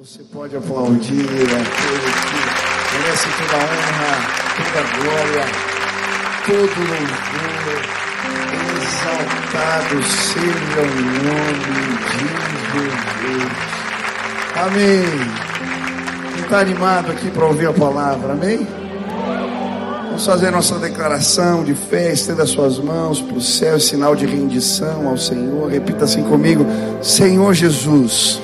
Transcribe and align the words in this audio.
Você 0.00 0.22
pode 0.32 0.56
aplaudir 0.56 1.24
aquele 1.24 1.58
que 1.58 2.38
merece 2.94 3.26
toda 3.36 3.56
honra, 3.64 4.14
toda 4.54 4.80
glória, 5.02 5.44
todo 6.46 6.78
louvor. 6.86 7.82
Exaltado 8.76 9.98
seja 10.04 10.82
o 10.82 10.94
nome 11.24 11.70
de 12.06 12.22
Jesus. 12.38 13.50
Amém. 14.54 15.08
Quem 16.32 16.44
está 16.44 16.60
animado 16.60 17.10
aqui 17.10 17.28
para 17.32 17.46
ouvir 17.46 17.66
a 17.66 17.72
palavra? 17.72 18.34
Amém? 18.34 18.64
Vamos 20.04 20.24
fazer 20.24 20.52
nossa 20.52 20.78
declaração 20.78 21.64
de 21.64 21.74
fé, 21.74 22.12
estenda 22.12 22.46
suas 22.46 22.78
mãos 22.78 23.20
para 23.20 23.36
o 23.36 23.40
céu, 23.40 23.80
sinal 23.80 24.14
de 24.14 24.26
rendição 24.26 25.08
ao 25.08 25.18
Senhor. 25.18 25.68
Repita 25.68 26.04
assim 26.04 26.22
comigo: 26.22 26.64
Senhor 27.02 27.52
Jesus 27.52 28.40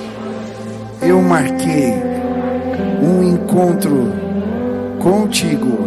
eu 1.07 1.21
marquei 1.21 1.95
um 3.03 3.23
encontro 3.23 4.13
contigo 4.99 5.79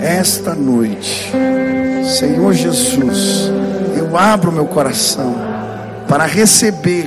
esta 0.00 0.54
noite. 0.54 1.32
Senhor 2.04 2.52
Jesus, 2.52 3.52
eu 3.96 4.16
abro 4.16 4.50
meu 4.50 4.66
coração 4.66 5.34
para 6.08 6.26
receber 6.26 7.06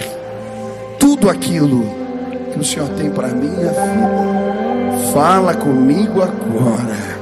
tudo 0.98 1.30
aquilo 1.30 1.86
que 2.54 2.60
o 2.60 2.64
Senhor 2.64 2.88
tem 2.90 3.10
para 3.10 3.28
minha 3.28 3.52
vida. 3.52 3.76
Fala 5.14 5.54
comigo 5.54 6.22
agora, 6.22 7.18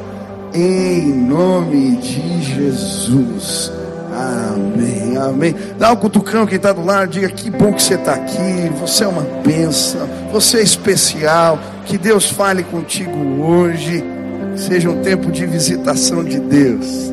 em 0.54 1.12
nome 1.12 1.98
de 1.98 2.42
Jesus. 2.44 3.72
Amém, 4.16 4.93
amém. 5.18 5.56
Dá 5.78 5.92
um 5.92 5.96
cutucão 5.96 6.46
quem 6.46 6.58
está 6.58 6.72
do 6.72 6.84
lado, 6.84 7.12
diga 7.12 7.30
que 7.30 7.50
bom 7.50 7.74
que 7.74 7.82
você 7.82 7.96
está 7.96 8.14
aqui. 8.14 8.70
Você 8.80 9.04
é 9.04 9.08
uma 9.08 9.24
bênção, 9.44 10.08
você 10.32 10.58
é 10.58 10.62
especial. 10.64 11.60
Que 11.86 11.98
Deus 11.98 12.30
fale 12.30 12.64
contigo 12.64 13.44
hoje. 13.44 14.04
Seja 14.56 14.90
um 14.90 15.02
tempo 15.02 15.32
de 15.32 15.46
visitação 15.46 16.24
de 16.24 16.40
Deus. 16.40 17.12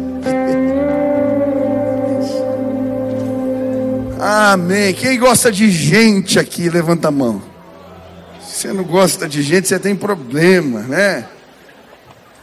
Amém. 4.20 4.92
Quem 4.92 5.19
gosta 5.19 5.50
de 5.50 5.70
gente 5.70 6.39
aqui, 6.39 6.69
levanta 6.69 7.08
a 7.08 7.11
mão. 7.11 7.42
Se 8.46 8.69
você 8.69 8.72
não 8.72 8.84
gosta 8.84 9.27
de 9.27 9.41
gente, 9.42 9.67
você 9.67 9.78
tem 9.78 9.96
problema, 9.96 10.80
né? 10.80 11.24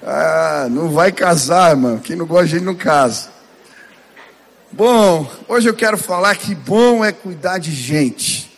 Ah, 0.04 0.68
não 0.72 0.90
vai 0.90 1.12
casar, 1.12 1.76
mano. 1.76 2.00
Quem 2.00 2.16
não 2.16 2.26
gosta 2.26 2.46
de 2.46 2.52
gente 2.54 2.64
não 2.64 2.74
casa. 2.74 3.37
Bom, 4.72 5.32
hoje 5.48 5.70
eu 5.70 5.74
quero 5.74 5.98
falar 5.98 6.36
que 6.36 6.54
bom 6.54 7.04
é 7.04 7.12
cuidar 7.12 7.58
de 7.58 7.72
gente. 7.72 8.52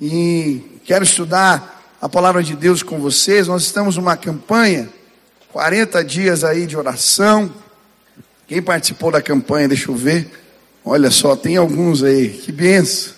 E 0.00 0.80
quero 0.84 1.02
estudar 1.02 1.96
a 2.00 2.08
palavra 2.08 2.42
de 2.44 2.54
Deus 2.54 2.82
com 2.82 3.00
vocês. 3.00 3.48
Nós 3.48 3.64
estamos 3.64 3.96
numa 3.96 4.16
campanha, 4.16 4.88
40 5.52 6.04
dias 6.04 6.44
aí 6.44 6.64
de 6.64 6.76
oração. 6.76 7.52
Quem 8.46 8.62
participou 8.62 9.10
da 9.10 9.20
campanha, 9.20 9.68
deixa 9.68 9.90
eu 9.90 9.96
ver. 9.96 10.30
Olha 10.84 11.10
só, 11.10 11.34
tem 11.34 11.56
alguns 11.56 12.04
aí. 12.04 12.28
Que 12.28 12.52
benção. 12.52 13.12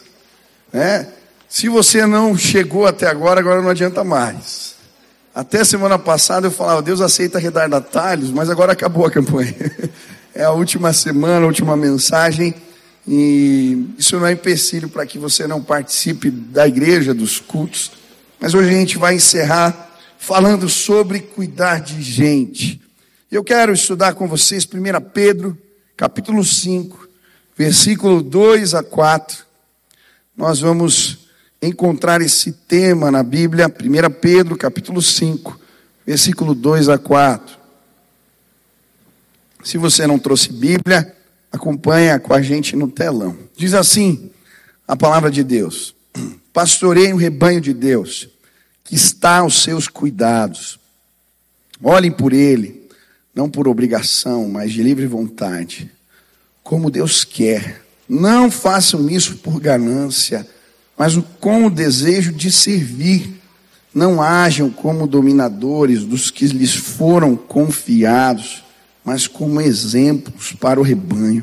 Né? 0.73 1.07
Se 1.47 1.69
você 1.69 2.07
não 2.07 2.37
chegou 2.37 2.87
até 2.87 3.07
agora, 3.07 3.39
agora 3.39 3.61
não 3.61 3.69
adianta 3.69 4.03
mais. 4.03 4.77
Até 5.35 5.63
semana 5.63 5.99
passada 5.99 6.47
eu 6.47 6.51
falava, 6.51 6.81
Deus 6.81 7.03
aceita 7.03 7.39
retardatários, 7.39 8.31
mas 8.31 8.49
agora 8.49 8.73
acabou 8.73 9.05
a 9.05 9.11
campanha. 9.11 9.55
é 10.39 10.45
a 10.45 10.53
última 10.53 10.93
semana, 10.93 11.45
a 11.45 11.49
última 11.49 11.77
mensagem. 11.77 12.55
E 13.07 13.89
isso 13.99 14.17
não 14.17 14.25
é 14.25 14.33
empecilho 14.33 14.89
para 14.89 15.05
que 15.05 15.19
você 15.19 15.49
não 15.49 15.61
participe 15.61 16.31
da 16.31 16.69
igreja, 16.69 17.13
dos 17.13 17.41
cultos. 17.41 17.91
Mas 18.39 18.55
hoje 18.55 18.69
a 18.69 18.73
gente 18.73 18.97
vai 18.97 19.17
encerrar 19.17 19.91
falando 20.17 20.69
sobre 20.69 21.19
cuidar 21.19 21.81
de 21.81 22.01
gente. 22.01 22.81
Eu 23.33 23.43
quero 23.43 23.73
estudar 23.73 24.15
com 24.15 24.29
vocês 24.29 24.65
1 24.65 25.01
Pedro, 25.13 25.59
capítulo 25.97 26.45
5, 26.45 27.09
versículo 27.57 28.23
2 28.23 28.75
a 28.75 28.83
4. 28.85 29.45
Nós 30.37 30.61
vamos 30.61 31.27
encontrar 31.61 32.21
esse 32.21 32.53
tema 32.53 33.11
na 33.11 33.25
Bíblia, 33.25 33.67
1 33.67 34.11
Pedro, 34.21 34.57
capítulo 34.57 35.03
5, 35.03 35.59
versículo 36.07 36.55
2 36.55 36.91
a 36.91 36.97
4. 36.97 37.58
Se 39.63 39.77
você 39.77 40.07
não 40.07 40.19
trouxe 40.19 40.53
Bíblia, 40.53 41.15
acompanha 41.51 42.19
com 42.19 42.33
a 42.33 42.41
gente 42.41 42.77
no 42.77 42.89
telão. 42.89 43.37
Diz 43.57 43.75
assim 43.75 44.31
a 44.87 44.97
palavra 44.97 45.31
de 45.31 45.43
Deus: 45.43 45.95
Pastorei 46.53 47.13
o 47.13 47.17
rebanho 47.17 47.61
de 47.61 47.75
Deus, 47.75 48.29
que 48.85 48.95
está 48.95 49.39
aos 49.39 49.63
seus 49.63 49.89
cuidados. 49.89 50.79
Olhem 51.83 52.11
por 52.11 52.33
ele, 52.33 52.89
não 53.35 53.49
por 53.49 53.69
obrigação, 53.69 54.49
mas 54.49 54.73
de 54.73 54.83
livre 54.83 55.07
vontade, 55.07 55.91
como 56.63 56.91
Deus 56.91 57.25
quer. 57.25 57.83
Não 58.09 58.51
façam 58.51 59.09
isso 59.11 59.37
por 59.37 59.61
ganância, 59.61 60.47
mas 60.97 61.19
com 61.39 61.67
o 61.67 61.71
desejo 61.71 62.33
de 62.33 62.51
servir. 62.51 63.35
Não 63.93 64.23
hajam 64.23 64.71
como 64.71 65.07
dominadores 65.07 66.05
dos 66.05 66.31
que 66.31 66.47
lhes 66.47 66.75
foram 66.75 67.35
confiados 67.35 68.63
mas 69.09 69.27
como 69.27 69.59
exemplos 69.59 70.53
para 70.53 70.79
o 70.79 70.83
rebanho. 70.83 71.43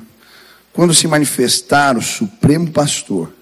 Quando 0.71 0.93
se 0.93 1.07
manifestar 1.07 1.97
o 1.97 2.01
Supremo 2.01 2.69
Pastor, 2.69 3.33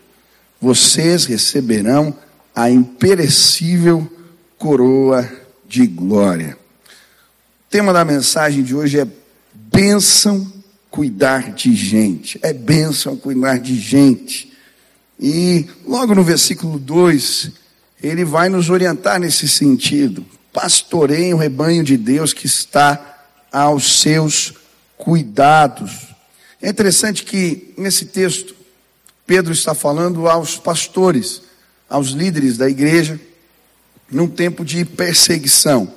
vocês 0.62 1.26
receberão 1.26 2.18
a 2.56 2.72
imperecível 2.72 4.10
coroa 4.58 5.30
de 5.68 5.86
glória. 5.86 6.58
O 6.88 7.70
tema 7.70 7.92
da 7.92 8.06
mensagem 8.06 8.64
de 8.64 8.74
hoje 8.74 8.98
é 8.98 9.06
bênção 9.54 10.50
cuidar 10.90 11.52
de 11.52 11.76
gente. 11.76 12.40
É 12.42 12.54
bênção 12.54 13.18
cuidar 13.18 13.60
de 13.60 13.76
gente. 13.76 14.54
E 15.20 15.68
logo 15.86 16.16
no 16.16 16.24
versículo 16.24 16.80
2, 16.80 17.52
ele 18.02 18.24
vai 18.24 18.48
nos 18.48 18.70
orientar 18.70 19.20
nesse 19.20 19.50
sentido. 19.50 20.26
Pastoreiem 20.54 21.34
o 21.34 21.38
rebanho 21.38 21.84
de 21.84 21.98
Deus 21.98 22.32
que 22.32 22.46
está 22.46 23.10
aos 23.54 24.02
seus 24.02 24.56
cuidados. 24.98 26.08
É 26.60 26.70
interessante 26.70 27.24
que 27.24 27.72
nesse 27.78 28.06
texto 28.06 28.56
Pedro 29.28 29.54
está 29.54 29.76
falando 29.76 30.28
aos 30.28 30.58
pastores, 30.58 31.44
aos 31.88 32.10
líderes 32.10 32.58
da 32.58 32.68
igreja, 32.68 33.20
num 34.10 34.28
tempo 34.28 34.66
de 34.66 34.84
perseguição. 34.84 35.94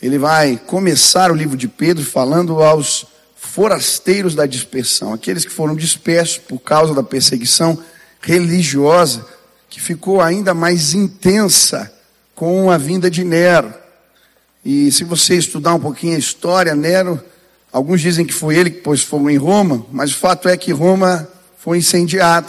Ele 0.00 0.18
vai 0.18 0.56
começar 0.56 1.32
o 1.32 1.34
livro 1.34 1.56
de 1.56 1.66
Pedro 1.66 2.04
falando 2.04 2.62
aos 2.62 3.06
forasteiros 3.34 4.34
da 4.34 4.46
dispersão, 4.46 5.12
aqueles 5.12 5.44
que 5.44 5.52
foram 5.52 5.74
dispersos 5.74 6.38
por 6.38 6.58
causa 6.58 6.94
da 6.94 7.02
perseguição 7.02 7.82
religiosa, 8.20 9.26
que 9.68 9.80
ficou 9.80 10.20
ainda 10.20 10.54
mais 10.54 10.94
intensa 10.94 11.92
com 12.34 12.70
a 12.70 12.76
vinda 12.76 13.10
de 13.10 13.24
Nero. 13.24 13.72
E 14.68 14.90
se 14.90 15.04
você 15.04 15.36
estudar 15.36 15.74
um 15.74 15.78
pouquinho 15.78 16.16
a 16.16 16.18
história, 16.18 16.74
Nero, 16.74 17.22
alguns 17.72 18.00
dizem 18.00 18.26
que 18.26 18.34
foi 18.34 18.56
ele 18.56 18.68
que 18.68 18.80
pôs 18.80 19.00
fogo 19.00 19.30
em 19.30 19.36
Roma, 19.36 19.86
mas 19.92 20.10
o 20.10 20.16
fato 20.16 20.48
é 20.48 20.56
que 20.56 20.72
Roma 20.72 21.28
foi 21.56 21.78
incendiada. 21.78 22.48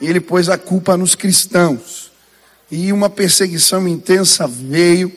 E 0.00 0.06
ele 0.06 0.20
pôs 0.20 0.48
a 0.48 0.56
culpa 0.56 0.96
nos 0.96 1.16
cristãos. 1.16 2.12
E 2.70 2.92
uma 2.92 3.10
perseguição 3.10 3.88
intensa 3.88 4.46
veio, 4.46 5.12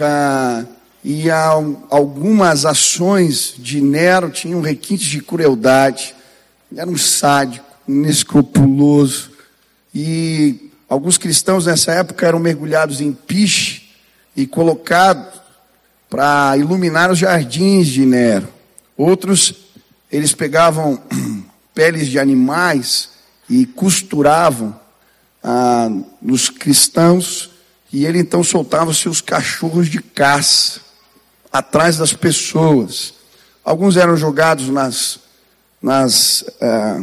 ah, 0.00 0.64
e 1.04 1.30
algumas 1.30 2.64
ações 2.64 3.54
de 3.56 3.80
Nero 3.80 4.28
tinham 4.30 4.60
requintes 4.60 5.06
de 5.06 5.22
crueldade. 5.22 6.16
Era 6.76 6.90
um 6.90 6.98
sádico, 6.98 7.64
inescrupuloso. 7.86 9.30
E 9.94 10.68
alguns 10.88 11.16
cristãos 11.16 11.66
nessa 11.66 11.92
época 11.92 12.26
eram 12.26 12.40
mergulhados 12.40 13.00
em 13.00 13.12
piche 13.12 13.88
e 14.36 14.48
colocados 14.48 15.45
para 16.08 16.56
iluminar 16.56 17.10
os 17.10 17.18
jardins 17.18 17.88
de 17.88 18.04
Nero. 18.06 18.48
Outros, 18.96 19.54
eles 20.10 20.32
pegavam 20.32 21.00
peles 21.74 22.08
de 22.08 22.18
animais 22.18 23.10
e 23.48 23.66
costuravam 23.66 24.78
ah, 25.42 25.90
nos 26.20 26.48
cristãos, 26.48 27.50
e 27.92 28.04
ele 28.04 28.18
então 28.18 28.42
soltava 28.42 28.92
seus 28.92 29.20
cachorros 29.20 29.88
de 29.88 30.00
caça 30.00 30.80
atrás 31.52 31.96
das 31.96 32.12
pessoas. 32.12 33.14
Alguns 33.64 33.96
eram 33.96 34.16
jogados 34.16 34.68
nas, 34.68 35.20
nas 35.82 36.44
ah, 36.60 37.02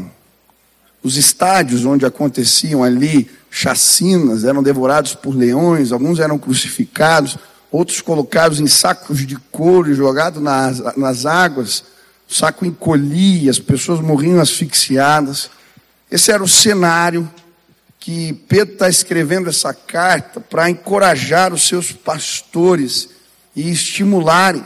os 1.04 1.18
estádios 1.18 1.86
onde 1.86 2.06
aconteciam 2.06 2.84
ali 2.84 3.30
chacinas, 3.50 4.44
eram 4.46 4.64
devorados 4.64 5.14
por 5.14 5.36
leões, 5.36 5.92
alguns 5.92 6.20
eram 6.20 6.40
crucificados 6.40 7.38
outros 7.74 8.02
colocados 8.02 8.60
em 8.60 8.68
sacos 8.68 9.26
de 9.26 9.36
couro 9.52 9.92
e 9.92 9.96
jogados 9.96 10.40
nas, 10.40 10.96
nas 10.96 11.26
águas, 11.26 11.84
o 12.30 12.34
saco 12.34 12.68
encolhia, 12.68 13.50
as 13.50 13.58
pessoas 13.58 14.00
morriam 14.00 14.40
asfixiadas. 14.40 15.50
Esse 16.10 16.32
era 16.32 16.44
o 16.44 16.48
cenário 16.48 17.28
que 18.00 18.32
Pedro 18.48 18.74
está 18.76 18.88
escrevendo 18.88 19.50
essa 19.50 19.74
carta 19.74 20.40
para 20.40 20.70
encorajar 20.70 21.52
os 21.52 21.68
seus 21.68 21.92
pastores 21.92 23.10
e 23.56 23.72
estimularem 23.72 24.64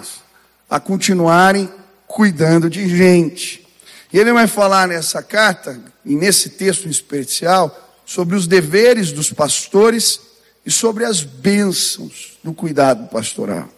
a 0.69 0.77
continuarem 0.77 1.71
cuidando 2.05 2.69
de 2.69 2.89
gente. 2.89 3.65
E 4.11 4.19
ele 4.19 4.33
vai 4.33 4.47
falar 4.47 4.85
nessa 4.85 5.23
carta, 5.23 5.79
e 6.03 6.13
nesse 6.13 6.49
texto 6.49 6.87
em 6.87 6.91
especial, 6.91 7.95
sobre 8.05 8.35
os 8.35 8.47
deveres 8.47 9.13
dos 9.13 9.31
pastores 9.31 10.26
e 10.67 10.71
sobre 10.71 11.05
as 11.05 11.23
bênçãos 11.23 12.37
do 12.43 12.51
cuidado 12.51 13.07
pastoral. 13.07 13.69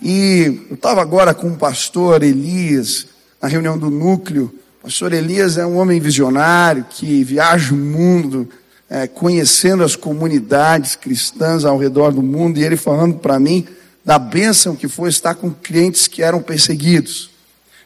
E 0.00 0.62
eu 0.68 0.74
estava 0.74 1.00
agora 1.00 1.32
com 1.32 1.48
o 1.48 1.56
pastor 1.56 2.22
Elias, 2.22 3.06
na 3.40 3.48
reunião 3.48 3.78
do 3.78 3.88
núcleo. 3.88 4.54
O 4.78 4.82
pastor 4.82 5.14
Elias 5.14 5.56
é 5.56 5.64
um 5.64 5.78
homem 5.78 5.98
visionário 5.98 6.84
que 6.90 7.24
viaja 7.24 7.72
o 7.72 7.78
mundo, 7.78 8.46
é, 8.90 9.06
conhecendo 9.06 9.82
as 9.82 9.96
comunidades 9.96 10.96
cristãs 10.96 11.64
ao 11.64 11.78
redor 11.78 12.12
do 12.12 12.22
mundo, 12.22 12.58
e 12.58 12.62
ele 12.62 12.76
falando 12.76 13.14
para 13.14 13.40
mim 13.40 13.66
da 14.04 14.18
bênção 14.18 14.76
que 14.76 14.86
foi 14.86 15.08
estar 15.08 15.34
com 15.34 15.50
clientes 15.50 16.06
que 16.06 16.22
eram 16.22 16.42
perseguidos. 16.42 17.30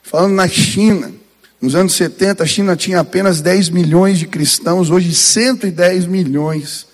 Falando 0.03 0.35
na 0.35 0.49
China, 0.49 1.13
nos 1.61 1.77
anos 1.77 1.95
70, 1.95 2.43
a 2.43 2.47
China 2.47 2.75
tinha 2.75 2.99
apenas 2.99 3.41
10 3.41 3.69
milhões 3.69 4.19
de 4.19 4.27
cristãos, 4.27 4.91
hoje 4.91 5.15
110 5.15 6.07
milhões. 6.07 6.89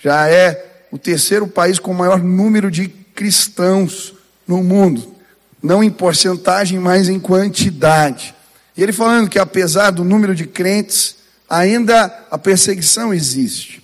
Já 0.00 0.28
é 0.28 0.67
o 0.90 0.98
terceiro 0.98 1.46
país 1.46 1.78
com 1.78 1.90
o 1.90 1.94
maior 1.94 2.22
número 2.22 2.70
de 2.70 2.88
cristãos 2.88 4.14
no 4.46 4.62
mundo. 4.62 5.14
Não 5.62 5.82
em 5.82 5.90
porcentagem, 5.90 6.78
mas 6.78 7.08
em 7.08 7.18
quantidade. 7.18 8.34
E 8.76 8.82
ele 8.82 8.92
falando 8.92 9.28
que 9.28 9.38
apesar 9.38 9.90
do 9.90 10.04
número 10.04 10.34
de 10.34 10.46
crentes, 10.46 11.16
ainda 11.48 12.26
a 12.30 12.38
perseguição 12.38 13.12
existe. 13.12 13.82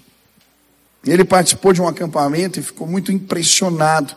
Ele 1.04 1.24
participou 1.24 1.72
de 1.72 1.82
um 1.82 1.88
acampamento 1.88 2.58
e 2.58 2.62
ficou 2.62 2.86
muito 2.86 3.12
impressionado 3.12 4.14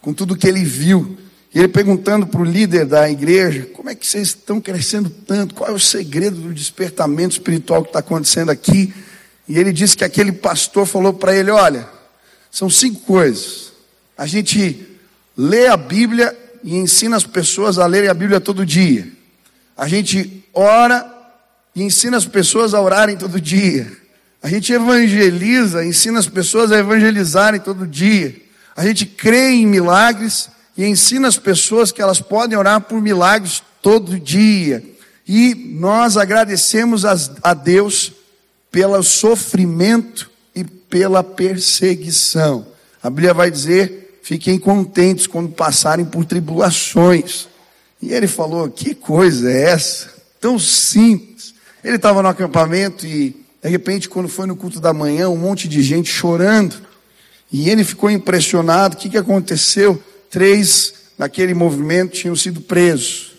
com 0.00 0.12
tudo 0.12 0.36
que 0.36 0.46
ele 0.46 0.64
viu. 0.64 1.18
E 1.54 1.58
ele 1.58 1.68
perguntando 1.68 2.26
para 2.26 2.40
o 2.40 2.44
líder 2.44 2.86
da 2.86 3.10
igreja: 3.10 3.68
como 3.74 3.90
é 3.90 3.94
que 3.94 4.06
vocês 4.06 4.28
estão 4.28 4.60
crescendo 4.60 5.10
tanto? 5.10 5.54
Qual 5.54 5.68
é 5.68 5.72
o 5.72 5.78
segredo 5.78 6.36
do 6.36 6.54
despertamento 6.54 7.32
espiritual 7.32 7.82
que 7.82 7.90
está 7.90 7.98
acontecendo 7.98 8.50
aqui? 8.50 8.94
E 9.46 9.58
ele 9.58 9.72
disse 9.72 9.96
que 9.96 10.04
aquele 10.04 10.32
pastor 10.32 10.86
falou 10.86 11.12
para 11.12 11.36
ele: 11.36 11.50
olha, 11.50 11.86
são 12.52 12.68
cinco 12.68 13.00
coisas. 13.00 13.72
A 14.16 14.26
gente 14.26 14.86
lê 15.34 15.68
a 15.68 15.76
Bíblia 15.76 16.36
e 16.62 16.76
ensina 16.76 17.16
as 17.16 17.24
pessoas 17.24 17.78
a 17.78 17.86
lerem 17.86 18.10
a 18.10 18.14
Bíblia 18.14 18.38
todo 18.38 18.66
dia. 18.66 19.08
A 19.74 19.88
gente 19.88 20.44
ora 20.52 21.10
e 21.74 21.82
ensina 21.82 22.18
as 22.18 22.26
pessoas 22.26 22.74
a 22.74 22.80
orarem 22.80 23.16
todo 23.16 23.40
dia. 23.40 23.90
A 24.42 24.48
gente 24.48 24.70
evangeliza, 24.70 25.82
ensina 25.82 26.18
as 26.18 26.28
pessoas 26.28 26.70
a 26.70 26.78
evangelizarem 26.78 27.58
todo 27.58 27.86
dia. 27.86 28.36
A 28.76 28.84
gente 28.84 29.06
crê 29.06 29.52
em 29.52 29.66
milagres 29.66 30.50
e 30.76 30.84
ensina 30.84 31.28
as 31.28 31.38
pessoas 31.38 31.90
que 31.90 32.02
elas 32.02 32.20
podem 32.20 32.58
orar 32.58 32.82
por 32.82 33.00
milagres 33.00 33.62
todo 33.80 34.20
dia. 34.20 34.84
E 35.26 35.54
nós 35.54 36.18
agradecemos 36.18 37.04
a 37.06 37.54
Deus 37.54 38.12
pelo 38.70 39.02
sofrimento 39.02 40.31
pela 40.92 41.24
perseguição. 41.24 42.66
A 43.02 43.08
Bíblia 43.08 43.32
vai 43.32 43.50
dizer: 43.50 44.20
fiquem 44.22 44.58
contentes 44.58 45.26
quando 45.26 45.48
passarem 45.48 46.04
por 46.04 46.26
tribulações. 46.26 47.48
E 48.00 48.12
ele 48.12 48.26
falou: 48.26 48.68
que 48.68 48.94
coisa 48.94 49.50
é 49.50 49.70
essa? 49.70 50.12
Tão 50.38 50.58
simples. 50.58 51.54
Ele 51.82 51.96
estava 51.96 52.22
no 52.22 52.28
acampamento 52.28 53.06
e, 53.06 53.34
de 53.62 53.68
repente, 53.70 54.06
quando 54.06 54.28
foi 54.28 54.46
no 54.46 54.54
culto 54.54 54.78
da 54.78 54.92
manhã, 54.92 55.30
um 55.30 55.36
monte 55.36 55.66
de 55.66 55.82
gente 55.82 56.10
chorando. 56.10 56.76
E 57.50 57.70
ele 57.70 57.84
ficou 57.84 58.10
impressionado. 58.10 58.94
O 58.94 58.98
que, 58.98 59.08
que 59.08 59.16
aconteceu? 59.16 60.00
Três 60.30 60.92
naquele 61.16 61.54
movimento 61.54 62.12
tinham 62.12 62.36
sido 62.36 62.60
presos. 62.60 63.32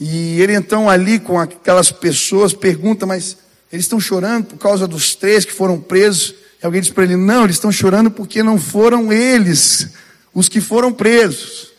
E 0.00 0.40
ele 0.40 0.54
então 0.54 0.88
ali 0.88 1.18
com 1.18 1.38
aquelas 1.38 1.92
pessoas 1.92 2.54
pergunta, 2.54 3.04
mas 3.04 3.36
eles 3.70 3.84
estão 3.84 4.00
chorando 4.00 4.46
por 4.46 4.58
causa 4.58 4.88
dos 4.88 5.14
três 5.14 5.44
que 5.44 5.52
foram 5.52 5.78
presos? 5.78 6.43
E 6.64 6.66
alguém 6.66 6.80
diz 6.80 6.90
para 6.90 7.04
ele, 7.04 7.14
não, 7.14 7.44
eles 7.44 7.56
estão 7.56 7.70
chorando 7.70 8.10
porque 8.10 8.42
não 8.42 8.58
foram 8.58 9.12
eles 9.12 9.90
os 10.32 10.48
que 10.48 10.62
foram 10.62 10.90
presos. 10.90 11.72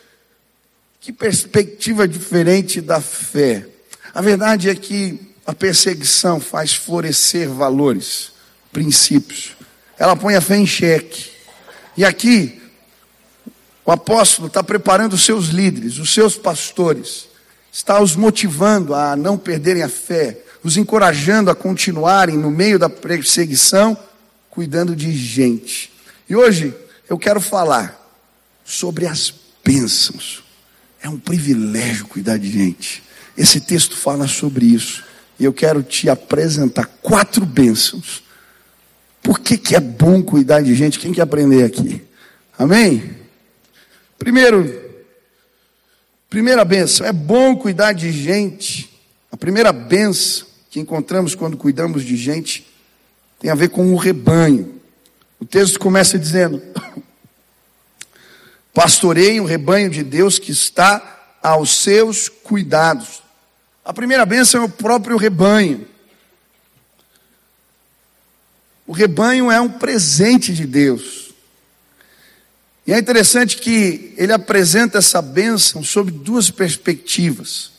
Que 1.01 1.11
perspectiva 1.11 2.07
diferente 2.07 2.79
da 2.81 3.01
fé. 3.01 3.65
A 4.13 4.21
verdade 4.21 4.69
é 4.69 4.75
que 4.75 5.19
a 5.43 5.55
perseguição 5.55 6.39
faz 6.39 6.75
florescer 6.75 7.49
valores, 7.49 8.31
princípios. 8.71 9.53
Ela 9.97 10.15
põe 10.15 10.35
a 10.35 10.41
fé 10.41 10.55
em 10.55 10.67
xeque. 10.67 11.31
E 11.97 12.05
aqui, 12.05 12.61
o 13.83 13.91
apóstolo 13.91 14.49
está 14.49 14.63
preparando 14.63 15.13
os 15.13 15.25
seus 15.25 15.47
líderes, 15.47 15.97
os 15.97 16.13
seus 16.13 16.37
pastores, 16.37 17.27
está 17.71 17.99
os 17.99 18.15
motivando 18.15 18.93
a 18.93 19.15
não 19.15 19.35
perderem 19.35 19.81
a 19.81 19.89
fé, 19.89 20.37
os 20.63 20.77
encorajando 20.77 21.49
a 21.49 21.55
continuarem 21.55 22.37
no 22.37 22.51
meio 22.51 22.77
da 22.77 22.87
perseguição, 22.87 23.97
cuidando 24.56 24.96
de 24.96 25.12
gente. 25.12 25.92
E 26.30 26.36
hoje 26.36 26.74
eu 27.10 27.19
quero 27.19 27.42
falar 27.42 28.02
sobre 28.63 29.06
as 29.06 29.31
bênçãos. 29.63 30.46
É 31.02 31.10
um 31.10 31.19
privilégio 31.19 32.07
cuidar 32.07 32.38
de 32.38 32.50
gente. 32.50 33.04
Esse 33.38 33.60
texto 33.60 33.98
fala 33.98 34.30
sobre 34.30 34.66
isso. 34.66 35.04
E 35.38 35.44
eu 35.44 35.52
quero 35.52 35.84
te 35.84 36.10
apresentar 36.10 36.86
quatro 37.02 37.46
bênçãos. 37.46 38.24
Por 39.22 39.40
que, 39.40 39.57
que 39.57 39.75
é 39.75 39.80
bom 39.81 40.24
cuidar 40.24 40.62
de 40.62 40.74
gente? 40.74 41.00
Quem 41.00 41.12
quer 41.12 41.24
aprender 41.24 41.66
aqui? 41.66 42.02
Amém? 42.57 43.13
Primeiro, 44.18 44.81
primeira 46.30 46.63
benção, 46.63 47.06
é 47.06 47.12
bom 47.12 47.57
cuidar 47.57 47.92
de 47.92 48.10
gente. 48.10 48.90
A 49.30 49.36
primeira 49.36 49.74
benção 49.74 50.48
que 50.72 50.80
encontramos 50.80 51.36
quando 51.36 51.57
cuidamos 51.57 52.04
de 52.04 52.16
gente 52.16 52.66
tem 53.45 53.51
a 53.51 53.56
ver 53.56 53.69
com 53.69 53.94
o 53.94 53.95
rebanho. 53.95 54.81
O 55.39 55.45
texto 55.45 55.77
começa 55.77 56.18
dizendo: 56.18 56.59
Pastorei 58.74 59.39
o 59.39 59.45
rebanho 59.45 59.88
de 59.88 60.03
Deus 60.03 60.39
que 60.39 60.51
está 60.51 61.38
aos 61.44 61.83
seus 61.83 62.27
cuidados. 62.27 63.21
A 63.83 63.94
primeira 63.94 64.25
benção 64.25 64.63
é 64.63 64.65
o 64.65 64.69
próprio 64.69 65.15
rebanho. 65.15 65.88
O 68.88 68.92
rebanho 68.92 69.51
é 69.51 69.62
um 69.62 69.69
presente 69.69 70.51
de 70.51 70.65
Deus. 70.65 71.31
E 72.87 72.94
é 72.94 72.97
interessante 72.97 73.57
que 73.57 74.16
ele 74.18 74.33
apresenta 74.33 74.97
essa 74.97 75.21
bênção 75.21 75.83
sob 75.83 76.09
duas 76.09 76.49
perspectivas. 76.49 77.73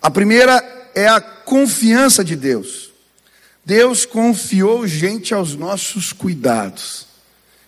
A 0.00 0.10
primeira 0.10 0.90
é 0.94 1.06
a 1.06 1.20
confiança 1.20 2.24
de 2.24 2.34
Deus. 2.34 2.95
Deus 3.66 4.06
confiou 4.06 4.86
gente 4.86 5.34
aos 5.34 5.56
nossos 5.56 6.12
cuidados. 6.12 7.08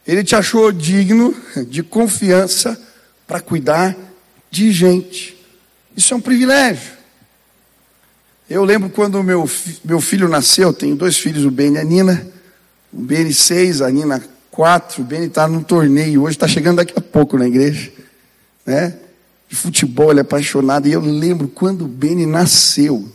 Ele 0.07 0.23
te 0.23 0.37
achou 0.37 0.71
digno 0.71 1.35
de 1.67 1.83
confiança 1.83 2.81
para 3.27 3.41
cuidar 3.41 3.97
de 4.49 4.71
gente. 4.71 5.37
Isso 5.97 6.15
é 6.15 6.17
um 6.17 6.21
privilégio. 6.21 6.93
Eu 8.49 8.65
lembro 8.65 8.89
quando 8.89 9.21
meu, 9.25 9.51
meu 9.85 10.01
filho 10.01 10.29
nasceu, 10.29 10.73
tenho 10.73 10.95
dois 10.95 11.19
filhos, 11.19 11.45
o 11.45 11.51
Ben 11.51 11.75
e 11.75 11.79
a 11.79 11.85
Nina. 11.85 12.27
O 12.93 13.03
Ben 13.03 13.31
seis, 13.33 13.83
a 13.83 13.91
Nina 13.91 14.23
quatro, 14.53 15.03
o 15.03 15.05
Beni 15.05 15.27
está 15.27 15.47
no 15.47 15.63
torneio 15.63 16.23
hoje, 16.23 16.37
está 16.37 16.49
chegando 16.49 16.77
daqui 16.77 16.95
a 16.97 17.01
pouco 17.01 17.37
na 17.37 17.47
igreja, 17.47 17.93
né? 18.65 18.97
De 19.49 19.55
futebol, 19.57 20.11
ele 20.11 20.21
é 20.21 20.23
apaixonado. 20.23 20.89
E 20.89 20.93
eu 20.93 21.01
lembro 21.01 21.49
quando 21.49 21.85
o 21.85 21.89
Beni 21.89 22.25
nasceu. 22.25 23.09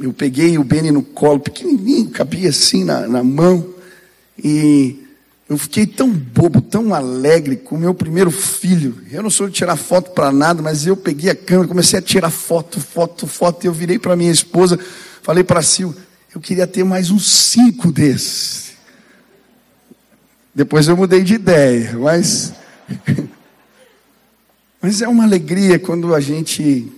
Eu 0.00 0.12
peguei 0.12 0.58
o 0.58 0.64
Beni 0.64 0.90
no 0.90 1.02
colo, 1.02 1.40
pequenininho, 1.40 2.10
cabia 2.10 2.50
assim 2.50 2.84
na, 2.84 3.06
na 3.06 3.24
mão. 3.24 3.74
E 4.42 5.02
eu 5.48 5.56
fiquei 5.56 5.86
tão 5.86 6.10
bobo, 6.10 6.60
tão 6.60 6.92
alegre 6.92 7.56
com 7.56 7.76
o 7.76 7.78
meu 7.78 7.94
primeiro 7.94 8.30
filho. 8.30 9.00
Eu 9.10 9.22
não 9.22 9.30
sou 9.30 9.48
de 9.48 9.54
tirar 9.54 9.76
foto 9.76 10.10
para 10.10 10.32
nada, 10.32 10.60
mas 10.60 10.86
eu 10.86 10.96
peguei 10.96 11.30
a 11.30 11.34
câmera, 11.34 11.68
comecei 11.68 11.98
a 11.98 12.02
tirar 12.02 12.30
foto, 12.30 12.80
foto, 12.80 13.26
foto. 13.26 13.64
E 13.64 13.68
eu 13.68 13.72
virei 13.72 13.98
para 13.98 14.16
minha 14.16 14.32
esposa, 14.32 14.78
falei 15.22 15.44
para 15.44 15.62
Sil, 15.62 15.94
eu 16.34 16.40
queria 16.40 16.66
ter 16.66 16.84
mais 16.84 17.10
uns 17.10 17.30
cinco 17.30 17.90
desses. 17.90 18.72
Depois 20.54 20.88
eu 20.88 20.96
mudei 20.96 21.22
de 21.22 21.34
ideia, 21.34 21.96
mas. 21.96 22.52
mas 24.82 25.00
é 25.00 25.08
uma 25.08 25.24
alegria 25.24 25.78
quando 25.78 26.14
a 26.14 26.20
gente 26.20 26.92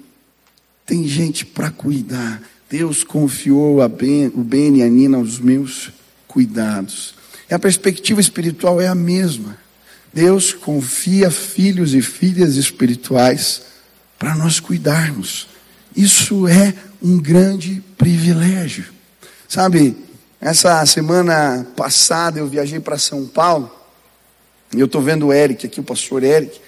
tem 0.87 1.07
gente 1.07 1.45
para 1.45 1.71
cuidar. 1.71 2.41
Deus 2.71 3.03
confiou 3.03 3.87
ben, 3.89 4.27
o 4.29 4.45
Ben 4.45 4.77
e 4.77 4.83
a 4.83 4.89
Nina 4.89 5.17
aos 5.17 5.39
meus 5.39 5.91
cuidados. 6.27 7.15
E 7.51 7.55
a 7.55 7.59
perspectiva 7.59 8.21
espiritual 8.21 8.81
é 8.81 8.87
a 8.87 8.95
mesma. 8.95 9.57
Deus 10.13 10.53
confia 10.53 11.31
filhos 11.31 11.95
e 11.95 12.03
filhas 12.03 12.57
espirituais 12.57 13.63
para 14.19 14.35
nós 14.35 14.61
cuidarmos. 14.61 15.49
Isso 15.97 16.47
é 16.47 16.75
um 17.03 17.19
grande 17.19 17.83
privilégio. 17.97 18.87
Sabe, 19.49 19.97
Essa 20.41 20.87
semana 20.87 21.67
passada 21.77 22.39
eu 22.39 22.47
viajei 22.47 22.79
para 22.79 22.97
São 22.97 23.27
Paulo 23.27 23.75
e 24.75 24.79
eu 24.79 24.87
estou 24.87 25.03
vendo 25.03 25.27
o 25.27 25.33
Eric 25.33 25.67
aqui, 25.67 25.81
o 25.81 25.85
pastor 25.85 26.23
Eric, 26.23 26.61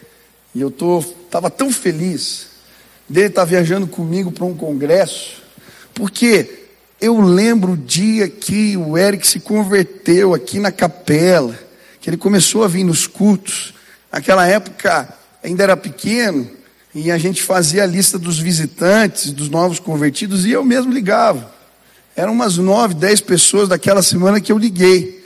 e 0.55 0.61
eu 0.61 0.71
tô 0.71 1.03
tava 1.31 1.49
tão 1.49 1.71
feliz 1.71 2.49
dele 3.09 3.29
estar 3.29 3.43
tá 3.43 3.45
viajando 3.45 3.87
comigo 3.87 4.33
para 4.33 4.45
um 4.45 4.57
congresso, 4.57 5.43
porque 5.95 6.61
eu 7.01 7.21
lembro 7.21 7.73
o 7.73 7.77
dia 7.77 8.29
que 8.29 8.77
o 8.77 8.97
Eric 8.97 9.27
se 9.27 9.41
converteu 9.41 10.35
aqui 10.35 10.59
na 10.59 10.71
capela, 10.71 11.59
que 12.01 12.11
ele 12.11 12.17
começou 12.17 12.63
a 12.63 12.69
vir 12.69 12.85
nos 12.85 13.07
cultos. 13.07 13.75
Naquela 14.13 14.47
época 14.47 15.09
ainda 15.43 15.63
era 15.63 15.77
pequeno 15.77 16.51
e 16.95 17.11
a 17.11 17.17
gente 17.17 17.43
fazia 17.43 17.85
a 17.85 17.87
lista 17.87 18.19
dos 18.19 18.39
visitantes, 18.39 19.33
dos 19.33 19.49
novos 19.49 19.79
convertidos 19.79 20.45
e 20.45 20.51
eu 20.51 20.65
mesmo 20.65 20.93
ligava. 20.93 21.53
Eram 22.15 22.33
umas 22.33 22.59
nove, 22.59 22.95
dez 22.95 23.21
pessoas 23.21 23.69
daquela 23.69 24.03
semana 24.03 24.41
que 24.41 24.53
eu 24.53 24.59
liguei. 24.59 25.21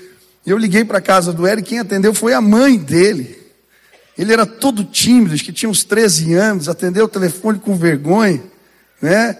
Eu 0.47 0.59
liguei 0.59 0.85
para 0.85 0.99
a 0.99 1.02
casa 1.02 1.33
do 1.33 1.47
Eric, 1.47 1.71
quem 1.71 1.78
atendeu 1.78 2.12
foi 2.14 2.35
a 2.35 2.40
mãe 2.40 2.78
dele. 2.78 3.37
Ele 4.16 4.33
era 4.33 4.47
todo 4.47 4.85
tímido, 4.85 5.35
acho 5.35 5.42
que 5.42 5.52
tinha 5.52 5.68
uns 5.68 5.83
13 5.83 6.35
anos, 6.35 6.68
atendeu 6.68 7.06
o 7.06 7.09
telefone 7.09 7.59
com 7.59 7.75
vergonha, 7.75 8.42
né? 9.02 9.37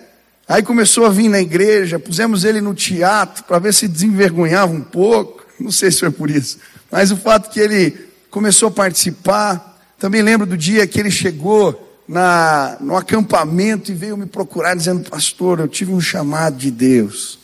Aí 0.47 0.63
começou 0.63 1.07
a 1.07 1.11
vir 1.11 1.29
na 1.29 1.41
igreja, 1.41 1.99
pusemos 1.99 2.45
ele 2.45 2.61
no 2.61 2.75
teatro 2.75 3.45
para 3.45 3.59
ver 3.59 3.73
se 3.73 3.89
desenvergonhava 3.89 4.73
um 4.73 4.83
pouco. 4.83 5.45
Não 5.59 5.71
sei 5.71 5.91
se 5.91 6.01
foi 6.01 6.11
por 6.11 6.31
isso, 6.31 6.59
mas 6.91 7.11
o 7.11 7.17
fato 7.17 7.51
que 7.51 7.61
ele 7.61 7.97
começou 8.31 8.69
a 8.69 8.73
participar. 8.73 9.73
Também 9.99 10.21
lembro 10.21 10.47
do 10.47 10.57
dia 10.57 10.87
que 10.87 10.99
ele 10.99 11.11
chegou 11.11 11.81
na, 12.07 12.77
no 12.81 12.97
acampamento 12.97 13.91
e 13.91 13.95
veio 13.95 14.17
me 14.17 14.27
procurar 14.27 14.75
dizendo: 14.75 15.09
Pastor, 15.09 15.61
eu 15.61 15.69
tive 15.69 15.93
um 15.93 16.01
chamado 16.01 16.57
de 16.57 16.71
Deus, 16.71 17.39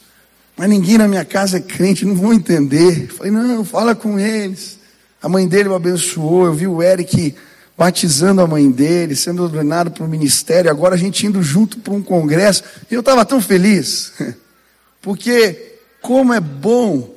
mas 0.57 0.69
ninguém 0.69 0.99
na 0.99 1.09
minha 1.09 1.25
casa 1.25 1.57
é 1.57 1.61
crente, 1.61 2.04
não 2.04 2.14
vão 2.14 2.35
entender. 2.35 3.09
Falei: 3.09 3.33
Não, 3.33 3.64
fala 3.64 3.95
com 3.95 4.19
eles. 4.19 4.78
A 5.23 5.28
mãe 5.28 5.47
dele 5.47 5.69
o 5.69 5.75
abençoou. 5.75 6.47
Eu 6.47 6.54
vi 6.54 6.66
o 6.66 6.83
Eric 6.83 7.35
batizando 7.80 8.42
a 8.42 8.46
mãe 8.46 8.70
dele, 8.70 9.16
sendo 9.16 9.42
ordenado 9.42 9.90
para 9.90 10.04
o 10.04 10.08
ministério. 10.08 10.70
Agora 10.70 10.96
a 10.96 10.99
gente 10.99 11.26
indo 11.26 11.42
junto 11.42 11.78
para 11.78 11.94
um 11.94 12.02
congresso. 12.02 12.62
E 12.90 12.94
eu 12.94 13.00
estava 13.00 13.25
tão 13.25 13.40
feliz, 13.40 14.12
porque 15.00 15.76
como 16.02 16.34
é 16.34 16.40
bom 16.40 17.14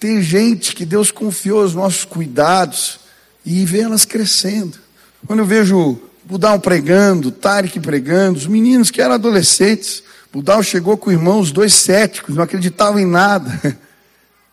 ter 0.00 0.20
gente 0.20 0.74
que 0.74 0.84
Deus 0.84 1.12
confiou 1.12 1.62
os 1.62 1.76
nossos 1.76 2.04
cuidados 2.04 2.98
e 3.46 3.64
ver 3.64 3.82
elas 3.82 4.04
crescendo. 4.04 4.76
Quando 5.28 5.38
eu 5.38 5.46
vejo 5.46 6.00
Budal 6.24 6.58
pregando, 6.58 7.30
Tarek 7.30 7.78
pregando, 7.78 8.36
os 8.36 8.48
meninos 8.48 8.90
que 8.90 9.00
eram 9.00 9.14
adolescentes. 9.14 10.02
Budal 10.32 10.60
chegou 10.64 10.96
com 10.96 11.10
o 11.10 11.12
irmão, 11.12 11.38
os 11.38 11.52
dois 11.52 11.72
céticos, 11.72 12.34
não 12.34 12.42
acreditavam 12.42 12.98
em 12.98 13.06
nada. 13.06 13.78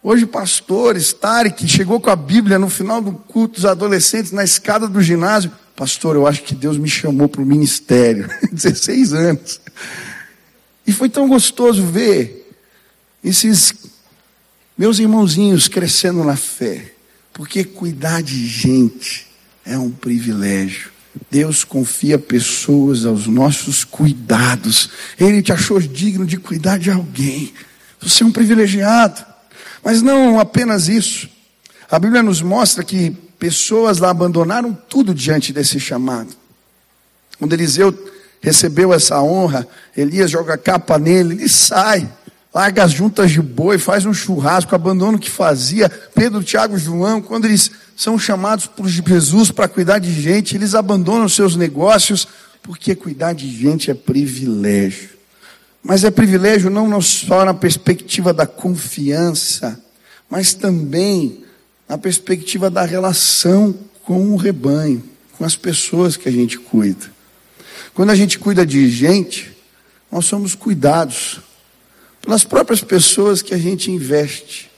Hoje, 0.09 0.25
pastores, 0.25 1.11
Tarek 1.11 1.67
chegou 1.67 1.99
com 1.99 2.09
a 2.09 2.15
Bíblia 2.15 2.57
no 2.57 2.69
final 2.69 3.01
do 3.01 3.11
culto 3.11 3.55
dos 3.55 3.65
adolescentes, 3.65 4.31
na 4.31 4.41
escada 4.41 4.87
do 4.87 5.01
ginásio. 5.01 5.51
Pastor, 5.75 6.15
eu 6.15 6.25
acho 6.25 6.43
que 6.43 6.55
Deus 6.55 6.77
me 6.77 6.87
chamou 6.87 7.27
para 7.27 7.41
o 7.41 7.45
ministério. 7.45 8.29
16 8.49 9.11
anos. 9.11 9.59
E 10.87 10.93
foi 10.93 11.09
tão 11.09 11.27
gostoso 11.27 11.85
ver 11.85 12.49
esses 13.21 13.73
meus 14.77 14.97
irmãozinhos 14.97 15.67
crescendo 15.67 16.23
na 16.23 16.37
fé. 16.37 16.93
Porque 17.33 17.65
cuidar 17.65 18.23
de 18.23 18.47
gente 18.47 19.27
é 19.65 19.77
um 19.77 19.91
privilégio. 19.91 20.89
Deus 21.29 21.65
confia 21.65 22.17
pessoas 22.17 23.05
aos 23.05 23.27
nossos 23.27 23.83
cuidados. 23.83 24.89
Ele 25.19 25.41
te 25.41 25.51
achou 25.51 25.81
digno 25.81 26.25
de 26.25 26.37
cuidar 26.37 26.79
de 26.79 26.89
alguém. 26.89 27.51
Você 27.99 28.23
é 28.23 28.25
um 28.25 28.31
privilegiado. 28.31 29.26
Mas 29.87 30.01
não 30.01 30.37
apenas 30.37 30.89
isso. 30.89 31.29
A 31.89 31.97
Bíblia 31.97 32.21
nos 32.21 32.41
mostra 32.41 32.83
que 32.83 33.11
pessoas 33.39 33.99
lá 33.99 34.09
abandonaram 34.09 34.73
tudo 34.73 35.15
diante 35.15 35.53
desse 35.53 35.79
chamado. 35.79 36.27
Quando 37.39 37.53
Eliseu 37.53 37.97
recebeu 38.41 38.93
essa 38.93 39.21
honra, 39.21 39.65
Elias 39.95 40.29
joga 40.29 40.55
a 40.55 40.57
capa 40.57 40.99
nele, 40.99 41.35
ele 41.35 41.47
sai 41.47 42.05
larga 42.53 42.83
as 42.83 42.91
juntas 42.91 43.31
de 43.31 43.41
boi, 43.41 43.77
faz 43.77 44.05
um 44.05 44.13
churrasco, 44.13 44.75
abandona 44.75 45.15
o 45.15 45.21
que 45.21 45.29
fazia. 45.29 45.87
Pedro, 46.13 46.43
Tiago, 46.43 46.77
João, 46.77 47.21
quando 47.21 47.45
eles 47.45 47.71
são 47.95 48.19
chamados 48.19 48.67
por 48.67 48.89
Jesus 48.89 49.51
para 49.51 49.69
cuidar 49.69 49.99
de 49.99 50.11
gente, 50.11 50.53
eles 50.53 50.75
abandonam 50.75 51.29
seus 51.29 51.55
negócios, 51.55 52.27
porque 52.61 52.93
cuidar 52.93 53.31
de 53.31 53.49
gente 53.49 53.89
é 53.89 53.93
privilégio. 53.93 55.16
Mas 55.83 56.03
é 56.03 56.11
privilégio 56.11 56.69
não 56.69 57.01
só 57.01 57.45
na 57.45 57.53
perspectiva 57.53 58.33
da 58.33 58.45
confiança, 58.45 59.81
mas 60.29 60.53
também 60.53 61.43
na 61.87 61.97
perspectiva 61.97 62.69
da 62.69 62.83
relação 62.83 63.77
com 64.03 64.33
o 64.33 64.35
rebanho, 64.35 65.03
com 65.37 65.45
as 65.45 65.55
pessoas 65.55 66.17
que 66.17 66.27
a 66.27 66.31
gente 66.31 66.57
cuida. 66.57 67.11
Quando 67.93 68.09
a 68.09 68.15
gente 68.15 68.37
cuida 68.37 68.65
de 68.65 68.89
gente, 68.89 69.55
nós 70.11 70.25
somos 70.25 70.53
cuidados 70.53 71.39
pelas 72.21 72.43
próprias 72.43 72.81
pessoas 72.81 73.41
que 73.41 73.53
a 73.53 73.57
gente 73.57 73.89
investe. 73.91 74.69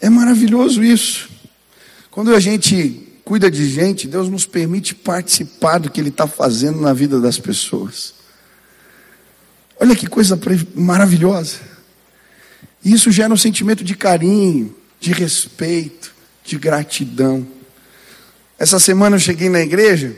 É 0.00 0.08
maravilhoso 0.08 0.82
isso. 0.82 1.28
Quando 2.10 2.34
a 2.34 2.40
gente 2.40 3.06
cuida 3.24 3.50
de 3.50 3.68
gente, 3.68 4.08
Deus 4.08 4.28
nos 4.28 4.46
permite 4.46 4.94
participar 4.94 5.78
do 5.78 5.90
que 5.90 6.00
Ele 6.00 6.08
está 6.08 6.26
fazendo 6.26 6.80
na 6.80 6.92
vida 6.92 7.20
das 7.20 7.38
pessoas. 7.38 8.14
Olha 9.80 9.94
que 9.94 10.06
coisa 10.06 10.38
maravilhosa. 10.74 11.58
Isso 12.84 13.10
gera 13.10 13.32
um 13.32 13.36
sentimento 13.36 13.84
de 13.84 13.94
carinho, 13.94 14.74
de 15.00 15.12
respeito, 15.12 16.12
de 16.44 16.58
gratidão. 16.58 17.46
Essa 18.58 18.80
semana 18.80 19.16
eu 19.16 19.20
cheguei 19.20 19.48
na 19.48 19.60
igreja 19.60 20.16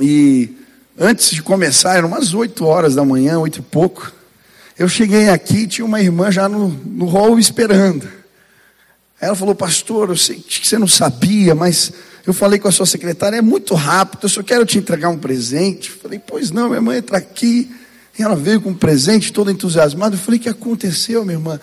e 0.00 0.50
antes 0.98 1.30
de 1.30 1.42
começar, 1.42 1.96
eram 1.96 2.08
umas 2.08 2.34
oito 2.34 2.64
horas 2.64 2.94
da 2.94 3.04
manhã, 3.04 3.38
oito 3.38 3.60
e 3.60 3.62
pouco. 3.62 4.12
Eu 4.78 4.88
cheguei 4.88 5.28
aqui 5.28 5.66
tinha 5.66 5.84
uma 5.84 6.00
irmã 6.00 6.30
já 6.30 6.48
no, 6.48 6.68
no 6.68 7.06
hall 7.06 7.38
esperando. 7.38 8.08
Ela 9.20 9.34
falou, 9.34 9.54
pastor, 9.54 10.10
eu 10.10 10.16
sei 10.16 10.36
que 10.36 10.66
você 10.66 10.78
não 10.78 10.88
sabia, 10.88 11.54
mas 11.54 11.92
eu 12.26 12.34
falei 12.34 12.58
com 12.58 12.68
a 12.68 12.72
sua 12.72 12.86
secretária, 12.86 13.36
é 13.36 13.42
muito 13.42 13.74
rápido, 13.74 14.24
eu 14.24 14.28
só 14.28 14.42
quero 14.42 14.66
te 14.66 14.78
entregar 14.78 15.08
um 15.08 15.18
presente. 15.18 15.90
falei, 15.90 16.18
pois 16.18 16.50
não, 16.50 16.68
minha 16.68 16.80
mãe 16.80 16.98
está 16.98 17.16
aqui. 17.16 17.70
E 18.18 18.22
ela 18.22 18.34
veio 18.34 18.60
com 18.60 18.70
um 18.70 18.74
presente, 18.74 19.32
toda 19.32 19.52
entusiasmada. 19.52 20.16
Eu 20.16 20.18
falei, 20.18 20.40
o 20.40 20.42
que 20.42 20.48
aconteceu, 20.48 21.24
minha 21.24 21.36
irmã? 21.36 21.60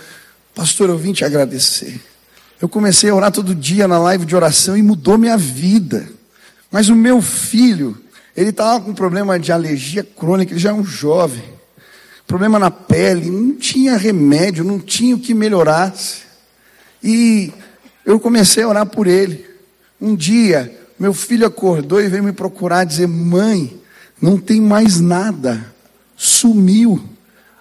Pastor, 0.56 0.90
eu 0.90 0.98
vim 0.98 1.12
te 1.12 1.26
agradecer. 1.26 2.00
Eu 2.62 2.70
comecei 2.70 3.10
a 3.10 3.16
orar 3.16 3.32
todo 3.32 3.54
dia 3.54 3.88
na 3.88 4.00
live 4.00 4.26
de 4.26 4.36
oração 4.36 4.78
e 4.78 4.82
mudou 4.82 5.18
minha 5.18 5.36
vida. 5.36 6.08
Mas 6.72 6.90
o 6.90 6.96
meu 6.96 7.22
filho, 7.22 7.98
ele 8.38 8.52
estava 8.52 8.80
com 8.80 8.94
problema 8.94 9.38
de 9.40 9.52
alergia 9.52 10.04
crônica, 10.04 10.54
ele 10.54 10.60
já 10.60 10.70
é 10.70 10.74
um 10.74 10.86
jovem 10.86 11.54
problema 12.34 12.58
na 12.58 12.72
pele, 12.72 13.30
não 13.30 13.56
tinha 13.56 13.96
remédio, 13.96 14.64
não 14.64 14.80
tinha 14.80 15.16
o 15.16 15.20
que 15.20 15.34
melhorasse. 15.34 16.24
E 17.04 17.52
eu 18.06 18.20
comecei 18.20 18.64
a 18.64 18.68
orar 18.68 18.86
por 18.86 19.08
ele. 19.08 19.46
Um 20.04 20.18
dia, 20.18 20.78
meu 21.00 21.14
filho 21.14 21.48
acordou 21.48 22.02
e 22.02 22.10
veio 22.10 22.26
me 22.26 22.34
procurar, 22.34 22.84
dizer: 22.84 23.08
Mãe, 23.08 23.80
não 24.22 24.38
tem 24.38 24.60
mais 24.60 25.00
nada, 25.00 25.66
sumiu. 26.18 27.02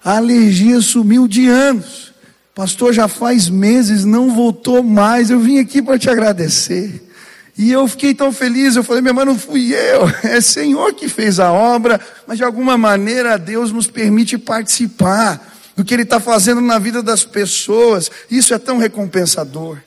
A 0.04 0.16
alergia 0.16 0.80
sumiu 0.80 1.28
de 1.28 1.46
anos. 1.46 2.12
Pastor, 2.52 2.92
já 2.92 3.06
faz 3.06 3.48
meses, 3.48 4.04
não 4.04 4.34
voltou 4.34 4.82
mais. 4.82 5.30
Eu 5.30 5.38
vim 5.38 5.60
aqui 5.60 5.80
para 5.80 5.96
te 5.96 6.10
agradecer. 6.10 7.08
E 7.56 7.70
eu 7.70 7.86
fiquei 7.86 8.12
tão 8.12 8.32
feliz, 8.32 8.74
eu 8.74 8.82
falei, 8.82 9.02
minha 9.02 9.14
mãe, 9.14 9.24
não 9.24 9.38
fui 9.38 9.72
eu, 9.72 10.10
é 10.24 10.40
Senhor 10.40 10.94
que 10.94 11.08
fez 11.08 11.38
a 11.38 11.52
obra, 11.52 12.00
mas 12.26 12.38
de 12.38 12.42
alguma 12.42 12.76
maneira 12.76 13.38
Deus 13.38 13.70
nos 13.70 13.86
permite 13.86 14.36
participar 14.36 15.54
do 15.76 15.84
que 15.84 15.94
Ele 15.94 16.02
está 16.02 16.18
fazendo 16.18 16.60
na 16.60 16.80
vida 16.80 17.04
das 17.04 17.24
pessoas, 17.24 18.10
isso 18.28 18.52
é 18.52 18.58
tão 18.58 18.78
recompensador. 18.78 19.78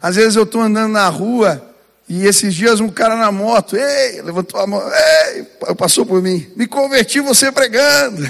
Às 0.00 0.16
vezes 0.16 0.34
eu 0.34 0.42
estou 0.42 0.62
andando 0.62 0.90
na 0.90 1.06
rua, 1.08 1.71
e 2.08 2.26
esses 2.26 2.54
dias 2.54 2.80
um 2.80 2.88
cara 2.88 3.16
na 3.16 3.32
moto, 3.32 3.76
ei, 3.76 4.20
levantou 4.22 4.60
a 4.60 4.66
mão, 4.66 4.82
ei, 5.34 5.74
passou 5.74 6.04
por 6.04 6.20
mim, 6.20 6.46
me 6.56 6.66
converti 6.66 7.20
você 7.20 7.50
pregando. 7.50 8.22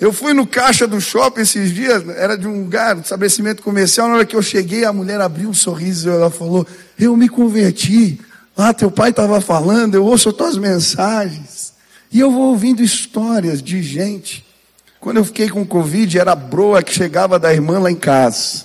Eu 0.00 0.12
fui 0.12 0.34
no 0.34 0.46
caixa 0.46 0.86
do 0.86 1.00
shopping 1.00 1.42
esses 1.42 1.72
dias, 1.72 2.06
era 2.16 2.36
de 2.36 2.48
um 2.48 2.62
lugar, 2.62 2.96
um 2.96 3.00
estabelecimento 3.00 3.62
comercial. 3.62 4.08
Na 4.08 4.14
hora 4.16 4.26
que 4.26 4.34
eu 4.34 4.42
cheguei, 4.42 4.84
a 4.84 4.92
mulher 4.92 5.20
abriu 5.20 5.48
um 5.48 5.54
sorriso 5.54 6.08
e 6.08 6.12
ela 6.12 6.30
falou: 6.30 6.66
Eu 6.98 7.16
me 7.16 7.28
converti. 7.28 8.20
Lá 8.56 8.74
teu 8.74 8.90
pai 8.90 9.10
estava 9.10 9.40
falando, 9.40 9.94
eu 9.94 10.04
ouço 10.04 10.28
as 10.28 10.34
tuas 10.34 10.56
mensagens. 10.56 11.72
E 12.10 12.20
eu 12.20 12.30
vou 12.30 12.50
ouvindo 12.50 12.82
histórias 12.82 13.62
de 13.62 13.82
gente. 13.82 14.46
Quando 15.00 15.16
eu 15.16 15.24
fiquei 15.24 15.48
com 15.48 15.66
Covid, 15.66 16.18
era 16.18 16.32
a 16.32 16.36
broa 16.36 16.82
que 16.82 16.92
chegava 16.92 17.38
da 17.38 17.52
irmã 17.52 17.78
lá 17.78 17.90
em 17.90 17.96
casa. 17.96 18.64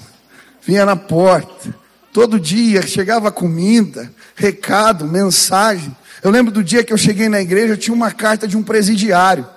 Vinha 0.62 0.86
na 0.86 0.96
porta. 0.96 1.76
Todo 2.12 2.40
dia 2.40 2.82
chegava 2.82 3.32
comida, 3.32 4.12
recado, 4.36 5.06
mensagem. 5.06 5.96
Eu 6.24 6.32
lembro 6.32 6.52
do 6.52 6.64
dia 6.64 6.84
que 6.84 6.92
eu 6.92 6.98
cheguei 6.98 7.30
na 7.30 7.42
igreja, 7.42 7.78
tinha 7.78 7.94
uma 7.94 8.12
carta 8.12 8.48
de 8.48 8.58
um 8.58 8.64
presidiário. 8.64 9.48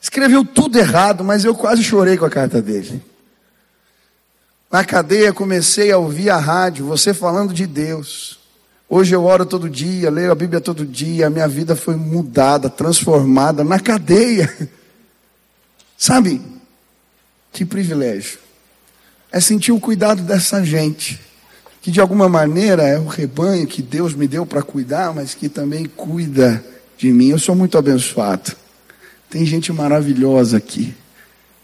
Escreveu 0.00 0.44
tudo 0.44 0.78
errado, 0.78 1.24
mas 1.24 1.44
eu 1.44 1.54
quase 1.54 1.82
chorei 1.82 2.16
com 2.16 2.24
a 2.24 2.30
carta 2.30 2.60
dele. 2.60 3.02
Na 4.70 4.84
cadeia 4.84 5.32
comecei 5.32 5.90
a 5.90 5.98
ouvir 5.98 6.30
a 6.30 6.36
rádio, 6.36 6.86
você 6.86 7.14
falando 7.14 7.54
de 7.54 7.66
Deus. 7.66 8.38
Hoje 8.88 9.14
eu 9.14 9.24
oro 9.24 9.44
todo 9.46 9.68
dia, 9.68 10.10
leio 10.10 10.32
a 10.32 10.34
Bíblia 10.34 10.60
todo 10.60 10.84
dia, 10.84 11.26
a 11.26 11.30
minha 11.30 11.48
vida 11.48 11.76
foi 11.76 11.94
mudada, 11.94 12.68
transformada 12.68 13.64
na 13.64 13.78
cadeia. 13.78 14.52
Sabe? 15.96 16.40
Que 17.52 17.64
privilégio. 17.64 18.38
É 19.30 19.40
sentir 19.40 19.72
o 19.72 19.80
cuidado 19.80 20.22
dessa 20.22 20.64
gente, 20.64 21.20
que 21.88 21.92
de 21.92 22.02
alguma 22.02 22.28
maneira 22.28 22.82
é 22.82 22.98
o 22.98 23.06
rebanho 23.06 23.66
que 23.66 23.80
Deus 23.80 24.12
me 24.12 24.28
deu 24.28 24.44
para 24.44 24.62
cuidar, 24.62 25.14
mas 25.14 25.32
que 25.32 25.48
também 25.48 25.86
cuida 25.86 26.62
de 26.98 27.10
mim. 27.10 27.28
Eu 27.28 27.38
sou 27.38 27.54
muito 27.54 27.78
abençoado. 27.78 28.52
Tem 29.30 29.46
gente 29.46 29.72
maravilhosa 29.72 30.58
aqui. 30.58 30.94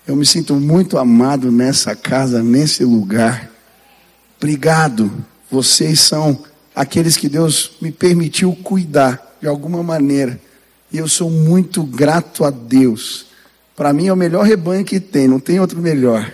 Eu 0.07 0.17
me 0.17 0.25
sinto 0.25 0.55
muito 0.55 0.97
amado 0.97 1.53
nessa 1.53 1.95
casa, 1.95 2.43
nesse 2.43 2.87
lugar. 2.87 3.51
Obrigado. 4.39 5.13
Vocês 5.51 6.01
são 6.01 6.43
aqueles 6.75 7.19
que 7.19 7.29
Deus 7.29 7.73
me 7.83 7.93
permitiu 7.93 8.57
cuidar 8.63 9.37
de 9.43 9.47
alguma 9.47 9.83
maneira. 9.83 10.41
E 10.91 10.97
eu 10.97 11.07
sou 11.07 11.29
muito 11.29 11.83
grato 11.83 12.47
a 12.47 12.51
Deus. 12.51 13.27
Para 13.77 13.93
mim 13.93 14.07
é 14.07 14.13
o 14.15 14.17
melhor 14.17 14.47
rebanho 14.47 14.87
que 14.87 14.99
tem, 14.99 15.29
não 15.29 15.39
tem 15.39 15.61
outro 15.61 15.83
melhor. 15.83 16.33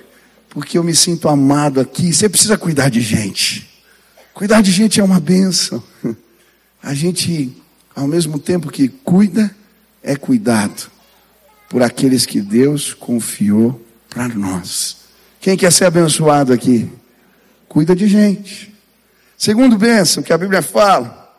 Porque 0.48 0.78
eu 0.78 0.84
me 0.84 0.94
sinto 0.94 1.28
amado 1.28 1.80
aqui. 1.80 2.12
Você 2.12 2.28
precisa 2.28 2.56
cuidar 2.56 2.88
de 2.88 3.00
gente. 3.00 3.68
Cuidar 4.40 4.62
de 4.62 4.72
gente 4.72 4.98
é 4.98 5.04
uma 5.04 5.20
benção. 5.20 5.84
A 6.82 6.94
gente, 6.94 7.54
ao 7.94 8.06
mesmo 8.06 8.38
tempo 8.38 8.70
que 8.70 8.88
cuida, 8.88 9.54
é 10.02 10.16
cuidado 10.16 10.90
por 11.68 11.82
aqueles 11.82 12.24
que 12.24 12.40
Deus 12.40 12.94
confiou 12.94 13.78
para 14.08 14.28
nós. 14.28 14.96
Quem 15.42 15.58
quer 15.58 15.70
ser 15.70 15.84
abençoado 15.84 16.54
aqui? 16.54 16.90
Cuida 17.68 17.94
de 17.94 18.08
gente. 18.08 18.74
Segundo 19.36 19.76
bênção 19.76 20.22
que 20.22 20.32
a 20.32 20.38
Bíblia 20.38 20.62
fala, 20.62 21.30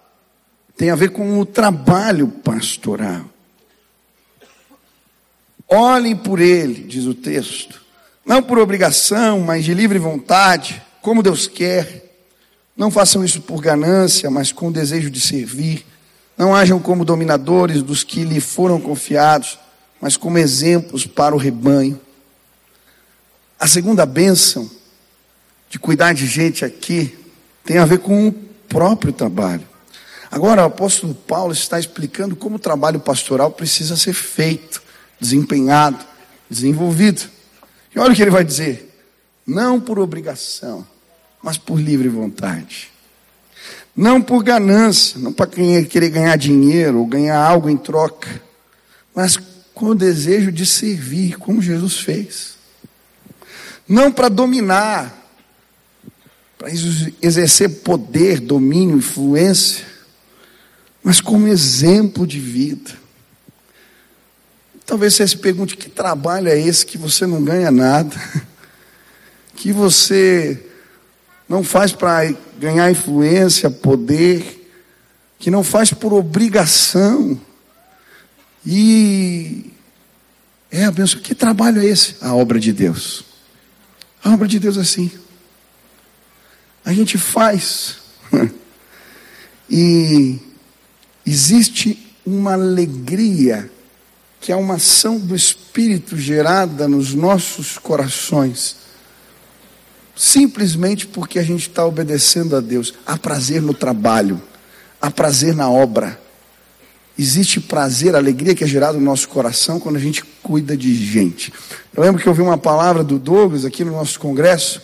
tem 0.77 0.91
a 0.91 0.95
ver 0.95 1.09
com 1.09 1.39
o 1.39 1.43
trabalho 1.43 2.27
pastoral. 2.27 3.25
Olhem 5.67 6.15
por 6.15 6.39
ele, 6.39 6.83
diz 6.83 7.05
o 7.05 7.15
texto, 7.15 7.81
não 8.23 8.43
por 8.43 8.59
obrigação, 8.59 9.39
mas 9.39 9.65
de 9.65 9.73
livre 9.73 9.97
vontade, 9.97 10.83
como 11.01 11.23
Deus 11.23 11.47
quer. 11.47 12.10
Não 12.75 12.89
façam 12.89 13.23
isso 13.23 13.41
por 13.41 13.61
ganância, 13.61 14.29
mas 14.29 14.51
com 14.51 14.71
desejo 14.71 15.09
de 15.09 15.19
servir. 15.19 15.85
Não 16.37 16.55
hajam 16.55 16.79
como 16.79 17.05
dominadores 17.05 17.83
dos 17.83 18.03
que 18.03 18.23
lhe 18.23 18.39
foram 18.39 18.79
confiados 18.79 19.59
mas 20.01 20.17
como 20.17 20.39
exemplos 20.39 21.05
para 21.05 21.35
o 21.35 21.37
rebanho. 21.37 22.01
A 23.59 23.67
segunda 23.67 24.03
bênção 24.03 24.69
de 25.69 25.77
cuidar 25.77 26.13
de 26.13 26.25
gente 26.25 26.65
aqui 26.65 27.15
tem 27.63 27.77
a 27.77 27.85
ver 27.85 27.99
com 27.99 28.27
o 28.27 28.31
próprio 28.67 29.13
trabalho. 29.13 29.69
Agora, 30.31 30.63
o 30.63 30.65
apóstolo 30.65 31.13
Paulo 31.13 31.53
está 31.53 31.79
explicando 31.79 32.35
como 32.35 32.55
o 32.55 32.59
trabalho 32.59 32.99
pastoral 32.99 33.51
precisa 33.51 33.95
ser 33.95 34.13
feito, 34.13 34.81
desempenhado, 35.19 36.03
desenvolvido. 36.49 37.29
E 37.93 37.99
olha 37.99 38.13
o 38.13 38.15
que 38.15 38.21
ele 38.21 38.31
vai 38.31 38.43
dizer: 38.43 38.91
não 39.45 39.79
por 39.79 39.99
obrigação, 39.99 40.87
mas 41.41 41.57
por 41.57 41.79
livre 41.79 42.07
vontade. 42.07 42.89
Não 43.95 44.21
por 44.21 44.43
ganância, 44.43 45.19
não 45.19 45.33
para 45.33 45.47
querer 45.47 46.09
ganhar 46.09 46.37
dinheiro 46.37 46.99
ou 46.99 47.05
ganhar 47.05 47.37
algo 47.37 47.69
em 47.69 47.77
troca, 47.77 48.41
mas 49.13 49.37
com 49.73 49.87
o 49.87 49.95
desejo 49.95 50.51
de 50.51 50.65
servir, 50.65 51.37
como 51.37 51.61
Jesus 51.61 51.99
fez. 51.99 52.55
Não 53.87 54.11
para 54.11 54.29
dominar, 54.29 55.13
para 56.57 56.69
exercer 57.21 57.81
poder, 57.81 58.39
domínio, 58.39 58.97
influência, 58.97 59.85
mas 61.03 61.19
como 61.19 61.47
exemplo 61.47 62.25
de 62.25 62.39
vida. 62.39 62.91
Talvez 64.85 65.15
você 65.15 65.27
se 65.27 65.37
pergunte: 65.37 65.75
que 65.75 65.89
trabalho 65.89 66.47
é 66.47 66.57
esse 66.57 66.85
que 66.85 66.97
você 66.97 67.25
não 67.25 67.43
ganha 67.43 67.71
nada? 67.71 68.15
Que 69.53 69.71
você 69.71 70.70
não 71.51 71.65
faz 71.65 71.91
para 71.91 72.33
ganhar 72.57 72.89
influência, 72.89 73.69
poder, 73.69 74.71
que 75.37 75.51
não 75.51 75.65
faz 75.65 75.91
por 75.91 76.13
obrigação. 76.13 77.37
E 78.65 79.69
é 80.71 80.85
a. 80.85 80.91
Que 81.21 81.35
trabalho 81.35 81.81
é 81.81 81.85
esse? 81.85 82.15
A 82.21 82.33
obra 82.33 82.57
de 82.57 82.71
Deus. 82.71 83.25
A 84.23 84.33
obra 84.33 84.47
de 84.47 84.59
Deus 84.59 84.77
é 84.77 84.79
assim. 84.79 85.11
A 86.85 86.93
gente 86.93 87.17
faz. 87.17 87.97
e 89.69 90.39
existe 91.25 91.99
uma 92.25 92.53
alegria 92.53 93.69
que 94.39 94.53
é 94.53 94.55
uma 94.55 94.75
ação 94.75 95.19
do 95.19 95.35
Espírito 95.35 96.17
gerada 96.17 96.87
nos 96.87 97.13
nossos 97.13 97.77
corações, 97.77 98.77
simplesmente 100.15 101.07
porque 101.07 101.39
a 101.39 101.43
gente 101.43 101.69
está 101.69 101.85
obedecendo 101.85 102.55
a 102.55 102.59
Deus. 102.59 102.93
Há 103.05 103.17
prazer 103.17 103.61
no 103.61 103.73
trabalho, 103.73 104.41
há 105.01 105.09
prazer 105.09 105.55
na 105.55 105.69
obra. 105.69 106.19
Existe 107.17 107.59
prazer, 107.59 108.15
alegria 108.15 108.55
que 108.55 108.63
é 108.63 108.67
gerado 108.67 108.97
no 108.97 109.05
nosso 109.05 109.27
coração 109.29 109.79
quando 109.79 109.97
a 109.97 109.99
gente 109.99 110.23
cuida 110.41 110.75
de 110.75 110.93
gente. 110.93 111.53
Eu 111.93 112.03
lembro 112.03 112.21
que 112.21 112.27
eu 112.27 112.31
ouvi 112.31 112.41
uma 112.41 112.57
palavra 112.57 113.03
do 113.03 113.19
Douglas 113.19 113.65
aqui 113.65 113.83
no 113.83 113.91
nosso 113.91 114.19
congresso, 114.19 114.81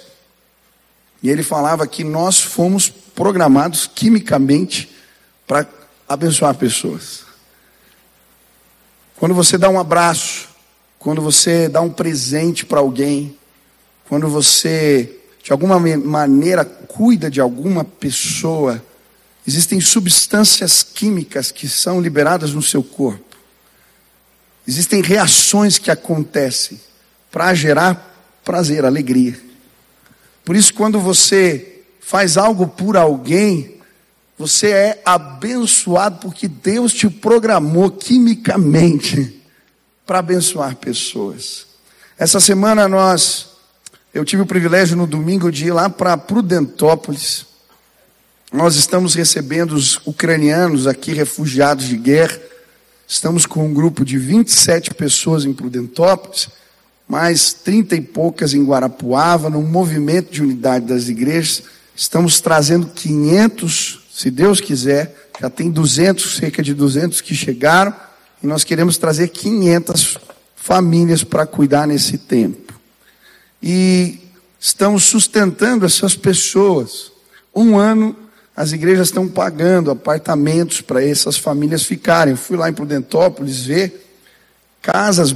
e 1.23 1.29
ele 1.29 1.41
falava 1.41 1.87
que 1.87 2.03
nós 2.03 2.39
fomos 2.39 2.89
programados 2.89 3.89
quimicamente 3.93 4.95
para 5.47 5.67
abençoar 6.07 6.53
pessoas. 6.55 7.21
Quando 9.15 9.33
você 9.33 9.57
dá 9.57 9.67
um 9.67 9.79
abraço, 9.79 10.47
quando 10.99 11.21
você 11.21 11.67
dá 11.67 11.81
um 11.81 11.89
presente 11.89 12.65
para 12.65 12.79
alguém, 12.79 13.35
quando 14.07 14.27
você 14.27 15.13
de 15.43 15.51
alguma 15.51 15.79
maneira 15.79 16.65
cuida 16.65 17.31
de 17.31 17.39
alguma 17.39 17.83
pessoa, 17.83 18.83
Existem 19.47 19.79
substâncias 19.79 20.83
químicas 20.83 21.51
que 21.51 21.69
são 21.69 22.01
liberadas 22.01 22.51
no 22.51 22.61
seu 22.61 22.83
corpo. 22.83 23.23
Existem 24.67 25.01
reações 25.01 25.79
que 25.79 25.89
acontecem 25.89 26.77
para 27.31 27.53
gerar 27.53 28.13
prazer, 28.43 28.83
alegria. 28.83 29.39
Por 30.43 30.53
isso, 30.53 30.73
quando 30.73 30.99
você 30.99 31.81
faz 32.01 32.35
algo 32.35 32.67
por 32.67 32.97
alguém, 32.97 33.77
você 34.37 34.67
é 34.67 35.01
abençoado 35.05 36.19
porque 36.19 36.49
Deus 36.49 36.91
te 36.93 37.09
programou 37.09 37.89
quimicamente 37.89 39.41
para 40.05 40.19
abençoar 40.19 40.75
pessoas. 40.75 41.67
Essa 42.17 42.41
semana 42.41 42.85
nós, 42.85 43.47
eu 44.13 44.25
tive 44.25 44.41
o 44.41 44.45
privilégio 44.45 44.97
no 44.97 45.07
domingo 45.07 45.51
de 45.51 45.67
ir 45.67 45.71
lá 45.71 45.89
para 45.89 46.17
Prudentópolis 46.17 47.47
nós 48.51 48.77
estamos 48.77 49.13
recebendo 49.13 49.73
os 49.73 49.99
ucranianos 50.05 50.87
aqui, 50.87 51.11
refugiados 51.11 51.85
de 51.85 51.97
guerra. 51.97 52.39
Estamos 53.05 53.45
com 53.45 53.65
um 53.65 53.73
grupo 53.73 54.05
de 54.05 54.17
27 54.17 54.93
pessoas 54.93 55.43
em 55.43 55.51
Prudentópolis, 55.51 56.47
mais 57.09 57.51
30 57.51 57.95
e 57.97 58.01
poucas 58.01 58.53
em 58.53 58.63
Guarapuava, 58.63 59.49
num 59.49 59.63
movimento 59.63 60.31
de 60.31 60.41
unidade 60.41 60.85
das 60.85 61.09
igrejas. 61.09 61.63
Estamos 61.93 62.39
trazendo 62.39 62.87
500, 62.87 64.07
se 64.13 64.31
Deus 64.31 64.61
quiser, 64.61 65.29
já 65.41 65.49
tem 65.49 65.69
200, 65.69 66.37
cerca 66.37 66.63
de 66.63 66.73
200 66.73 67.19
que 67.19 67.35
chegaram, 67.35 67.93
e 68.41 68.47
nós 68.47 68.63
queremos 68.63 68.97
trazer 68.97 69.27
500 69.27 70.17
famílias 70.55 71.21
para 71.21 71.45
cuidar 71.45 71.85
nesse 71.85 72.17
tempo. 72.17 72.66
E 73.61 74.19
estamos 74.59 75.03
sustentando 75.03 75.85
essas 75.85 76.15
pessoas. 76.15 77.11
Um 77.53 77.77
ano 77.77 78.15
as 78.55 78.71
igrejas 78.71 79.09
estão 79.09 79.27
pagando 79.27 79.91
apartamentos 79.91 80.81
para 80.81 81.05
essas 81.05 81.37
famílias 81.37 81.83
ficarem. 81.83 82.35
Fui 82.35 82.57
lá 82.57 82.67
em 82.67 82.73
Prudentópolis 82.73 83.65
ver 83.65 84.03
casas 84.81 85.35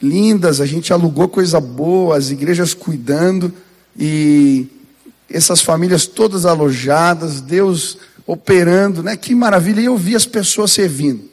lindas, 0.00 0.60
a 0.60 0.66
gente 0.66 0.90
alugou 0.90 1.28
coisa 1.28 1.60
boa, 1.60 2.16
as 2.16 2.30
igrejas 2.30 2.72
cuidando 2.72 3.52
e 3.98 4.66
essas 5.28 5.60
famílias 5.60 6.06
todas 6.06 6.46
alojadas, 6.46 7.42
Deus 7.42 7.98
operando, 8.26 9.02
né? 9.02 9.16
Que 9.16 9.34
maravilha! 9.34 9.80
E 9.80 9.86
eu 9.86 9.96
vi 9.96 10.16
as 10.16 10.24
pessoas 10.24 10.72
servindo. 10.72 11.28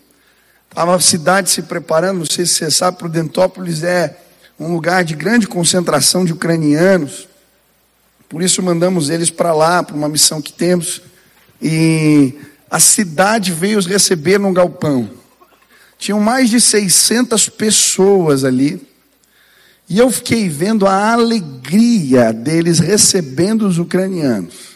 Estava 0.70 0.96
a 0.96 1.00
cidade 1.00 1.50
se 1.50 1.62
preparando, 1.62 2.20
não 2.20 2.26
sei 2.26 2.46
se 2.46 2.56
você 2.56 2.72
sabe, 2.72 2.98
Prudentópolis 2.98 3.84
é 3.84 4.21
um 4.62 4.74
lugar 4.74 5.04
de 5.04 5.16
grande 5.16 5.48
concentração 5.48 6.24
de 6.24 6.34
ucranianos. 6.34 7.28
Por 8.30 8.44
isso 8.44 8.62
mandamos 8.62 9.10
eles 9.10 9.32
para 9.32 9.52
lá, 9.54 9.82
para 9.82 9.96
uma 9.96 10.08
missão 10.08 10.40
que 10.40 10.54
temos. 10.54 11.02
E 11.60 12.36
a 12.70 12.80
cidade 12.80 13.52
veio 13.52 13.80
os 13.80 13.88
receber 13.88 14.40
num 14.40 14.54
galpão. 14.54 15.10
Tinham 15.98 16.20
mais 16.20 16.50
de 16.50 16.62
600 16.62 17.50
pessoas 17.50 18.44
ali. 18.44 18.80
E 19.90 19.98
eu 19.98 20.12
fiquei 20.12 20.48
vendo 20.48 20.86
a 20.86 21.12
alegria 21.12 22.32
deles 22.32 22.78
recebendo 22.78 23.68
os 23.68 23.80
ucranianos. 23.80 24.71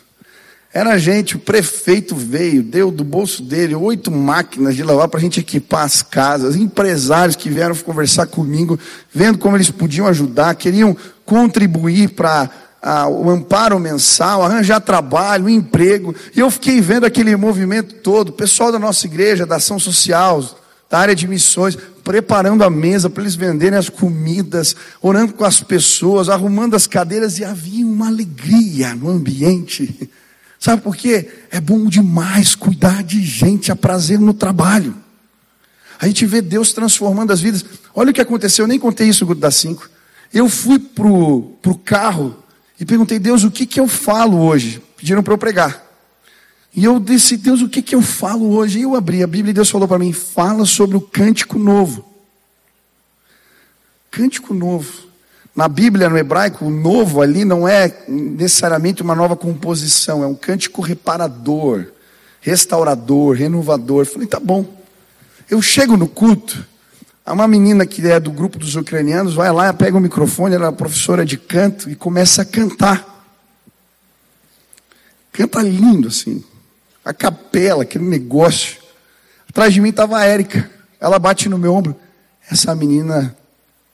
Era 0.76 0.98
gente, 0.98 1.38
o 1.38 1.40
prefeito 1.40 2.14
veio, 2.18 2.62
deu 2.62 2.92
do 2.92 3.02
bolso 3.02 3.42
dele 3.42 3.74
oito 3.74 4.12
máquinas 4.12 4.76
de 4.76 4.84
lavar 4.84 5.08
para 5.08 5.22
a 5.22 5.24
gente 5.24 5.40
equipar 5.40 5.86
as 5.86 6.02
casas, 6.02 6.58
empresários 6.58 7.38
que 7.38 7.50
vieram 7.50 7.74
conversar 7.78 8.28
comigo, 8.28 8.78
vendo 9.10 9.38
como 9.38 9.56
eles 9.56 9.72
podiam 9.72 10.06
ajudar, 10.06 10.54
queriam 10.56 10.94
contribuir 11.24 12.10
para 12.10 12.50
o 13.10 13.30
amparo 13.30 13.80
mensal, 13.80 14.44
arranjar 14.44 14.82
trabalho, 14.82 15.48
emprego. 15.48 16.14
E 16.36 16.42
eu 16.42 16.52
fiquei 16.52 16.82
vendo 16.82 17.06
aquele 17.06 17.34
movimento 17.38 17.96
todo, 18.04 18.28
o 18.28 18.34
pessoal 18.34 18.70
da 18.70 18.78
nossa 18.78 19.06
igreja, 19.06 19.46
da 19.46 19.56
ação 19.56 19.80
social, 19.80 20.44
da 20.90 21.00
área 21.00 21.16
de 21.16 21.26
missões, 21.26 21.78
preparando 22.04 22.66
a 22.66 22.70
mesa 22.70 23.10
para 23.10 23.24
eles 23.24 23.36
venderem 23.36 23.80
as 23.80 23.88
comidas, 23.88 24.76
orando 25.02 25.32
com 25.32 25.46
as 25.46 25.64
pessoas, 25.64 26.28
arrumando 26.28 26.76
as 26.76 26.86
cadeiras, 26.86 27.40
e 27.40 27.46
havia 27.46 27.86
uma 27.86 28.08
alegria 28.08 28.94
no 28.94 29.10
ambiente. 29.10 30.12
Sabe 30.60 30.82
por 30.82 30.96
quê? 30.96 31.30
É 31.52 31.60
bom 31.60 31.86
demais 31.86 32.56
cuidar 32.56 33.04
de 33.04 33.24
gente, 33.24 33.72
a 33.72 33.76
prazer 33.76 34.20
no 34.20 34.34
trabalho. 34.34 34.96
A 36.00 36.08
gente 36.08 36.26
vê 36.26 36.42
Deus 36.42 36.74
transformando 36.74 37.32
as 37.32 37.42
vidas. 37.42 37.64
Olha 37.94 38.12
o 38.12 38.14
que 38.14 38.22
aconteceu, 38.22 38.64
eu 38.64 38.68
nem 38.68 38.80
contei 38.80 39.08
isso 39.08 39.22
no 39.22 39.28
grupo 39.28 39.42
das 39.42 39.56
cinco. 39.56 39.90
Eu 40.34 40.50
fui 40.50 40.80
pro, 40.80 41.54
pro 41.62 41.76
carro 41.78 42.44
e 42.80 42.86
perguntei, 42.86 43.20
Deus, 43.20 43.44
o 43.44 43.52
que 43.52 43.66
que 43.66 43.80
eu 43.80 43.88
falo 43.88 44.40
hoje? 44.40 44.82
Pediram 44.98 45.24
para 45.24 45.34
eu 45.34 45.38
pregar. 45.38 45.84
E 46.76 46.84
eu 46.84 47.00
disse, 47.00 47.38
Deus, 47.38 47.62
o 47.62 47.70
que 47.70 47.82
que 47.82 47.96
eu 47.96 48.02
falo 48.02 48.52
hoje? 48.52 48.80
E 48.80 48.82
eu 48.82 48.96
abri 48.96 49.24
a 49.24 49.28
Bíblia 49.28 49.52
e 49.52 49.54
Deus 49.54 49.70
falou 49.70 49.88
para 49.88 49.98
mim, 49.98 50.12
fala 50.12 50.66
sobre 50.66 50.98
o 50.98 51.02
cântico 51.02 51.58
novo. 51.58 52.06
Cântico 54.12 54.54
novo. 54.54 55.05
Na 55.56 55.70
Bíblia, 55.70 56.10
no 56.10 56.18
hebraico, 56.18 56.66
o 56.66 56.70
novo 56.70 57.22
ali 57.22 57.46
não 57.46 57.66
é 57.66 58.04
necessariamente 58.10 59.02
uma 59.02 59.16
nova 59.16 59.38
composição, 59.38 60.22
é 60.22 60.28
um 60.28 60.36
cântico 60.36 60.82
reparador, 60.82 61.86
restaurador, 62.42 63.38
renovador. 63.38 64.06
Falei, 64.06 64.28
tá 64.28 64.38
bom. 64.38 64.66
Eu 65.50 65.62
chego 65.62 65.96
no 65.96 66.10
culto, 66.10 66.66
há 67.26 67.32
uma 67.32 67.48
menina 67.48 67.86
que 67.86 68.06
é 68.06 68.20
do 68.20 68.32
grupo 68.32 68.60
dos 68.60 68.76
ucranianos, 68.76 69.34
vai 69.34 69.50
lá, 69.50 69.72
pega 69.72 69.96
o 69.96 70.02
microfone, 70.02 70.56
ela 70.56 70.68
é 70.68 70.72
professora 70.72 71.24
de 71.24 71.38
canto 71.38 71.90
e 71.90 71.96
começa 71.96 72.42
a 72.42 72.46
cantar. 72.46 73.14
Canta 75.32 75.62
lindo 75.62 76.10
assim. 76.10 76.44
A 77.04 77.14
capela, 77.14 77.84
aquele 77.84 78.06
negócio. 78.06 78.78
Atrás 79.48 79.74
de 79.74 79.80
mim 79.80 79.90
estava 79.90 80.18
a 80.18 80.26
Érica. 80.26 80.70
Ela 81.00 81.18
bate 81.18 81.48
no 81.48 81.58
meu 81.58 81.74
ombro. 81.74 81.96
Essa 82.50 82.76
menina, 82.76 83.36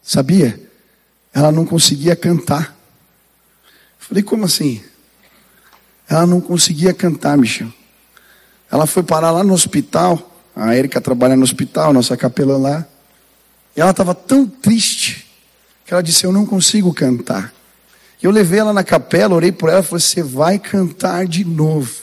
sabia? 0.02 0.71
Ela 1.34 1.52
não 1.52 1.66
conseguia 1.66 2.16
cantar. 2.16 2.76
Falei, 3.98 4.24
como 4.24 4.46
assim? 4.46 4.84
Ela 6.10 6.26
não 6.26 6.42
conseguia 6.42 6.94
cantar, 6.94 7.38
Michel. 7.38 7.72
Ela 8.70 8.86
foi 8.86 9.04
parar 9.04 9.32
lá 9.32 9.44
no 9.44 9.54
hospital. 9.54 10.30
A 10.56 10.76
Erika 10.76 11.00
trabalha 11.00 11.36
no 11.36 11.44
hospital, 11.44 11.94
nossa 11.94 12.18
capelã 12.18 12.58
lá. 12.58 12.88
E 13.76 13.80
ela 13.80 13.92
estava 13.92 14.14
tão 14.14 14.46
triste 14.46 15.28
que 15.86 15.94
ela 15.94 16.04
disse: 16.04 16.26
Eu 16.26 16.32
não 16.32 16.46
consigo 16.46 16.94
cantar. 16.94 17.54
Eu 18.22 18.32
levei 18.32 18.60
ela 18.60 18.74
na 18.74 18.84
capela, 18.84 19.36
orei 19.36 19.52
por 19.52 19.70
ela 19.70 19.82
falei: 19.82 20.02
Você 20.02 20.22
vai 20.22 20.60
cantar 20.60 21.26
de 21.26 21.46
novo. 21.46 22.02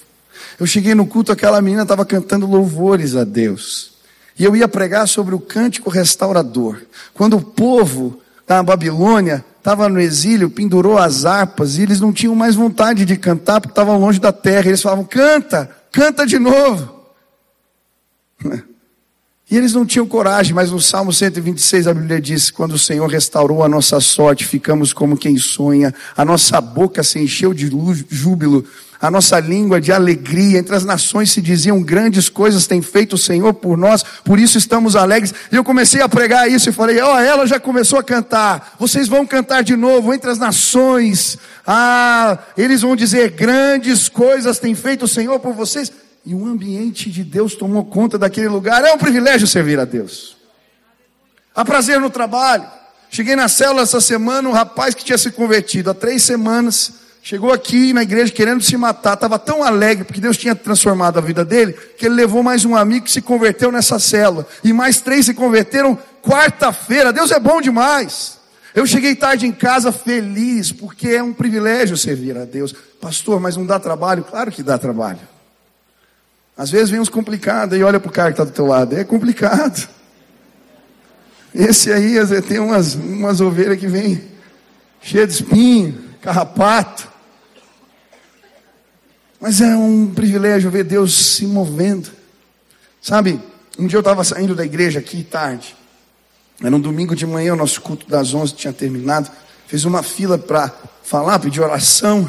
Eu 0.58 0.66
cheguei 0.66 0.94
no 0.94 1.06
culto, 1.06 1.30
aquela 1.30 1.60
menina 1.60 1.82
estava 1.82 2.04
cantando 2.04 2.46
louvores 2.46 3.14
a 3.14 3.24
Deus. 3.24 3.92
E 4.38 4.44
eu 4.44 4.56
ia 4.56 4.68
pregar 4.68 5.06
sobre 5.06 5.34
o 5.34 5.40
cântico 5.40 5.90
restaurador. 5.90 6.80
Quando 7.12 7.36
o 7.36 7.42
povo 7.42 8.20
da 8.48 8.62
Babilônia, 8.62 9.44
estava 9.58 9.88
no 9.90 10.00
exílio, 10.00 10.48
pendurou 10.48 10.96
as 10.96 11.26
harpas, 11.26 11.76
e 11.76 11.82
eles 11.82 12.00
não 12.00 12.12
tinham 12.12 12.34
mais 12.34 12.54
vontade 12.54 13.04
de 13.04 13.16
cantar, 13.16 13.60
porque 13.60 13.72
estavam 13.72 14.00
longe 14.00 14.18
da 14.18 14.32
terra. 14.32 14.68
Eles 14.68 14.80
falavam: 14.80 15.04
canta, 15.04 15.70
canta 15.92 16.26
de 16.26 16.38
novo. 16.38 16.96
E 19.50 19.56
eles 19.56 19.72
não 19.72 19.86
tinham 19.86 20.06
coragem, 20.06 20.52
mas 20.52 20.70
no 20.70 20.78
Salmo 20.78 21.10
126 21.10 21.86
a 21.86 21.94
Bíblia 21.94 22.20
diz: 22.20 22.50
quando 22.50 22.72
o 22.72 22.78
Senhor 22.78 23.06
restaurou 23.06 23.64
a 23.64 23.68
nossa 23.68 23.98
sorte, 23.98 24.44
ficamos 24.44 24.92
como 24.92 25.16
quem 25.16 25.38
sonha, 25.38 25.94
a 26.14 26.22
nossa 26.22 26.60
boca 26.60 27.02
se 27.02 27.18
encheu 27.18 27.54
de 27.54 27.66
júbilo, 28.10 28.62
a 29.00 29.10
nossa 29.10 29.38
língua 29.38 29.80
de 29.80 29.92
alegria. 29.92 30.58
Entre 30.58 30.74
as 30.74 30.84
nações 30.84 31.30
se 31.30 31.40
diziam: 31.40 31.82
grandes 31.82 32.28
coisas 32.28 32.66
tem 32.66 32.82
feito 32.82 33.14
o 33.14 33.18
Senhor 33.18 33.54
por 33.54 33.76
nós, 33.76 34.02
por 34.24 34.38
isso 34.38 34.58
estamos 34.58 34.96
alegres. 34.96 35.34
E 35.50 35.56
eu 35.56 35.64
comecei 35.64 36.00
a 36.00 36.08
pregar 36.08 36.50
isso 36.50 36.68
e 36.68 36.72
falei: 36.72 37.00
ó, 37.00 37.14
oh, 37.14 37.18
ela 37.18 37.46
já 37.46 37.60
começou 37.60 37.98
a 37.98 38.02
cantar, 38.02 38.74
vocês 38.78 39.08
vão 39.08 39.26
cantar 39.26 39.62
de 39.62 39.76
novo 39.76 40.12
entre 40.12 40.30
as 40.30 40.38
nações. 40.38 41.38
Ah, 41.66 42.38
eles 42.56 42.82
vão 42.82 42.96
dizer: 42.96 43.30
grandes 43.30 44.08
coisas 44.08 44.58
tem 44.58 44.74
feito 44.74 45.04
o 45.04 45.08
Senhor 45.08 45.38
por 45.38 45.52
vocês. 45.52 45.92
E 46.26 46.34
o 46.34 46.46
ambiente 46.46 47.10
de 47.10 47.24
Deus 47.24 47.54
tomou 47.54 47.84
conta 47.84 48.18
daquele 48.18 48.48
lugar. 48.48 48.84
É 48.84 48.92
um 48.92 48.98
privilégio 48.98 49.46
servir 49.46 49.78
a 49.78 49.84
Deus. 49.86 50.36
Há 51.54 51.64
prazer 51.64 51.98
no 52.00 52.10
trabalho. 52.10 52.66
Cheguei 53.10 53.34
na 53.34 53.48
célula 53.48 53.82
essa 53.82 54.00
semana, 54.00 54.46
um 54.46 54.52
rapaz 54.52 54.94
que 54.94 55.02
tinha 55.02 55.16
se 55.16 55.30
convertido 55.30 55.88
há 55.88 55.94
três 55.94 56.22
semanas 56.22 57.07
Chegou 57.28 57.52
aqui 57.52 57.92
na 57.92 58.02
igreja 58.02 58.32
querendo 58.32 58.62
se 58.62 58.74
matar, 58.74 59.12
estava 59.12 59.38
tão 59.38 59.62
alegre 59.62 60.02
porque 60.02 60.18
Deus 60.18 60.34
tinha 60.34 60.54
transformado 60.54 61.18
a 61.18 61.20
vida 61.20 61.44
dele, 61.44 61.74
que 61.74 62.06
ele 62.06 62.14
levou 62.14 62.42
mais 62.42 62.64
um 62.64 62.74
amigo 62.74 63.04
que 63.04 63.12
se 63.12 63.20
converteu 63.20 63.70
nessa 63.70 63.98
célula. 63.98 64.46
E 64.64 64.72
mais 64.72 65.02
três 65.02 65.26
se 65.26 65.34
converteram 65.34 65.98
quarta-feira. 66.22 67.12
Deus 67.12 67.30
é 67.30 67.38
bom 67.38 67.60
demais. 67.60 68.38
Eu 68.74 68.86
cheguei 68.86 69.14
tarde 69.14 69.44
em 69.44 69.52
casa 69.52 69.92
feliz, 69.92 70.72
porque 70.72 71.08
é 71.08 71.22
um 71.22 71.34
privilégio 71.34 71.98
servir 71.98 72.34
a 72.34 72.46
Deus. 72.46 72.74
Pastor, 72.98 73.38
mas 73.38 73.58
não 73.58 73.66
dá 73.66 73.78
trabalho? 73.78 74.24
Claro 74.24 74.50
que 74.50 74.62
dá 74.62 74.78
trabalho. 74.78 75.20
Às 76.56 76.70
vezes 76.70 76.88
vem 76.88 76.98
uns 76.98 77.10
complicados 77.10 77.78
e 77.78 77.82
olha 77.82 78.00
para 78.00 78.08
o 78.08 78.12
cara 78.12 78.28
que 78.30 78.40
está 78.40 78.44
do 78.44 78.52
teu 78.52 78.64
lado. 78.64 78.96
É 78.96 79.04
complicado. 79.04 79.86
Esse 81.54 81.92
aí 81.92 82.14
tem 82.40 82.58
umas, 82.58 82.94
umas 82.94 83.42
ovelhas 83.42 83.78
que 83.78 83.86
vem 83.86 84.18
cheia 85.02 85.26
de 85.26 85.34
espinho 85.34 86.08
carrapato. 86.22 87.17
Mas 89.40 89.60
é 89.60 89.76
um 89.76 90.12
privilégio 90.12 90.70
ver 90.70 90.84
Deus 90.84 91.14
se 91.14 91.46
movendo. 91.46 92.10
Sabe, 93.00 93.40
um 93.78 93.86
dia 93.86 93.96
eu 93.96 94.00
estava 94.00 94.24
saindo 94.24 94.54
da 94.54 94.64
igreja 94.64 94.98
aqui 94.98 95.22
tarde. 95.22 95.76
Era 96.62 96.74
um 96.74 96.80
domingo 96.80 97.14
de 97.14 97.24
manhã, 97.24 97.52
o 97.52 97.56
nosso 97.56 97.80
culto 97.80 98.08
das 98.08 98.34
11 98.34 98.54
tinha 98.54 98.72
terminado. 98.72 99.30
Fiz 99.68 99.84
uma 99.84 100.02
fila 100.02 100.36
para 100.36 100.74
falar, 101.04 101.38
pedir 101.38 101.60
oração. 101.60 102.28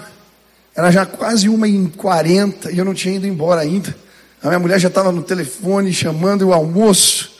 Era 0.75 0.91
já 0.91 1.05
quase 1.05 1.49
uma 1.49 1.67
em 1.67 1.87
40 1.87 2.71
e 2.71 2.77
eu 2.77 2.85
não 2.85 2.93
tinha 2.93 3.15
ido 3.15 3.25
embora 3.25 3.61
ainda. 3.61 3.95
A 4.41 4.47
minha 4.47 4.59
mulher 4.59 4.79
já 4.79 4.87
estava 4.87 5.11
no 5.11 5.23
telefone 5.23 5.91
chamando 5.91 6.43
o 6.43 6.53
almoço. 6.53 7.39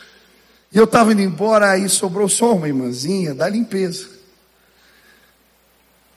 E 0.71 0.77
eu 0.77 0.85
estava 0.85 1.11
indo 1.11 1.21
embora, 1.21 1.71
aí 1.71 1.87
sobrou 1.87 2.27
só 2.27 2.55
uma 2.55 2.67
irmãzinha 2.67 3.35
da 3.35 3.47
limpeza. 3.47 4.07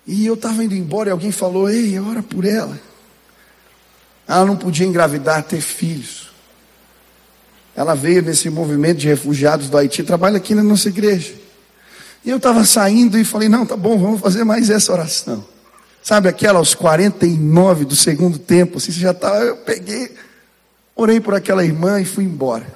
E 0.07 0.27
eu 0.27 0.35
estava 0.35 0.65
indo 0.65 0.75
embora 0.75 1.11
e 1.11 1.12
alguém 1.12 1.31
falou: 1.31 1.69
Ei, 1.69 1.99
ora 1.99 2.23
por 2.23 2.45
ela. 2.45 2.79
Ela 4.27 4.45
não 4.45 4.57
podia 4.57 4.87
engravidar, 4.87 5.43
ter 5.43 5.61
filhos. 5.61 6.31
Ela 7.75 7.95
veio 7.95 8.23
nesse 8.23 8.51
movimento 8.51 8.99
de 8.99 9.09
refugiados 9.09 9.69
do 9.71 9.77
Haiti, 9.77 10.03
trabalha 10.03 10.37
aqui 10.37 10.55
na 10.55 10.63
nossa 10.63 10.89
igreja. 10.89 11.35
E 12.25 12.31
eu 12.31 12.37
estava 12.37 12.65
saindo 12.65 13.19
e 13.19 13.25
falei: 13.25 13.49
Não, 13.49 13.65
tá 13.67 13.77
bom, 13.77 13.99
vamos 13.99 14.21
fazer 14.21 14.45
mais 14.45 14.71
essa 14.71 14.93
oração. 14.93 15.45
Sabe 16.03 16.29
aquela 16.29 16.59
aos 16.59 16.75
49 16.75 17.85
do 17.85 17.97
segundo 17.97 18.39
tempo, 18.39 18.79
assim, 18.79 18.93
você 18.93 19.01
já 19.01 19.13
estava. 19.13 19.39
Tá, 19.39 19.45
eu 19.45 19.57
peguei, 19.57 20.15
orei 20.95 21.21
por 21.21 21.35
aquela 21.35 21.65
irmã 21.65 22.01
e 22.01 22.05
fui 22.05 22.25
embora. 22.25 22.67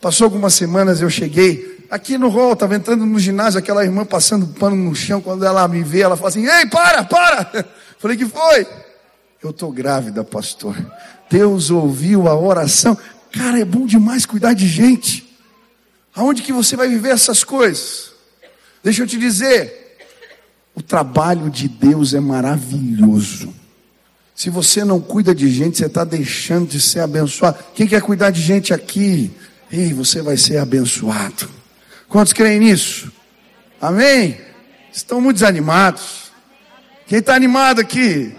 Passou 0.00 0.24
algumas 0.24 0.52
semanas, 0.54 1.00
eu 1.00 1.08
cheguei, 1.08 1.86
aqui 1.88 2.18
no 2.18 2.28
hall, 2.28 2.54
estava 2.54 2.74
entrando 2.74 3.06
no 3.06 3.20
ginásio, 3.20 3.58
aquela 3.58 3.84
irmã 3.84 4.04
passando 4.04 4.46
pano 4.46 4.74
no 4.74 4.94
chão, 4.96 5.20
quando 5.20 5.44
ela 5.44 5.68
me 5.68 5.82
vê, 5.82 6.00
ela 6.00 6.16
fala 6.16 6.30
assim, 6.30 6.44
ei, 6.44 6.66
para, 6.66 7.04
para! 7.04 7.64
Falei, 8.00 8.16
que 8.16 8.26
foi? 8.26 8.66
Eu 9.42 9.50
estou 9.50 9.72
grávida, 9.72 10.22
pastor. 10.22 10.76
Deus 11.28 11.70
ouviu 11.70 12.28
a 12.28 12.38
oração. 12.38 12.96
Cara, 13.32 13.58
é 13.58 13.64
bom 13.64 13.86
demais 13.86 14.24
cuidar 14.24 14.52
de 14.52 14.68
gente. 14.68 15.28
Aonde 16.14 16.42
que 16.42 16.52
você 16.52 16.76
vai 16.76 16.88
viver 16.88 17.08
essas 17.08 17.42
coisas? 17.42 18.12
Deixa 18.84 19.02
eu 19.02 19.06
te 19.06 19.18
dizer, 19.18 19.98
o 20.74 20.82
trabalho 20.82 21.50
de 21.50 21.66
Deus 21.66 22.14
é 22.14 22.20
maravilhoso. 22.20 23.52
Se 24.34 24.48
você 24.48 24.84
não 24.84 25.00
cuida 25.00 25.34
de 25.34 25.48
gente, 25.50 25.78
você 25.78 25.86
está 25.86 26.04
deixando 26.04 26.68
de 26.68 26.80
ser 26.80 27.00
abençoado. 27.00 27.58
Quem 27.74 27.86
quer 27.86 28.00
cuidar 28.00 28.30
de 28.30 28.40
gente 28.40 28.72
aqui? 28.72 29.30
Ei, 29.70 29.92
você 29.92 30.22
vai 30.22 30.36
ser 30.36 30.58
abençoado. 30.58 31.48
Quantos 32.08 32.32
creem 32.32 32.60
nisso? 32.60 33.10
Amém? 33.80 34.38
Estão 34.92 35.20
muito 35.20 35.38
desanimados. 35.38 36.30
Quem 37.06 37.18
está 37.18 37.34
animado 37.34 37.80
aqui? 37.80 38.34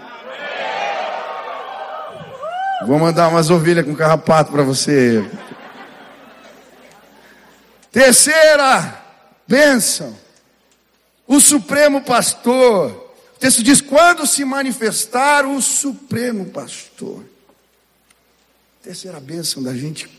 Vou 2.86 2.98
mandar 2.98 3.28
umas 3.28 3.48
ovelhas 3.50 3.86
com 3.86 3.94
carrapato 3.94 4.52
para 4.52 4.62
você. 4.62 5.24
Terceira 7.90 9.02
bênção, 9.48 10.14
o 11.26 11.40
Supremo 11.40 12.02
Pastor. 12.02 12.90
O 13.36 13.38
texto 13.38 13.62
diz: 13.62 13.80
quando 13.80 14.26
se 14.26 14.44
manifestar 14.44 15.46
o 15.46 15.62
Supremo 15.62 16.46
Pastor. 16.46 17.24
Terceira 18.82 19.18
bênção 19.18 19.62
da 19.62 19.74
gente 19.74 20.10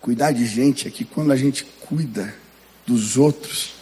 cuidar 0.00 0.32
de 0.32 0.44
gente 0.44 0.88
é 0.88 0.90
que 0.90 1.04
quando 1.04 1.30
a 1.30 1.36
gente 1.36 1.64
cuida 1.64 2.34
dos 2.84 3.16
outros, 3.16 3.74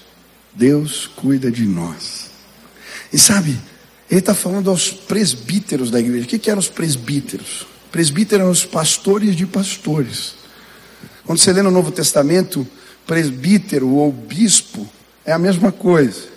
Deus 0.53 1.07
cuida 1.07 1.51
de 1.51 1.65
nós. 1.65 2.31
E 3.11 3.19
sabe, 3.19 3.59
ele 4.11 4.19
está 4.19 4.35
falando 4.35 4.69
aos 4.69 4.91
presbíteros 4.91 5.89
da 5.89 6.01
igreja. 6.01 6.25
O 6.25 6.29
que, 6.29 6.39
que 6.39 6.51
eram 6.51 6.59
os 6.59 6.69
presbíteros? 6.69 7.65
Presbíteros 7.93 8.43
eram 8.43 8.51
os 8.51 8.65
pastores 8.67 9.37
de 9.37 9.47
pastores. 9.47 10.35
Quando 11.25 11.39
você 11.39 11.53
lê 11.53 11.63
no 11.63 11.71
Novo 11.71 11.93
Testamento, 11.93 12.67
presbítero 13.07 13.89
ou 13.89 14.11
bispo 14.11 14.89
é 15.25 15.33
a 15.33 15.39
mesma 15.39 15.71
coisa. 15.71 16.29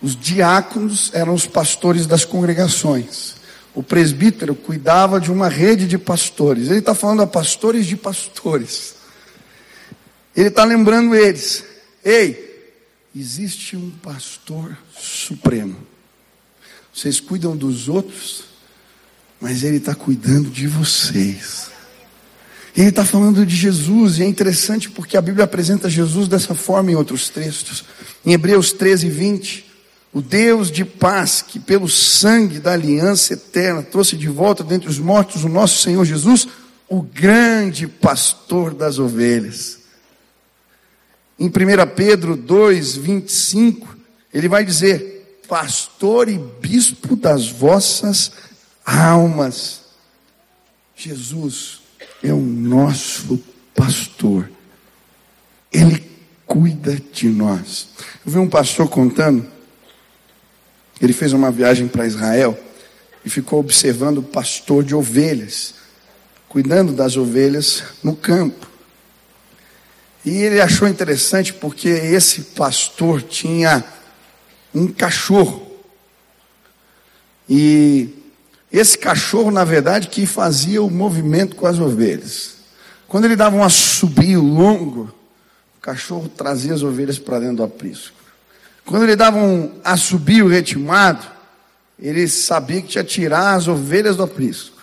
Os 0.00 0.14
diáconos 0.14 1.10
eram 1.12 1.34
os 1.34 1.46
pastores 1.46 2.06
das 2.06 2.24
congregações. 2.24 3.34
O 3.74 3.82
presbítero 3.82 4.54
cuidava 4.54 5.20
de 5.20 5.32
uma 5.32 5.48
rede 5.48 5.88
de 5.88 5.98
pastores. 5.98 6.68
Ele 6.68 6.78
está 6.78 6.94
falando 6.94 7.22
a 7.22 7.26
pastores 7.26 7.86
de 7.86 7.96
pastores. 7.96 8.94
Ele 10.36 10.48
está 10.48 10.62
lembrando 10.64 11.14
eles: 11.14 11.64
ei, 12.04 12.72
existe 13.16 13.76
um 13.76 13.90
pastor 13.90 14.76
supremo. 14.96 15.91
Vocês 16.92 17.20
cuidam 17.20 17.56
dos 17.56 17.88
outros, 17.88 18.44
mas 19.40 19.62
ele 19.62 19.78
está 19.78 19.94
cuidando 19.94 20.50
de 20.50 20.66
vocês. 20.66 21.70
Ele 22.76 22.88
está 22.88 23.04
falando 23.04 23.44
de 23.44 23.54
Jesus, 23.54 24.18
e 24.18 24.22
é 24.22 24.26
interessante 24.26 24.90
porque 24.90 25.16
a 25.16 25.20
Bíblia 25.20 25.44
apresenta 25.44 25.90
Jesus 25.90 26.26
dessa 26.28 26.54
forma 26.54 26.90
em 26.90 26.94
outros 26.94 27.28
textos. 27.28 27.84
Em 28.24 28.32
Hebreus 28.32 28.72
13, 28.72 29.08
20, 29.10 29.72
o 30.12 30.22
Deus 30.22 30.70
de 30.70 30.84
paz, 30.84 31.42
que 31.42 31.58
pelo 31.58 31.88
sangue 31.88 32.58
da 32.58 32.72
aliança 32.72 33.34
eterna 33.34 33.82
trouxe 33.82 34.16
de 34.16 34.28
volta 34.28 34.62
dentre 34.62 34.88
os 34.88 34.98
mortos 34.98 35.44
o 35.44 35.48
nosso 35.48 35.82
Senhor 35.82 36.04
Jesus, 36.04 36.46
o 36.88 37.02
grande 37.02 37.86
pastor 37.86 38.74
das 38.74 38.98
ovelhas. 38.98 39.80
Em 41.38 41.46
1 41.46 41.50
Pedro 41.96 42.36
2, 42.36 42.96
25, 42.96 43.96
ele 44.32 44.48
vai 44.48 44.64
dizer: 44.64 45.21
Pastor 45.48 46.28
e 46.28 46.38
bispo 46.38 47.16
das 47.16 47.48
vossas 47.48 48.32
almas. 48.84 49.82
Jesus 50.96 51.80
é 52.22 52.32
o 52.32 52.40
nosso 52.40 53.42
pastor. 53.74 54.50
Ele 55.72 56.10
cuida 56.46 56.96
de 57.12 57.28
nós. 57.28 57.88
Eu 58.24 58.32
vi 58.32 58.38
um 58.38 58.48
pastor 58.48 58.88
contando, 58.88 59.46
ele 61.00 61.12
fez 61.12 61.32
uma 61.32 61.50
viagem 61.50 61.88
para 61.88 62.06
Israel 62.06 62.58
e 63.24 63.30
ficou 63.30 63.58
observando 63.58 64.18
o 64.18 64.22
pastor 64.22 64.84
de 64.84 64.94
ovelhas, 64.94 65.74
cuidando 66.48 66.92
das 66.92 67.16
ovelhas 67.16 67.82
no 68.02 68.14
campo. 68.14 68.70
E 70.24 70.30
ele 70.30 70.60
achou 70.60 70.86
interessante 70.86 71.52
porque 71.52 71.88
esse 71.88 72.42
pastor 72.42 73.22
tinha 73.22 73.84
um 74.74 74.88
cachorro. 74.88 75.66
E 77.48 78.08
esse 78.72 78.96
cachorro, 78.96 79.50
na 79.50 79.64
verdade, 79.64 80.08
que 80.08 80.24
fazia 80.24 80.82
o 80.82 80.90
movimento 80.90 81.56
com 81.56 81.66
as 81.66 81.78
ovelhas. 81.78 82.56
Quando 83.06 83.26
ele 83.26 83.36
dava 83.36 83.54
um 83.54 83.62
assobio 83.62 84.42
longo, 84.42 85.12
o 85.76 85.80
cachorro 85.82 86.28
trazia 86.28 86.72
as 86.72 86.82
ovelhas 86.82 87.18
para 87.18 87.40
dentro 87.40 87.56
do 87.56 87.64
aprisco. 87.64 88.16
Quando 88.86 89.02
ele 89.02 89.16
dava 89.16 89.36
um 89.36 89.80
assobio 89.84 90.48
retimado, 90.48 91.26
ele 91.98 92.26
sabia 92.26 92.80
que 92.80 92.88
tinha 92.88 93.04
tirar 93.04 93.54
as 93.54 93.68
ovelhas 93.68 94.16
do 94.16 94.22
aprisco. 94.22 94.82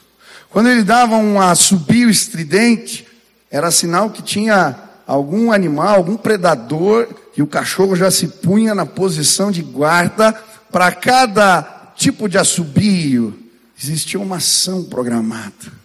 Quando 0.49 0.69
ele 0.69 0.83
dava 0.83 1.15
um 1.15 1.41
assobio 1.41 2.09
estridente, 2.09 3.07
era 3.51 3.71
sinal 3.71 4.09
que 4.09 4.21
tinha 4.21 4.75
algum 5.05 5.51
animal, 5.51 5.95
algum 5.95 6.15
predador, 6.15 7.07
e 7.35 7.41
o 7.41 7.47
cachorro 7.47 7.95
já 7.95 8.11
se 8.11 8.27
punha 8.27 8.75
na 8.75 8.85
posição 8.85 9.51
de 9.51 9.61
guarda 9.61 10.33
para 10.71 10.91
cada 10.91 11.93
tipo 11.95 12.27
de 12.29 12.37
assobio, 12.37 13.37
existia 13.77 14.19
uma 14.19 14.37
ação 14.37 14.83
programada. 14.83 15.79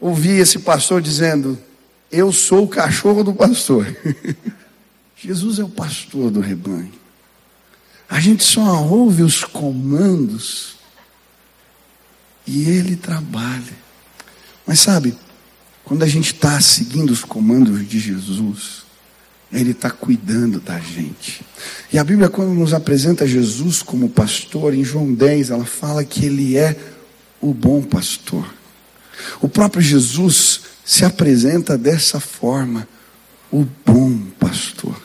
Ouvi 0.00 0.38
esse 0.38 0.60
pastor 0.60 1.02
dizendo: 1.02 1.58
Eu 2.10 2.32
sou 2.32 2.64
o 2.64 2.68
cachorro 2.68 3.22
do 3.22 3.34
pastor. 3.34 3.86
Jesus 5.16 5.58
é 5.58 5.64
o 5.64 5.68
pastor 5.68 6.30
do 6.30 6.40
rebanho. 6.40 6.92
A 8.08 8.18
gente 8.18 8.42
só 8.42 8.82
ouve 8.84 9.22
os 9.22 9.44
comandos 9.44 10.76
e 12.46 12.68
ele 12.68 12.96
trabalha. 12.96 13.78
Mas 14.66 14.80
sabe, 14.80 15.16
quando 15.84 16.02
a 16.02 16.08
gente 16.08 16.32
está 16.32 16.60
seguindo 16.60 17.10
os 17.10 17.22
comandos 17.22 17.86
de 17.86 18.00
Jesus, 18.00 18.79
ele 19.52 19.72
está 19.72 19.90
cuidando 19.90 20.60
da 20.60 20.78
gente. 20.78 21.44
E 21.92 21.98
a 21.98 22.04
Bíblia, 22.04 22.28
quando 22.28 22.54
nos 22.54 22.72
apresenta 22.72 23.26
Jesus 23.26 23.82
como 23.82 24.08
pastor, 24.08 24.74
em 24.74 24.84
João 24.84 25.12
10, 25.12 25.50
ela 25.50 25.64
fala 25.64 26.04
que 26.04 26.24
ele 26.24 26.56
é 26.56 26.76
o 27.40 27.52
bom 27.52 27.82
pastor. 27.82 28.46
O 29.40 29.48
próprio 29.48 29.82
Jesus 29.82 30.60
se 30.84 31.04
apresenta 31.04 31.76
dessa 31.76 32.20
forma, 32.20 32.86
o 33.50 33.66
bom 33.84 34.18
pastor. 34.38 34.96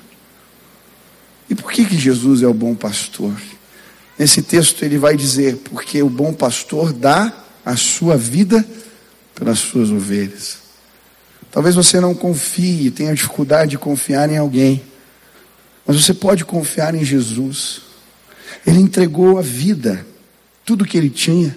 E 1.49 1.55
por 1.55 1.71
que, 1.71 1.85
que 1.85 1.97
Jesus 1.97 2.41
é 2.41 2.47
o 2.47 2.53
bom 2.53 2.75
pastor? 2.75 3.33
Nesse 4.17 4.41
texto 4.41 4.83
ele 4.83 4.97
vai 4.97 5.17
dizer: 5.17 5.57
porque 5.57 6.01
o 6.01 6.09
bom 6.09 6.33
pastor 6.33 6.93
dá 6.93 7.33
a 7.65 7.75
sua 7.75 8.15
vida 8.15 8.65
pelas 9.33 9.59
suas 9.59 9.89
ovelhas. 9.89 10.64
Talvez 11.55 11.73
você 11.73 12.01
não 12.01 12.13
confie, 12.13 12.91
tenha 12.91 13.15
dificuldade 13.15 13.71
de 13.71 13.77
confiar 13.77 14.29
em 14.29 14.35
alguém. 14.35 14.83
Mas 15.87 16.03
você 16.03 16.13
pode 16.13 16.43
confiar 16.43 16.93
em 16.93 17.05
Jesus. 17.05 17.79
Ele 18.67 18.81
entregou 18.81 19.39
a 19.39 19.41
vida, 19.41 20.05
tudo 20.65 20.83
que 20.83 20.97
ele 20.97 21.09
tinha. 21.09 21.55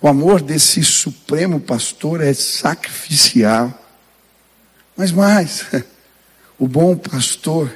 O 0.00 0.06
amor 0.06 0.40
desse 0.40 0.84
supremo 0.84 1.58
pastor 1.58 2.20
é 2.20 2.32
sacrificial. 2.32 3.76
Mas 4.96 5.10
mais, 5.10 5.64
o 6.56 6.68
bom 6.68 6.94
pastor 6.94 7.68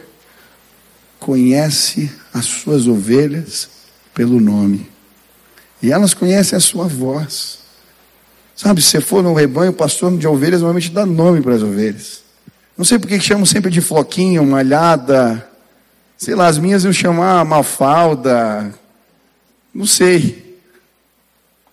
conhece 1.18 2.12
as 2.32 2.44
suas 2.44 2.86
ovelhas 2.86 3.68
pelo 4.14 4.38
nome. 4.38 4.88
E 5.82 5.90
elas 5.90 6.14
conhecem 6.14 6.56
a 6.56 6.60
sua 6.60 6.86
voz. 6.86 7.65
Sabe, 8.56 8.80
se 8.80 8.98
for 9.02 9.22
no 9.22 9.34
rebanho, 9.34 9.70
pastor 9.70 10.16
de 10.16 10.26
ovelhas 10.26 10.62
normalmente 10.62 10.90
dá 10.90 11.04
nome 11.04 11.42
para 11.42 11.54
as 11.54 11.62
ovelhas. 11.62 12.22
Não 12.76 12.86
sei 12.86 12.98
por 12.98 13.06
que 13.06 13.20
chamam 13.20 13.44
sempre 13.44 13.70
de 13.70 13.82
floquinho, 13.82 14.46
malhada. 14.46 15.46
Sei 16.16 16.34
lá, 16.34 16.46
as 16.46 16.58
minhas 16.58 16.82
eu 16.82 16.92
chamar 16.92 17.44
malfalda. 17.44 18.74
Não 19.74 19.84
sei. 19.84 20.58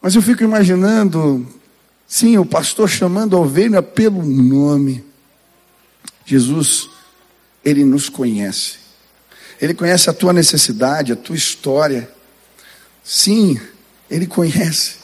Mas 0.01 0.13
eu 0.13 0.21
fico 0.21 0.43
imaginando, 0.43 1.47
sim, 2.05 2.37
o 2.37 2.45
pastor 2.45 2.89
chamando 2.89 3.37
a 3.37 3.39
ovelha 3.39 3.81
pelo 3.81 4.21
nome. 4.21 5.05
Jesus, 6.25 6.89
ele 7.63 7.85
nos 7.85 8.09
conhece. 8.09 8.79
Ele 9.61 9.73
conhece 9.73 10.09
a 10.09 10.13
tua 10.13 10.33
necessidade, 10.33 11.13
a 11.13 11.15
tua 11.15 11.37
história. 11.37 12.09
Sim, 13.01 13.57
ele 14.09 14.27
conhece. 14.27 15.02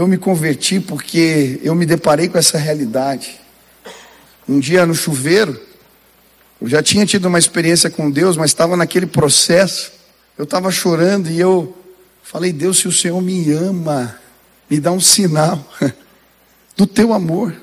Eu 0.00 0.08
me 0.08 0.16
converti 0.16 0.80
porque 0.80 1.60
eu 1.62 1.74
me 1.74 1.84
deparei 1.84 2.26
com 2.26 2.38
essa 2.38 2.56
realidade. 2.56 3.38
Um 4.48 4.58
dia 4.58 4.86
no 4.86 4.94
chuveiro, 4.94 5.60
eu 6.58 6.66
já 6.66 6.82
tinha 6.82 7.04
tido 7.04 7.26
uma 7.26 7.38
experiência 7.38 7.90
com 7.90 8.10
Deus, 8.10 8.34
mas 8.34 8.50
estava 8.50 8.78
naquele 8.78 9.04
processo. 9.04 9.92
Eu 10.38 10.44
estava 10.44 10.70
chorando 10.70 11.28
e 11.28 11.38
eu 11.38 11.76
falei: 12.22 12.50
Deus, 12.50 12.78
se 12.78 12.88
o 12.88 12.92
Senhor 12.92 13.20
me 13.20 13.52
ama, 13.52 14.18
me 14.70 14.80
dá 14.80 14.90
um 14.90 15.00
sinal 15.00 15.62
do 16.74 16.86
teu 16.86 17.12
amor. 17.12 17.54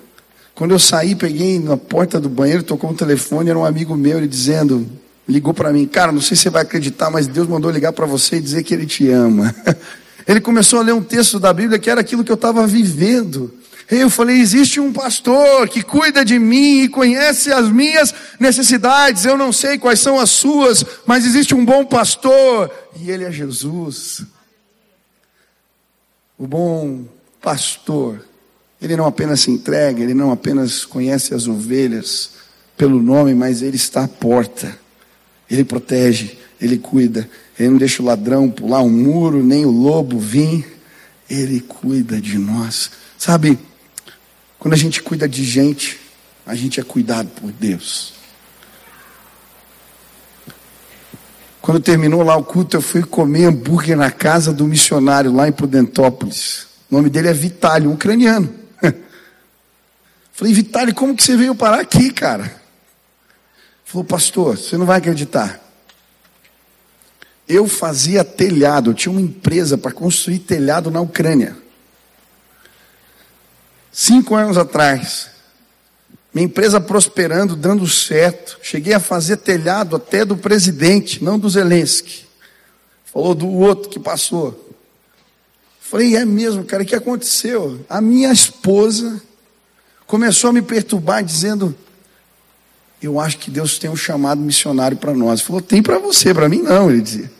Quando 0.53 0.75
eu 0.75 0.79
saí, 0.79 1.15
peguei 1.15 1.57
na 1.57 1.75
porta 1.75 2.19
do 2.19 2.29
banheiro, 2.29 2.61
tocou 2.61 2.91
um 2.91 2.95
telefone, 2.95 3.49
era 3.49 3.57
um 3.57 3.65
amigo 3.65 3.95
meu, 3.95 4.19
ele 4.19 4.27
dizendo, 4.27 4.87
ligou 5.27 5.55
para 5.55 5.73
mim, 5.73 5.87
cara, 5.87 6.11
não 6.11 6.21
sei 6.21 6.37
se 6.37 6.43
você 6.43 6.49
vai 6.51 6.61
acreditar, 6.61 7.09
mas 7.09 7.25
Deus 7.25 7.47
mandou 7.47 7.71
ligar 7.71 7.93
para 7.93 8.05
você 8.05 8.35
e 8.35 8.41
dizer 8.41 8.61
que 8.61 8.75
Ele 8.75 8.85
te 8.85 9.09
ama. 9.09 9.55
Ele 10.27 10.41
começou 10.41 10.79
a 10.79 10.83
ler 10.83 10.93
um 10.93 11.03
texto 11.03 11.39
da 11.39 11.53
Bíblia 11.53 11.79
que 11.79 11.89
era 11.89 12.01
aquilo 12.01 12.23
que 12.23 12.31
eu 12.31 12.35
estava 12.35 12.67
vivendo. 12.67 13.53
E 13.89 13.95
eu 13.95 14.09
falei: 14.09 14.39
existe 14.39 14.79
um 14.79 14.91
pastor 14.91 15.69
que 15.69 15.81
cuida 15.81 16.25
de 16.25 16.37
mim 16.37 16.81
e 16.81 16.89
conhece 16.89 17.51
as 17.51 17.69
minhas 17.69 18.13
necessidades. 18.39 19.23
Eu 19.23 19.37
não 19.37 19.53
sei 19.53 19.77
quais 19.77 19.99
são 19.99 20.19
as 20.19 20.29
suas, 20.29 20.85
mas 21.05 21.25
existe 21.25 21.55
um 21.55 21.63
bom 21.63 21.85
pastor 21.85 22.69
e 22.99 23.09
ele 23.09 23.23
é 23.23 23.31
Jesus. 23.31 24.23
O 26.37 26.45
bom 26.45 27.05
pastor 27.41 28.23
Ele 28.79 28.95
não 28.95 29.07
apenas 29.07 29.39
se 29.39 29.49
entrega, 29.49 30.03
ele 30.03 30.13
não 30.13 30.31
apenas 30.31 30.85
conhece 30.85 31.33
as 31.33 31.47
ovelhas 31.47 32.31
pelo 32.77 33.01
nome, 33.01 33.33
mas 33.33 33.63
ele 33.63 33.75
está 33.75 34.03
à 34.03 34.07
porta. 34.07 34.77
Ele 35.49 35.63
protege, 35.63 36.37
ele 36.61 36.77
cuida. 36.77 37.27
Ele 37.59 37.69
não 37.69 37.77
deixa 37.77 38.01
o 38.01 38.05
ladrão 38.05 38.49
pular 38.49 38.81
um 38.81 38.89
muro, 38.89 39.43
nem 39.43 39.65
o 39.65 39.71
lobo 39.71 40.19
vir. 40.19 40.79
Ele 41.29 41.59
cuida 41.59 42.21
de 42.21 42.37
nós. 42.37 42.91
Sabe, 43.17 43.57
quando 44.59 44.73
a 44.73 44.77
gente 44.77 45.01
cuida 45.01 45.27
de 45.27 45.43
gente, 45.43 45.99
a 46.45 46.55
gente 46.55 46.79
é 46.79 46.83
cuidado 46.83 47.29
por 47.29 47.51
Deus. 47.51 48.13
Quando 51.61 51.81
terminou 51.81 52.23
lá 52.23 52.37
o 52.37 52.43
culto, 52.45 52.77
eu 52.77 52.81
fui 52.81 53.03
comer 53.03 53.45
hambúrguer 53.45 53.97
na 53.97 54.09
casa 54.09 54.53
do 54.53 54.65
missionário 54.65 55.33
lá 55.33 55.49
em 55.49 55.51
Prudentópolis. 55.51 56.67
O 56.89 56.95
nome 56.95 57.09
dele 57.09 57.27
é 57.27 57.33
Vitalio, 57.33 57.89
um 57.89 57.93
ucraniano. 57.95 58.53
Falei, 60.31 60.53
Vitalio, 60.53 60.95
como 60.95 61.13
que 61.13 61.23
você 61.23 61.35
veio 61.35 61.53
parar 61.53 61.81
aqui, 61.81 62.09
cara? 62.13 62.55
Falou, 63.83 64.05
pastor, 64.05 64.57
você 64.57 64.77
não 64.77 64.85
vai 64.85 64.99
acreditar. 64.99 65.66
Eu 67.47 67.67
fazia 67.67 68.23
telhado, 68.23 68.89
eu 68.89 68.93
tinha 68.93 69.11
uma 69.11 69.21
empresa 69.21 69.77
para 69.77 69.91
construir 69.91 70.39
telhado 70.39 70.91
na 70.91 70.99
Ucrânia. 70.99 71.55
Cinco 73.91 74.35
anos 74.35 74.57
atrás, 74.57 75.29
minha 76.33 76.45
empresa 76.45 76.79
prosperando, 76.79 77.55
dando 77.55 77.87
certo. 77.87 78.59
Cheguei 78.61 78.93
a 78.93 78.99
fazer 78.99 79.37
telhado 79.37 79.95
até 79.95 80.23
do 80.23 80.37
presidente, 80.37 81.23
não 81.23 81.39
do 81.39 81.49
Zelensky. 81.49 82.27
Falou 83.05 83.33
do 83.33 83.47
outro 83.47 83.89
que 83.89 83.99
passou. 83.99 84.75
Falei, 85.79 86.15
é 86.15 86.25
mesmo, 86.25 86.63
cara, 86.63 86.83
o 86.83 86.85
que 86.85 86.93
aconteceu? 86.93 87.83
A 87.89 88.01
minha 88.01 88.31
esposa 88.31 89.21
começou 90.05 90.49
a 90.49 90.53
me 90.53 90.61
perturbar, 90.61 91.23
dizendo: 91.23 91.73
Eu 93.01 93.19
acho 93.19 93.37
que 93.39 93.49
Deus 93.49 93.79
tem 93.79 93.89
um 93.89 93.95
chamado 93.95 94.39
missionário 94.41 94.97
para 94.97 95.13
nós. 95.13 95.41
Falou: 95.41 95.61
Tem 95.61 95.81
para 95.81 95.97
você, 95.97 96.33
para 96.33 96.49
mim 96.49 96.61
não, 96.61 96.91
ele 96.91 97.01
dizia. 97.01 97.36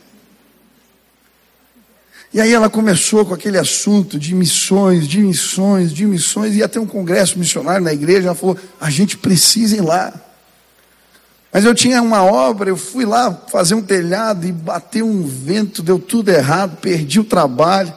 E 2.32 2.40
aí 2.40 2.52
ela 2.52 2.68
começou 2.68 3.24
com 3.24 3.32
aquele 3.32 3.58
assunto 3.58 4.18
de 4.18 4.34
missões, 4.34 5.08
de 5.08 5.20
missões, 5.20 5.92
de 5.92 6.04
missões, 6.04 6.54
ia 6.54 6.68
ter 6.68 6.78
um 6.78 6.86
congresso 6.86 7.38
missionário 7.38 7.82
na 7.82 7.92
igreja, 7.92 8.28
ela 8.28 8.34
falou, 8.34 8.56
a 8.78 8.90
gente 8.90 9.16
precisa 9.16 9.76
ir 9.76 9.80
lá. 9.80 10.12
Mas 11.50 11.64
eu 11.64 11.74
tinha 11.74 12.02
uma 12.02 12.22
obra, 12.22 12.68
eu 12.68 12.76
fui 12.76 13.06
lá 13.06 13.32
fazer 13.50 13.74
um 13.74 13.82
telhado 13.82 14.46
e 14.46 14.52
bateu 14.52 15.06
um 15.06 15.26
vento, 15.26 15.82
deu 15.82 15.98
tudo 15.98 16.28
errado, 16.28 16.76
perdi 16.76 17.18
o 17.18 17.24
trabalho. 17.24 17.92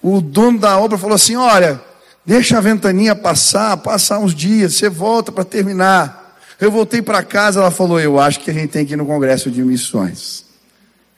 O 0.00 0.20
dono 0.20 0.58
da 0.58 0.78
obra 0.78 0.96
falou 0.96 1.16
assim: 1.16 1.34
olha, 1.34 1.80
deixa 2.24 2.56
a 2.56 2.60
ventaninha 2.60 3.16
passar, 3.16 3.76
passar 3.78 4.20
uns 4.20 4.32
dias, 4.32 4.74
você 4.74 4.88
volta 4.88 5.32
para 5.32 5.44
terminar. 5.44 6.38
Eu 6.60 6.70
voltei 6.70 7.02
para 7.02 7.22
casa, 7.24 7.58
ela 7.58 7.70
falou: 7.72 7.98
eu 7.98 8.20
acho 8.20 8.38
que 8.40 8.50
a 8.50 8.54
gente 8.54 8.70
tem 8.70 8.86
que 8.86 8.92
ir 8.92 8.96
no 8.96 9.06
congresso 9.06 9.50
de 9.50 9.62
missões. 9.62 10.49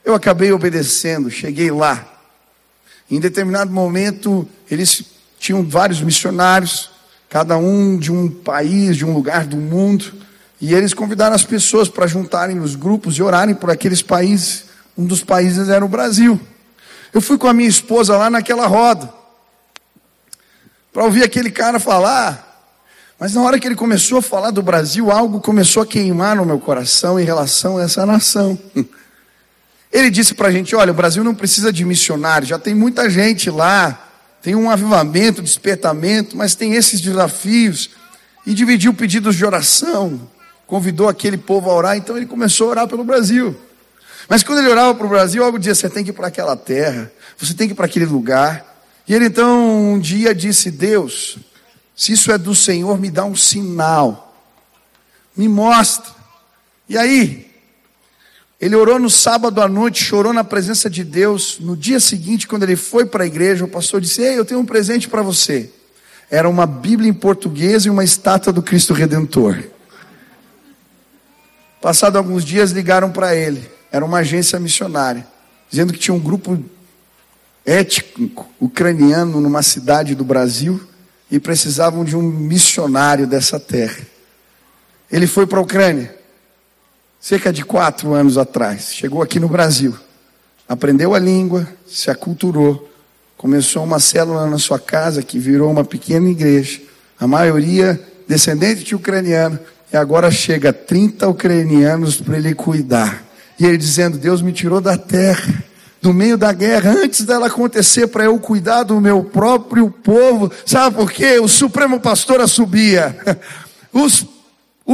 Eu 0.05 0.15
acabei 0.15 0.53
obedecendo, 0.53 1.31
cheguei 1.31 1.71
lá. 1.71 2.05
Em 3.11 3.21
determinado 3.21 3.71
momento, 3.71 4.49
eles 4.71 5.05
tinham 5.39 5.63
vários 5.63 6.01
missionários, 6.01 6.91
cada 7.29 7.57
um 7.57 7.97
de 7.97 8.11
um 8.11 8.29
país, 8.29 8.97
de 8.97 9.05
um 9.05 9.13
lugar 9.13 9.47
do 9.47 9.57
mundo, 9.57 10.13
e 10.61 10.75
eles 10.75 10.95
convidaram 10.95 11.35
as 11.35 11.45
pessoas 11.45 11.89
para 11.89 12.07
juntarem 12.07 12.57
nos 12.57 12.75
grupos 12.75 13.17
e 13.17 13.23
orarem 13.23 13.55
por 13.55 13.71
aqueles 13.71 14.03
países. 14.03 14.65
Um 14.97 15.05
dos 15.05 15.23
países 15.23 15.69
era 15.69 15.85
o 15.85 15.89
Brasil. 15.89 16.41
Eu 17.13 17.21
fui 17.21 17.37
com 17.39 17.47
a 17.47 17.53
minha 17.53 17.69
esposa 17.69 18.17
lá 18.17 18.31
naquela 18.31 18.67
roda, 18.67 19.13
para 20.93 21.05
ouvir 21.05 21.23
aquele 21.23 21.51
cara 21.51 21.79
falar. 21.79 22.49
Mas 23.19 23.35
na 23.35 23.43
hora 23.43 23.59
que 23.59 23.69
ele 23.69 23.77
começou 23.77 24.19
a 24.19 24.23
falar 24.23 24.51
do 24.51 24.63
Brasil, 24.63 25.11
algo 25.11 25.41
começou 25.41 25.83
a 25.83 25.87
queimar 25.87 26.37
no 26.37 26.45
meu 26.45 26.59
coração 26.59 27.21
em 27.21 27.25
relação 27.25 27.79
a 27.79 27.83
essa 27.83 28.05
nação. 28.05 28.59
Ele 29.93 30.11
disse 30.11 30.35
para 30.35 30.49
a 30.49 30.51
gente: 30.51 30.75
olha, 30.75 30.91
o 30.91 30.95
Brasil 30.95 31.23
não 31.23 31.35
precisa 31.35 31.71
de 31.71 31.85
missionários, 31.85 32.49
já 32.49 32.59
tem 32.59 32.75
muita 32.75 33.11
gente 33.11 33.51
lá, 33.51 34.09
tem 34.41 34.55
um 34.55 34.71
avivamento, 34.71 35.43
despertamento, 35.43 36.37
mas 36.37 36.55
tem 36.55 36.75
esses 36.75 37.01
desafios. 37.01 37.91
E 38.45 38.55
dividiu 38.55 38.93
pedidos 38.93 39.37
de 39.37 39.45
oração, 39.45 40.29
convidou 40.67 41.09
aquele 41.09 41.37
povo 41.37 41.71
a 41.71 41.75
orar, 41.75 41.97
então 41.97 42.17
ele 42.17 42.27
começou 42.27 42.69
a 42.69 42.71
orar 42.71 42.89
pelo 42.89 43.05
Brasil. 43.05 43.55
Mas 44.29 44.43
quando 44.43 44.61
ele 44.61 44.69
orava 44.69 44.95
para 44.95 45.07
o 45.07 45.09
Brasil, 45.09 45.45
algo 45.45 45.59
dizia: 45.59 45.75
você 45.75 45.91
tem 45.91 46.03
que 46.03 46.11
ir 46.11 46.15
para 46.15 46.29
aquela 46.29 46.57
terra, 46.57 47.13
você 47.39 47.53
tem 47.53 47.69
que 47.69 47.73
ir 47.73 47.77
para 47.77 47.87
aquele 47.87 48.07
lugar. 48.07 48.67
E 49.07 49.15
ele 49.15 49.27
então 49.27 49.93
um 49.93 50.01
dia 50.01 50.35
disse: 50.35 50.71
Deus, 50.71 51.37
se 51.95 52.13
isso 52.13 52.33
é 52.33 52.39
do 52.39 52.55
Senhor, 52.55 52.99
me 52.99 53.11
dá 53.11 53.25
um 53.25 53.37
sinal, 53.37 54.35
me 55.37 55.47
mostra. 55.49 56.11
E 56.89 56.97
aí, 56.97 57.52
ele 58.63 58.77
orou 58.77 58.97
no 58.97 59.11
sábado 59.11 59.61
à 59.61 59.67
noite, 59.67 60.05
chorou 60.05 60.33
na 60.33 60.45
presença 60.45 60.89
de 60.89 61.03
Deus. 61.03 61.59
No 61.59 61.77
dia 61.77 61.99
seguinte, 61.99 62.47
quando 62.47 62.63
ele 62.63 62.77
foi 62.77 63.05
para 63.05 63.25
a 63.25 63.27
igreja, 63.27 63.65
o 63.65 63.69
pastor 63.69 64.01
disse: 64.01 64.23
Ei, 64.23 64.39
eu 64.39 64.45
tenho 64.45 64.61
um 64.61 64.65
presente 64.65 65.09
para 65.09 65.21
você. 65.21 65.69
Era 66.31 66.49
uma 66.49 66.65
Bíblia 66.65 67.11
em 67.11 67.13
português 67.13 67.87
e 67.87 67.91
uma 67.91 68.05
estátua 68.05 68.53
do 68.53 68.63
Cristo 68.63 68.95
Redentor. 68.95 69.65
Passado 71.81 72.17
alguns 72.17 72.45
dias, 72.45 72.71
ligaram 72.71 73.11
para 73.11 73.35
ele. 73.35 73.69
Era 73.91 74.05
uma 74.05 74.19
agência 74.19 74.61
missionária, 74.61 75.27
dizendo 75.69 75.93
que 75.93 75.99
tinha 75.99 76.15
um 76.15 76.21
grupo 76.21 76.57
étnico 77.67 78.49
ucraniano 78.61 79.41
numa 79.41 79.65
cidade 79.65 80.15
do 80.15 80.23
Brasil 80.23 80.81
e 81.29 81.41
precisavam 81.41 82.05
de 82.05 82.17
um 82.17 82.23
missionário 82.23 83.27
dessa 83.27 83.59
terra. 83.59 84.07
Ele 85.11 85.27
foi 85.27 85.49
para 85.49 85.59
a 85.59 85.63
Ucrânia 85.63 86.22
cerca 87.23 87.53
de 87.53 87.65
quatro 87.65 88.13
anos 88.13 88.37
atrás. 88.37 88.93
Chegou 88.93 89.23
aqui 89.23 89.39
no 89.39 89.49
Brasil, 89.49 89.95
aprendeu 90.69 91.15
a 91.15 91.21
língua, 91.21 91.69
se 91.87 92.11
aculturou, 92.11 92.91
começou 93.39 93.85
uma 93.85 94.01
célula 94.01 94.51
na 94.51 94.59
sua 94.59 94.81
casa 94.81 95.23
que 95.23 95.39
virou 95.39 95.71
uma 95.71 95.85
pequena 95.85 96.29
igreja. 96.29 96.81
A 97.21 97.27
maioria 97.29 98.01
descendente 98.27 98.83
de 98.83 98.97
ucraniano, 98.97 99.57
e 99.93 99.97
agora 99.97 100.33
chega 100.33 100.73
30 100.73 101.29
ucranianos 101.29 102.21
para 102.21 102.37
ele 102.37 102.55
cuidar. 102.55 103.23
E 103.57 103.65
ele 103.65 103.77
dizendo: 103.77 104.19
Deus 104.19 104.43
me 104.43 104.53
tirou 104.53 104.81
da 104.81 104.99
terra, 104.99 105.63
no 106.01 106.13
meio 106.13 106.37
da 106.37 106.53
guerra, 106.53 106.91
antes 106.91 107.25
dela 107.25 107.47
acontecer, 107.47 108.09
para 108.09 108.25
eu 108.25 108.37
cuidar 108.41 108.83
do 108.83 109.01
meu 109.01 109.23
próprio 109.23 109.89
povo. 109.89 110.51
Sabe 110.67 110.97
por 110.97 111.13
quê? 111.13 111.39
O 111.39 111.47
supremo 111.47 112.01
pastor 112.01 112.47
subia. 112.49 113.17
Os 113.93 114.25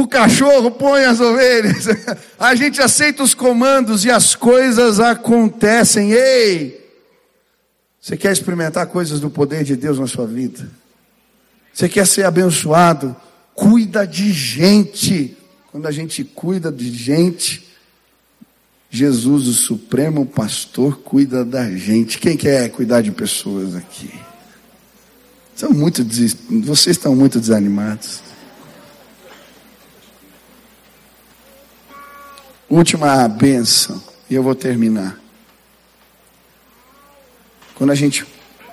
o 0.01 0.07
cachorro 0.07 0.71
põe 0.71 1.03
as 1.05 1.19
ovelhas. 1.19 1.85
A 2.39 2.55
gente 2.55 2.81
aceita 2.81 3.23
os 3.23 3.33
comandos 3.33 4.05
e 4.05 4.11
as 4.11 4.35
coisas 4.35 4.99
acontecem. 4.99 6.11
Ei! 6.11 6.79
Você 8.01 8.15
quer 8.15 8.31
experimentar 8.31 8.87
coisas 8.87 9.19
do 9.19 9.29
poder 9.29 9.63
de 9.63 9.75
Deus 9.75 9.99
na 9.99 10.07
sua 10.07 10.25
vida? 10.25 10.69
Você 11.73 11.89
quer 11.89 12.07
ser 12.07 12.25
abençoado? 12.25 13.15
Cuida 13.53 14.07
de 14.07 14.31
gente. 14.31 15.37
Quando 15.71 15.85
a 15.87 15.91
gente 15.91 16.23
cuida 16.23 16.71
de 16.71 16.91
gente, 16.91 17.67
Jesus, 18.89 19.47
o 19.47 19.53
Supremo 19.53 20.25
Pastor, 20.25 20.99
cuida 20.99 21.45
da 21.45 21.69
gente. 21.69 22.17
Quem 22.17 22.35
quer 22.35 22.69
cuidar 22.69 23.01
de 23.01 23.11
pessoas 23.11 23.75
aqui? 23.75 24.09
São 25.55 25.71
muito, 25.71 26.03
vocês 26.63 26.95
estão 26.95 27.15
muito 27.15 27.39
desanimados. 27.39 28.28
Última 32.69 33.27
benção, 33.27 33.99
e 34.29 34.35
eu 34.35 34.43
vou 34.43 34.53
terminar. 34.53 35.19
Quando 37.73 37.89
a 37.89 37.95
gente. 37.95 38.23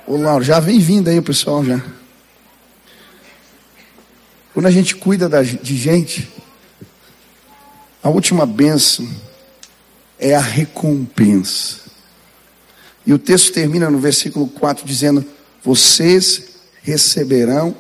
Ô 0.07 0.19
Lauro, 0.19 0.45
já 0.45 0.61
vem 0.61 0.79
vindo 0.79 1.09
aí 1.09 1.19
o 1.19 1.23
pessoal 1.23 1.65
já. 1.65 1.83
Quando 4.53 4.67
a 4.67 4.71
gente 4.71 4.95
cuida 4.97 5.31
da, 5.31 5.43
de 5.43 5.77
gente, 5.77 6.31
a 8.03 8.11
última 8.11 8.45
benção 8.45 9.09
é 10.19 10.35
a 10.35 10.41
recompensa. 10.41 11.81
E 13.07 13.15
o 13.15 13.19
texto 13.19 13.51
termina 13.51 13.89
no 13.89 13.99
versículo 13.99 14.47
4 14.47 14.85
dizendo: 14.85 15.25
Vocês 15.65 16.59
receberão 16.83 17.75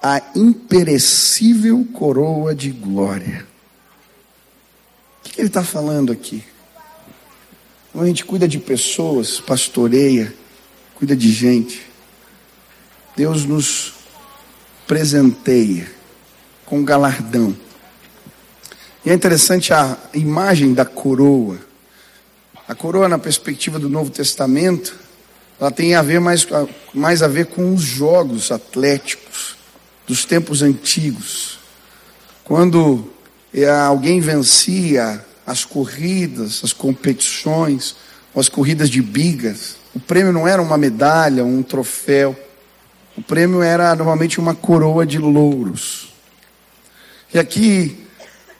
a 0.00 0.22
imperecível 0.36 1.84
coroa 1.92 2.54
de 2.54 2.70
glória 2.70 3.49
o 5.30 5.32
que 5.32 5.40
ele 5.40 5.46
está 5.46 5.62
falando 5.62 6.10
aqui? 6.10 6.42
Quando 7.92 8.04
a 8.04 8.08
gente 8.08 8.24
cuida 8.24 8.48
de 8.48 8.58
pessoas, 8.58 9.40
pastoreia, 9.40 10.34
cuida 10.96 11.14
de 11.14 11.30
gente, 11.30 11.86
Deus 13.16 13.44
nos 13.44 13.94
presenteia 14.88 15.88
com 16.66 16.84
galardão. 16.84 17.56
E 19.04 19.10
é 19.10 19.14
interessante 19.14 19.72
a 19.72 19.96
imagem 20.14 20.74
da 20.74 20.84
coroa. 20.84 21.60
A 22.66 22.74
coroa, 22.74 23.08
na 23.08 23.18
perspectiva 23.18 23.78
do 23.78 23.88
Novo 23.88 24.10
Testamento, 24.10 24.98
ela 25.60 25.70
tem 25.70 25.94
a 25.94 26.02
ver 26.02 26.20
mais, 26.20 26.44
mais 26.92 27.22
a 27.22 27.28
ver 27.28 27.46
com 27.46 27.72
os 27.72 27.82
jogos 27.82 28.50
atléticos 28.50 29.56
dos 30.08 30.24
tempos 30.24 30.60
antigos. 30.60 31.60
Quando 32.42 33.12
alguém 33.88 34.20
vencia 34.20 35.24
as 35.46 35.64
corridas, 35.64 36.60
as 36.62 36.72
competições, 36.72 37.96
as 38.34 38.48
corridas 38.48 38.88
de 38.88 39.02
bigas, 39.02 39.76
o 39.94 39.98
prêmio 39.98 40.32
não 40.32 40.46
era 40.46 40.62
uma 40.62 40.78
medalha, 40.78 41.44
um 41.44 41.62
troféu. 41.62 42.38
O 43.16 43.22
prêmio 43.22 43.60
era 43.60 43.94
normalmente 43.96 44.38
uma 44.38 44.54
coroa 44.54 45.04
de 45.04 45.18
louros. 45.18 46.14
E 47.34 47.38
aqui 47.38 48.06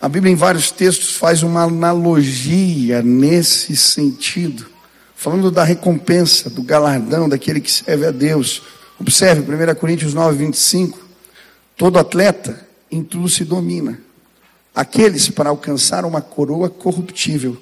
a 0.01 0.09
Bíblia, 0.09 0.33
em 0.33 0.37
vários 0.37 0.71
textos, 0.71 1.15
faz 1.15 1.43
uma 1.43 1.65
analogia 1.65 3.03
nesse 3.03 3.77
sentido, 3.77 4.67
falando 5.15 5.51
da 5.51 5.63
recompensa, 5.63 6.49
do 6.49 6.63
galardão 6.63 7.29
daquele 7.29 7.61
que 7.61 7.71
serve 7.71 8.07
a 8.07 8.11
Deus. 8.11 8.63
Observe, 8.99 9.43
1 9.43 9.75
Coríntios 9.75 10.15
9, 10.15 10.39
25. 10.39 10.99
Todo 11.77 11.99
atleta 11.99 12.67
em 12.91 13.05
tudo 13.05 13.29
se 13.29 13.45
domina. 13.45 14.01
Aqueles 14.75 15.29
para 15.29 15.51
alcançar 15.51 16.05
uma 16.05 16.21
coroa 16.21 16.71
corruptível, 16.71 17.61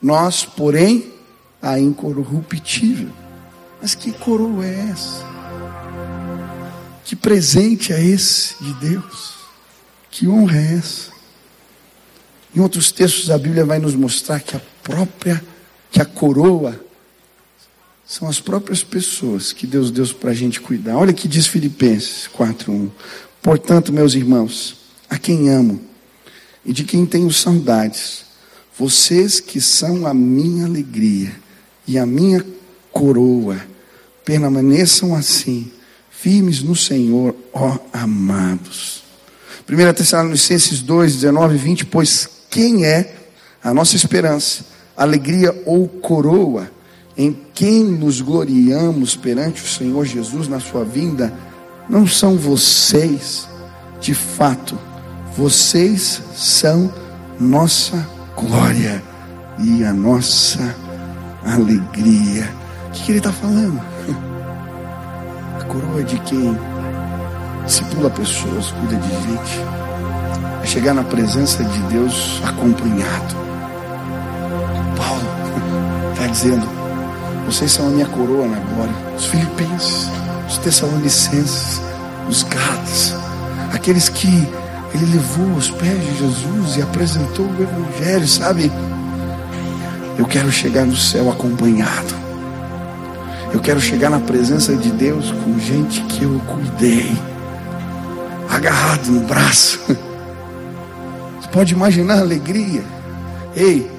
nós, 0.00 0.44
porém, 0.44 1.12
a 1.60 1.78
incorruptível. 1.78 3.10
Mas 3.80 3.94
que 3.94 4.12
coroa 4.12 4.64
é 4.64 4.90
essa? 4.90 5.24
Que 7.04 7.16
presente 7.16 7.92
é 7.92 8.02
esse 8.02 8.54
de 8.62 8.72
Deus? 8.74 9.34
Que 10.10 10.28
honra 10.28 10.56
é 10.56 10.74
essa? 10.74 11.10
Em 12.54 12.60
outros 12.60 12.92
textos 12.92 13.30
a 13.30 13.38
Bíblia 13.38 13.64
vai 13.64 13.78
nos 13.78 13.94
mostrar 13.94 14.40
que 14.40 14.56
a 14.56 14.60
própria, 14.82 15.42
que 15.90 16.00
a 16.00 16.04
coroa 16.04 16.78
são 18.04 18.28
as 18.28 18.40
próprias 18.40 18.82
pessoas 18.82 19.52
que 19.52 19.66
Deus 19.66 19.90
deu 19.90 20.06
para 20.14 20.30
a 20.30 20.34
gente 20.34 20.60
cuidar. 20.60 20.96
Olha 20.96 21.14
que 21.14 21.26
diz 21.26 21.46
Filipenses 21.46 22.28
4:1. 22.28 22.90
Portanto, 23.40 23.92
meus 23.92 24.14
irmãos, 24.14 24.76
a 25.08 25.18
quem 25.18 25.48
amo 25.48 25.80
e 26.64 26.72
de 26.72 26.84
quem 26.84 27.04
tenho 27.04 27.32
saudades, 27.32 28.24
vocês 28.78 29.40
que 29.40 29.60
são 29.60 30.06
a 30.06 30.14
minha 30.14 30.66
alegria 30.66 31.32
e 31.86 31.98
a 31.98 32.06
minha 32.06 32.44
coroa, 32.90 33.60
permaneçam 34.24 35.14
assim, 35.14 35.70
firmes 36.10 36.62
no 36.62 36.76
Senhor, 36.76 37.34
ó 37.52 37.78
amados. 37.92 39.02
1 39.68 39.92
Tessalonicenses 39.94 40.80
2, 40.80 41.16
19 41.16 41.54
e 41.54 41.58
20, 41.58 41.86
pois 41.86 42.28
quem 42.50 42.84
é 42.84 43.14
a 43.62 43.72
nossa 43.72 43.96
esperança, 43.96 44.64
alegria 44.96 45.62
ou 45.66 45.88
coroa, 45.88 46.70
em 47.16 47.36
quem 47.54 47.84
nos 47.84 48.20
gloriamos 48.20 49.16
perante 49.16 49.62
o 49.62 49.68
Senhor 49.68 50.04
Jesus 50.04 50.48
na 50.48 50.60
sua 50.60 50.84
vinda, 50.84 51.32
não 51.88 52.06
são 52.06 52.36
vocês, 52.36 53.46
de 54.00 54.14
fato, 54.14 54.78
vocês 55.36 56.22
são 56.34 56.92
nossa 57.40 58.06
glória 58.36 59.02
e 59.58 59.84
a 59.84 59.92
nossa 59.92 60.74
alegria. 61.44 62.48
O 62.86 62.90
que, 62.90 63.12
ele 63.12 63.18
está 63.18 63.32
falando? 63.32 63.80
A 65.58 65.64
coroa 65.64 66.02
de 66.02 66.18
quem 66.20 66.58
discipula 67.64 68.10
pessoas, 68.10 68.72
cuida 68.72 68.96
de 68.96 69.08
gente 69.08 69.82
é 70.62 70.66
chegar 70.66 70.94
na 70.94 71.02
presença 71.02 71.64
de 71.64 71.78
Deus 71.84 72.40
acompanhado. 72.44 73.34
Paulo 74.96 76.12
está 76.12 76.26
dizendo: 76.30 76.66
vocês 77.46 77.72
são 77.72 77.88
a 77.88 77.90
minha 77.90 78.06
coroa 78.06 78.46
na 78.46 78.58
glória. 78.60 78.94
Os 79.16 79.26
filipenses, 79.26 80.08
os 80.48 80.58
tessalonicenses, 80.58 81.80
os 82.28 82.42
gatos, 82.44 83.14
aqueles 83.72 84.08
que 84.08 84.48
ele 84.94 85.12
levou 85.12 85.54
aos 85.54 85.70
pés 85.70 86.00
de 86.00 86.18
Jesus 86.18 86.76
e 86.76 86.82
apresentou 86.82 87.46
o 87.46 87.62
Evangelho, 87.62 88.28
sabe? 88.28 88.70
Eu 90.18 90.26
quero 90.26 90.52
chegar 90.52 90.84
no 90.84 90.96
céu 90.96 91.30
acompanhado. 91.30 92.14
Eu 93.52 93.60
quero 93.60 93.80
chegar 93.80 94.10
na 94.10 94.20
presença 94.20 94.74
de 94.74 94.90
Deus 94.90 95.30
com 95.30 95.58
gente 95.58 96.00
que 96.02 96.24
eu 96.24 96.40
cuidei, 96.46 97.12
agarrado 98.48 99.10
no 99.10 99.20
braço. 99.20 99.80
Pode 101.52 101.74
imaginar 101.74 102.14
a 102.14 102.20
alegria. 102.20 102.82
Ei, 103.54 103.90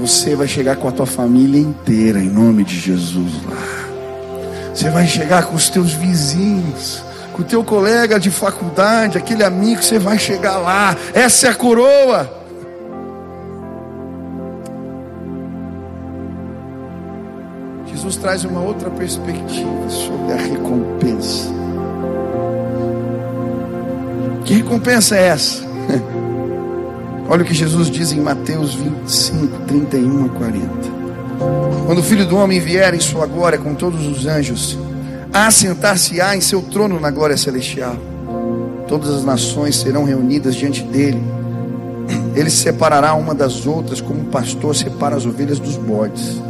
você 0.00 0.34
vai 0.34 0.48
chegar 0.48 0.74
com 0.76 0.88
a 0.88 0.92
tua 0.92 1.06
família 1.06 1.60
inteira 1.60 2.18
em 2.18 2.28
nome 2.28 2.64
de 2.64 2.78
Jesus 2.78 3.32
lá. 3.48 4.74
Você 4.74 4.90
vai 4.90 5.06
chegar 5.06 5.44
com 5.44 5.54
os 5.54 5.70
teus 5.70 5.92
vizinhos, 5.92 7.04
com 7.38 7.42
o 7.42 7.44
teu 7.44 7.62
colega 7.62 8.18
de 8.18 8.32
faculdade, 8.32 9.16
aquele 9.16 9.44
amigo, 9.44 9.80
você 9.80 9.96
vai 9.96 10.18
chegar 10.18 10.58
lá. 10.58 10.96
Essa 11.14 11.46
é 11.46 11.50
a 11.50 11.54
coroa. 11.54 12.28
Jesus 17.86 18.16
traz 18.16 18.44
uma 18.44 18.60
outra 18.60 18.90
perspectiva 18.90 19.88
sobre 19.88 20.32
a 20.32 20.36
recompensa. 20.36 21.48
Que 24.44 24.54
recompensa 24.54 25.16
é 25.16 25.28
essa? 25.28 25.62
Olha 27.30 27.42
o 27.42 27.44
que 27.44 27.54
Jesus 27.54 27.88
diz 27.88 28.10
em 28.10 28.20
Mateus 28.20 28.74
25, 28.74 29.60
31 29.68 30.24
a 30.24 30.28
40. 30.30 30.68
Quando 31.86 31.98
o 31.98 32.02
filho 32.02 32.26
do 32.26 32.36
homem 32.36 32.58
vier 32.58 32.94
em 32.94 33.00
sua 33.00 33.26
glória 33.26 33.58
com 33.58 33.74
todos 33.74 34.04
os 34.04 34.26
anjos, 34.26 34.76
assentar-se-á 35.46 36.36
em 36.36 36.40
seu 36.40 36.62
trono 36.62 36.98
na 36.98 37.10
glória 37.10 37.36
celestial. 37.36 37.96
Todas 38.86 39.10
as 39.10 39.24
nações 39.24 39.76
serão 39.76 40.04
reunidas 40.04 40.54
diante 40.54 40.82
dele. 40.82 41.22
Ele 42.34 42.50
separará 42.50 43.14
uma 43.14 43.34
das 43.34 43.66
outras, 43.66 44.00
como 44.00 44.20
o 44.22 44.26
pastor 44.26 44.74
separa 44.74 45.16
as 45.16 45.26
ovelhas 45.26 45.58
dos 45.58 45.76
bodes, 45.76 46.40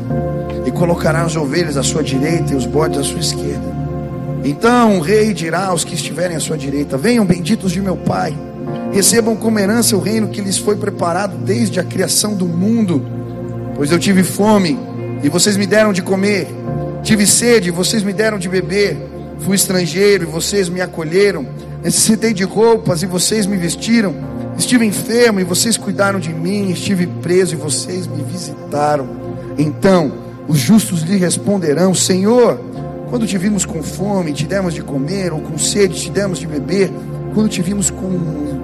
e 0.65 0.71
colocará 0.71 1.23
as 1.23 1.35
ovelhas 1.37 1.77
à 1.77 1.83
sua 1.83 2.03
direita 2.03 2.53
e 2.53 2.57
os 2.57 2.67
bodes 2.67 2.99
à 2.99 3.03
sua 3.03 3.21
esquerda. 3.21 3.77
Então 4.45 4.99
o 4.99 5.01
rei 5.01 5.33
dirá 5.33 5.67
aos 5.67 5.85
que 5.85 5.95
estiverem 5.95 6.37
à 6.37 6.41
sua 6.41 6.57
direita: 6.57 6.97
Venham 6.97 7.25
benditos 7.25 7.73
de 7.73 7.81
meu 7.81 7.97
Pai 7.97 8.35
recebam 8.93 9.37
como 9.37 9.59
herança 9.59 9.97
o 9.97 10.01
reino 10.01 10.29
que 10.29 10.41
lhes 10.41 10.59
foi 10.59 10.77
preparado 10.77 11.37
desde 11.39 11.79
a 11.81 11.85
criação 11.85 12.35
do 12.35 12.47
mundo. 12.47 13.05
Pois 13.77 13.91
eu 13.91 13.99
tive 13.99 14.23
fome 14.23 14.79
e 15.23 15.29
vocês 15.29 15.57
me 15.57 15.67
deram 15.67 15.93
de 15.93 16.03
comer, 16.03 16.49
tive 17.03 17.27
sede 17.27 17.71
vocês 17.71 18.03
me 18.03 18.13
deram 18.13 18.39
de 18.39 18.49
beber, 18.49 18.97
fui 19.41 19.57
estrangeiro 19.57 20.25
e 20.25 20.27
vocês 20.27 20.69
me 20.69 20.81
acolheram, 20.81 21.47
necessitei 21.83 22.33
de 22.33 22.45
roupas 22.45 23.03
e 23.03 23.07
vocês 23.07 23.47
me 23.47 23.57
vestiram, 23.57 24.15
estive 24.57 24.85
enfermo 24.85 25.41
e 25.41 25.45
vocês 25.45 25.77
cuidaram 25.77 26.19
de 26.19 26.33
mim, 26.33 26.71
estive 26.71 27.07
preso 27.07 27.55
e 27.55 27.57
vocês 27.57 28.07
me 28.07 28.23
visitaram. 28.23 29.09
Então 29.57 30.13
os 30.49 30.59
justos 30.59 31.03
lhe 31.03 31.17
responderão: 31.17 31.95
Senhor, 31.95 32.59
quando 33.09 33.27
te 33.27 33.39
vimos 33.39 33.65
com 33.65 33.83
fome, 33.83 34.33
te 34.33 34.47
demos 34.47 34.75
de 34.75 34.83
comer, 34.83 35.33
ou 35.33 35.41
com 35.41 35.59
sede, 35.59 36.01
te 36.01 36.11
demos 36.11 36.39
de 36.39 36.47
beber 36.47 36.91
quando 37.35 37.49
te 37.49 37.63
vimos 37.63 37.91
com 37.91 38.07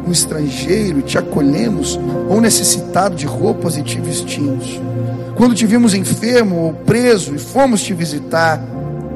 um 0.07 0.11
estrangeiro 0.11 1.03
te 1.03 1.19
acolhemos, 1.19 1.99
ou 2.29 2.41
necessitado 2.41 3.15
de 3.15 3.27
roupas 3.27 3.77
e 3.77 3.83
te 3.83 4.01
vestimos. 4.01 4.81
Quando 5.37 5.55
te 5.55 5.67
vimos 5.67 5.95
enfermo 5.95 6.57
ou 6.57 6.73
preso 6.73 7.35
e 7.35 7.39
fomos 7.39 7.83
te 7.83 7.93
visitar, 7.93 8.63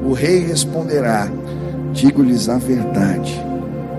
o 0.05 0.13
rei 0.13 0.45
responderá: 0.47 1.29
Digo-lhes 1.93 2.49
a 2.49 2.59
verdade. 2.59 3.41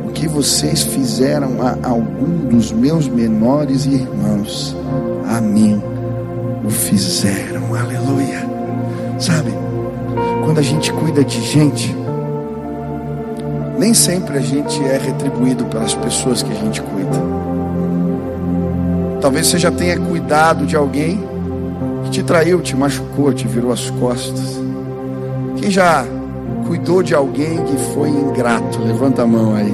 O 0.06 0.12
que 0.12 0.28
vocês 0.28 0.84
fizeram 0.84 1.62
a 1.62 1.78
algum 1.88 2.50
dos 2.50 2.72
meus 2.72 3.08
menores 3.08 3.86
irmãos, 3.86 4.76
a 5.28 5.40
mim 5.40 5.82
o 6.66 6.70
fizeram. 6.70 7.74
Aleluia. 7.76 8.46
Sabe, 9.18 9.54
quando 10.44 10.60
a 10.60 10.64
gente 10.64 10.92
cuida 10.92 11.24
de 11.24 11.42
gente, 11.42 11.96
nem 13.78 13.94
sempre 13.94 14.38
a 14.38 14.42
gente 14.42 14.84
é 14.84 14.98
retribuído 14.98 15.64
pelas 15.66 15.94
pessoas 15.94 16.44
que 16.44 16.52
a 16.52 16.56
gente 16.56 16.82
cuida. 16.82 17.20
Talvez 19.22 19.48
você 19.48 19.60
já 19.60 19.72
tenha 19.72 19.98
cuidado 20.00 20.66
de 20.66 20.76
alguém 20.76 21.29
que 22.10 22.12
te 22.12 22.24
traiu, 22.24 22.60
te 22.60 22.76
machucou, 22.76 23.32
te 23.32 23.48
virou 23.48 23.72
as 23.72 23.90
costas. 23.92 24.60
Quem 25.58 25.70
já 25.70 26.04
cuidou 26.66 27.04
de 27.04 27.14
alguém 27.14 27.64
que 27.64 27.78
foi 27.94 28.10
ingrato? 28.10 28.82
Levanta 28.82 29.22
a 29.22 29.28
mão 29.28 29.56
aí. 29.56 29.74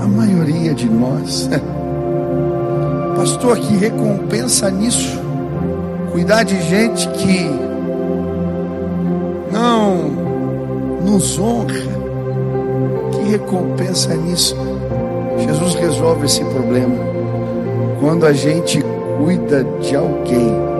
A 0.00 0.06
maioria 0.06 0.74
de 0.74 0.88
nós. 0.88 1.50
Pastor, 3.16 3.58
que 3.58 3.74
recompensa 3.74 4.70
nisso? 4.70 5.20
Cuidar 6.12 6.44
de 6.44 6.60
gente 6.62 7.08
que 7.08 7.50
não 9.52 10.10
nos 11.04 11.38
honra 11.38 12.02
recompensa 13.32 14.14
nisso? 14.14 14.56
Jesus 15.38 15.74
resolve 15.74 16.26
esse 16.26 16.44
problema. 16.44 16.94
Quando 17.98 18.26
a 18.26 18.32
gente 18.32 18.82
cuida 19.18 19.64
de 19.80 19.96
alguém, 19.96 20.71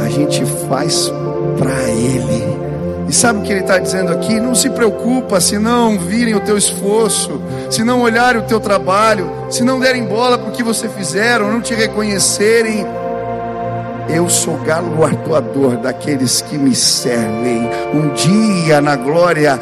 a 0.00 0.08
gente 0.08 0.44
faz 0.68 1.12
para 1.58 1.82
Ele 1.90 2.56
E 3.08 3.12
sabe 3.12 3.38
o 3.38 3.42
que 3.42 3.52
ele 3.52 3.60
está 3.60 3.78
dizendo 3.78 4.12
aqui? 4.12 4.40
Não 4.40 4.54
se 4.54 4.68
preocupa 4.70 5.40
se 5.40 5.58
não 5.58 5.98
virem 5.98 6.34
o 6.34 6.40
teu 6.40 6.58
esforço, 6.58 7.40
se 7.70 7.84
não 7.84 8.02
olharem 8.02 8.40
o 8.40 8.44
teu 8.44 8.58
trabalho, 8.58 9.30
se 9.48 9.62
não 9.62 9.78
derem 9.78 10.04
bola 10.04 10.36
para 10.36 10.48
o 10.48 10.52
que 10.52 10.62
você 10.62 10.88
fizeram, 10.88 11.52
não 11.52 11.60
te 11.60 11.74
reconhecerem. 11.74 12.84
Eu 14.08 14.28
sou 14.28 14.56
galardoador 14.58 15.76
daqueles 15.78 16.40
que 16.40 16.56
me 16.56 16.74
servem. 16.74 17.68
Um 17.92 18.12
dia 18.14 18.80
na 18.80 18.96
glória 18.96 19.58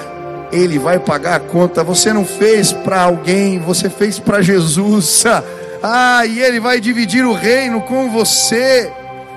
ele 0.53 0.79
vai 0.79 0.99
pagar 0.99 1.37
a 1.37 1.41
conta. 1.41 1.83
Você 1.83 2.13
não 2.13 2.25
fez 2.25 2.73
para 2.73 3.03
alguém, 3.03 3.59
você 3.59 3.91
fez 3.91 4.19
para 4.19 4.41
Jesus. 4.41 5.25
Ah, 5.87 6.25
e 6.25 6.41
ele 6.41 6.61
vai 6.61 6.81
dividir 6.81 7.27
o 7.27 7.35
reino 7.35 7.83
com 7.83 8.09
você. 8.09 8.91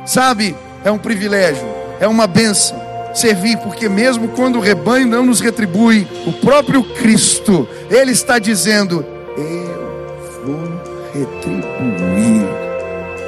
Sabe? 0.05 0.55
É 0.87 0.91
um 0.91 0.97
privilégio, 0.97 1.67
é 1.99 2.07
uma 2.07 2.25
bênção 2.25 2.81
servir, 3.13 3.57
porque 3.57 3.89
mesmo 3.89 4.29
quando 4.29 4.55
o 4.55 4.61
rebanho 4.61 5.05
não 5.05 5.25
nos 5.25 5.41
retribui, 5.41 6.07
o 6.25 6.31
próprio 6.31 6.81
Cristo, 6.81 7.67
Ele 7.91 8.13
está 8.13 8.39
dizendo: 8.39 9.05
Eu 9.37 10.45
vou 10.45 10.81
retribuir. 11.13 12.47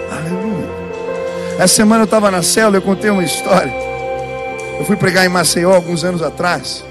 Aleluia. 0.09 0.69
Essa 1.59 1.75
semana 1.75 2.03
eu 2.03 2.05
estava 2.05 2.31
na 2.31 2.41
célula, 2.41 2.77
eu 2.77 2.81
contei 2.81 3.09
uma 3.09 3.25
história. 3.25 3.73
Eu 4.79 4.85
fui 4.85 4.95
pregar 4.95 5.25
em 5.25 5.29
Maceió 5.29 5.73
alguns 5.73 6.05
anos 6.05 6.21
atrás. 6.21 6.85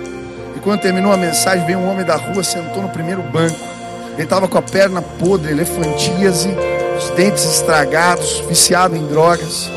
E 0.55 0.61
quando 0.61 0.83
terminou 0.83 1.11
a 1.11 1.16
mensagem, 1.16 1.64
veio 1.64 1.79
um 1.79 1.91
homem 1.91 2.05
da 2.05 2.16
rua, 2.16 2.45
sentou 2.45 2.83
no 2.83 2.91
primeiro 2.91 3.23
banco. 3.23 3.59
Ele 4.12 4.25
estava 4.25 4.47
com 4.47 4.59
a 4.59 4.62
perna 4.62 5.01
podre, 5.01 5.51
elefantíase, 5.51 6.51
os 6.99 7.09
dentes 7.16 7.43
estragados, 7.47 8.45
viciado 8.47 8.95
em 8.95 9.07
drogas. 9.07 9.71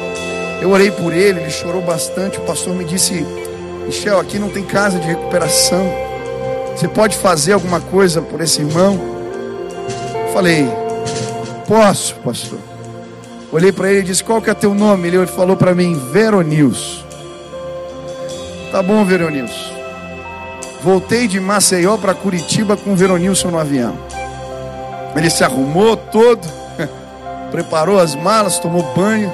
Eu 0.61 0.69
orei 0.69 0.91
por 0.91 1.11
ele, 1.11 1.39
ele 1.39 1.49
chorou 1.49 1.81
bastante. 1.81 2.37
O 2.37 2.41
pastor 2.41 2.75
me 2.75 2.85
disse: 2.85 3.25
Michel, 3.85 4.19
aqui 4.19 4.37
não 4.37 4.49
tem 4.49 4.63
casa 4.63 4.99
de 4.99 5.07
recuperação. 5.07 5.91
Você 6.75 6.87
pode 6.87 7.17
fazer 7.17 7.53
alguma 7.53 7.81
coisa 7.81 8.21
por 8.21 8.39
esse 8.41 8.61
irmão? 8.61 8.99
Eu 10.27 10.33
falei: 10.33 10.69
Posso, 11.67 12.13
pastor. 12.17 12.59
Olhei 13.51 13.71
para 13.71 13.89
ele 13.89 14.01
e 14.01 14.03
disse: 14.03 14.23
Qual 14.23 14.39
que 14.39 14.51
é 14.51 14.53
teu 14.53 14.75
nome? 14.75 15.07
Ele 15.07 15.25
falou 15.25 15.57
para 15.57 15.73
mim: 15.73 15.99
Veronils. 16.11 17.03
Tá 18.71 18.83
bom, 18.83 19.03
Veronils. 19.03 19.73
Voltei 20.83 21.27
de 21.27 21.39
Maceió 21.39 21.97
para 21.97 22.13
Curitiba 22.13 22.77
com 22.77 22.93
o 22.93 22.95
Veronilson 22.95 23.49
no 23.49 23.59
avião. 23.59 23.97
Ele 25.15 25.29
se 25.29 25.43
arrumou 25.43 25.97
todo, 25.97 26.47
preparou 27.51 27.99
as 27.99 28.15
malas, 28.15 28.59
tomou 28.59 28.83
banho 28.95 29.31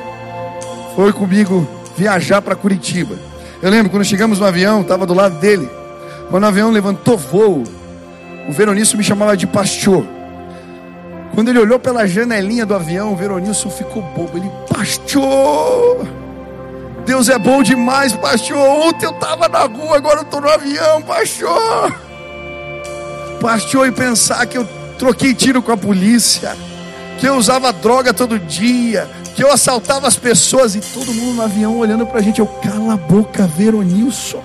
foi 0.98 1.14
comigo 1.14 1.70
viajar 1.95 2.41
para 2.41 2.56
Curitiba. 2.56 3.16
Eu 3.62 3.70
lembro 3.70 3.91
quando 3.91 4.04
chegamos 4.04 4.39
no 4.39 4.48
avião, 4.48 4.82
estava 4.82 5.06
do 5.06 5.14
lado 5.14 5.38
dele. 5.38 5.70
Quando 6.32 6.41
o 6.41 6.48
avião 6.48 6.72
levantou 6.72 7.16
voo, 7.16 7.64
o 8.50 8.52
Veronício 8.52 8.98
me 8.98 9.04
chamava 9.04 9.38
de 9.38 9.45
pastor. 9.45 10.04
Quando 11.36 11.50
ele 11.50 11.60
olhou 11.60 11.78
pela 11.78 12.08
janelinha 12.08 12.66
do 12.66 12.74
avião, 12.74 13.14
o 13.14 13.16
Veronício 13.16 13.70
ficou 13.70 14.02
bobo. 14.02 14.39
Ele, 14.39 14.52
pastor, 14.68 16.08
Deus 17.06 17.30
é 17.30 17.38
bom 17.38 17.62
demais, 17.62 18.14
pastor. 18.14 18.58
Ontem 18.58 19.06
eu 19.06 19.12
estava 19.12 19.48
na 19.48 19.66
rua, 19.66 19.98
agora 19.98 20.22
eu 20.22 20.24
estou 20.24 20.41
no 20.41 20.50
avião, 20.50 21.00
pastor. 21.04 21.95
Pastor, 23.39 23.88
e 23.88 23.91
pensar 23.91 24.43
que 24.48 24.58
eu 24.58 24.68
troquei 24.98 25.36
tiro 25.36 25.62
com 25.62 25.72
a 25.72 25.78
polícia, 25.78 26.58
que 27.20 27.28
eu 27.28 27.36
usava 27.36 27.72
droga 27.72 28.12
todo 28.16 28.39
dia, 28.39 29.08
que 29.38 29.44
eu 29.44 29.52
assaltava 29.52 30.08
as 30.08 30.16
pessoas 30.16 30.74
e 30.74 30.80
todo 30.80 31.14
mundo 31.14 31.36
no 31.36 31.44
avião 31.44 31.78
olhando 31.78 32.08
para 32.08 32.18
a 32.20 32.24
gente. 32.24 32.40
Eu, 32.40 32.48
cala 32.48 32.96
a 32.96 32.98
boca, 32.98 33.46
Veronilson. 33.46 34.42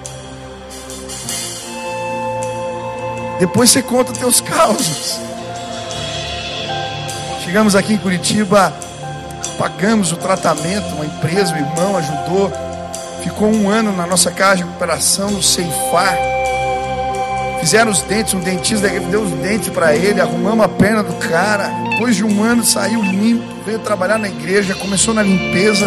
Depois 3.40 3.70
você 3.70 3.80
conta 3.80 4.12
teus 4.12 4.43
causos. 4.43 5.18
Chegamos 7.43 7.74
aqui 7.74 7.95
em 7.95 7.99
Curitiba, 7.99 8.70
pagamos 9.59 10.12
o 10.12 10.16
tratamento, 10.16 10.95
uma 10.95 11.07
empresa, 11.07 11.55
o 11.55 11.57
irmão 11.57 11.97
ajudou. 11.97 12.53
Ficou 13.22 13.49
um 13.49 13.70
ano 13.70 13.97
na 13.97 14.07
nossa 14.07 14.30
casa 14.30 14.57
de 14.57 14.64
recuperação, 14.64 15.30
no 15.30 15.43
Ceifar. 15.43 16.18
Fizeram 17.62 17.90
os 17.90 18.02
dentes, 18.02 18.34
um 18.34 18.40
dentista 18.40 18.86
deu 18.88 19.22
os 19.22 19.30
dentes 19.30 19.70
para 19.70 19.96
ele, 19.96 20.20
arrumamos 20.20 20.64
a 20.64 20.68
perna 20.68 21.02
do 21.02 21.14
cara. 21.14 21.70
Depois 21.90 22.14
de 22.14 22.24
um 22.24 22.42
ano 22.42 22.62
saiu 22.62 23.00
limpo 23.00 23.52
veio 23.64 23.78
trabalhar 23.78 24.18
na 24.18 24.28
igreja, 24.28 24.74
começou 24.74 25.14
na 25.14 25.22
limpeza, 25.22 25.86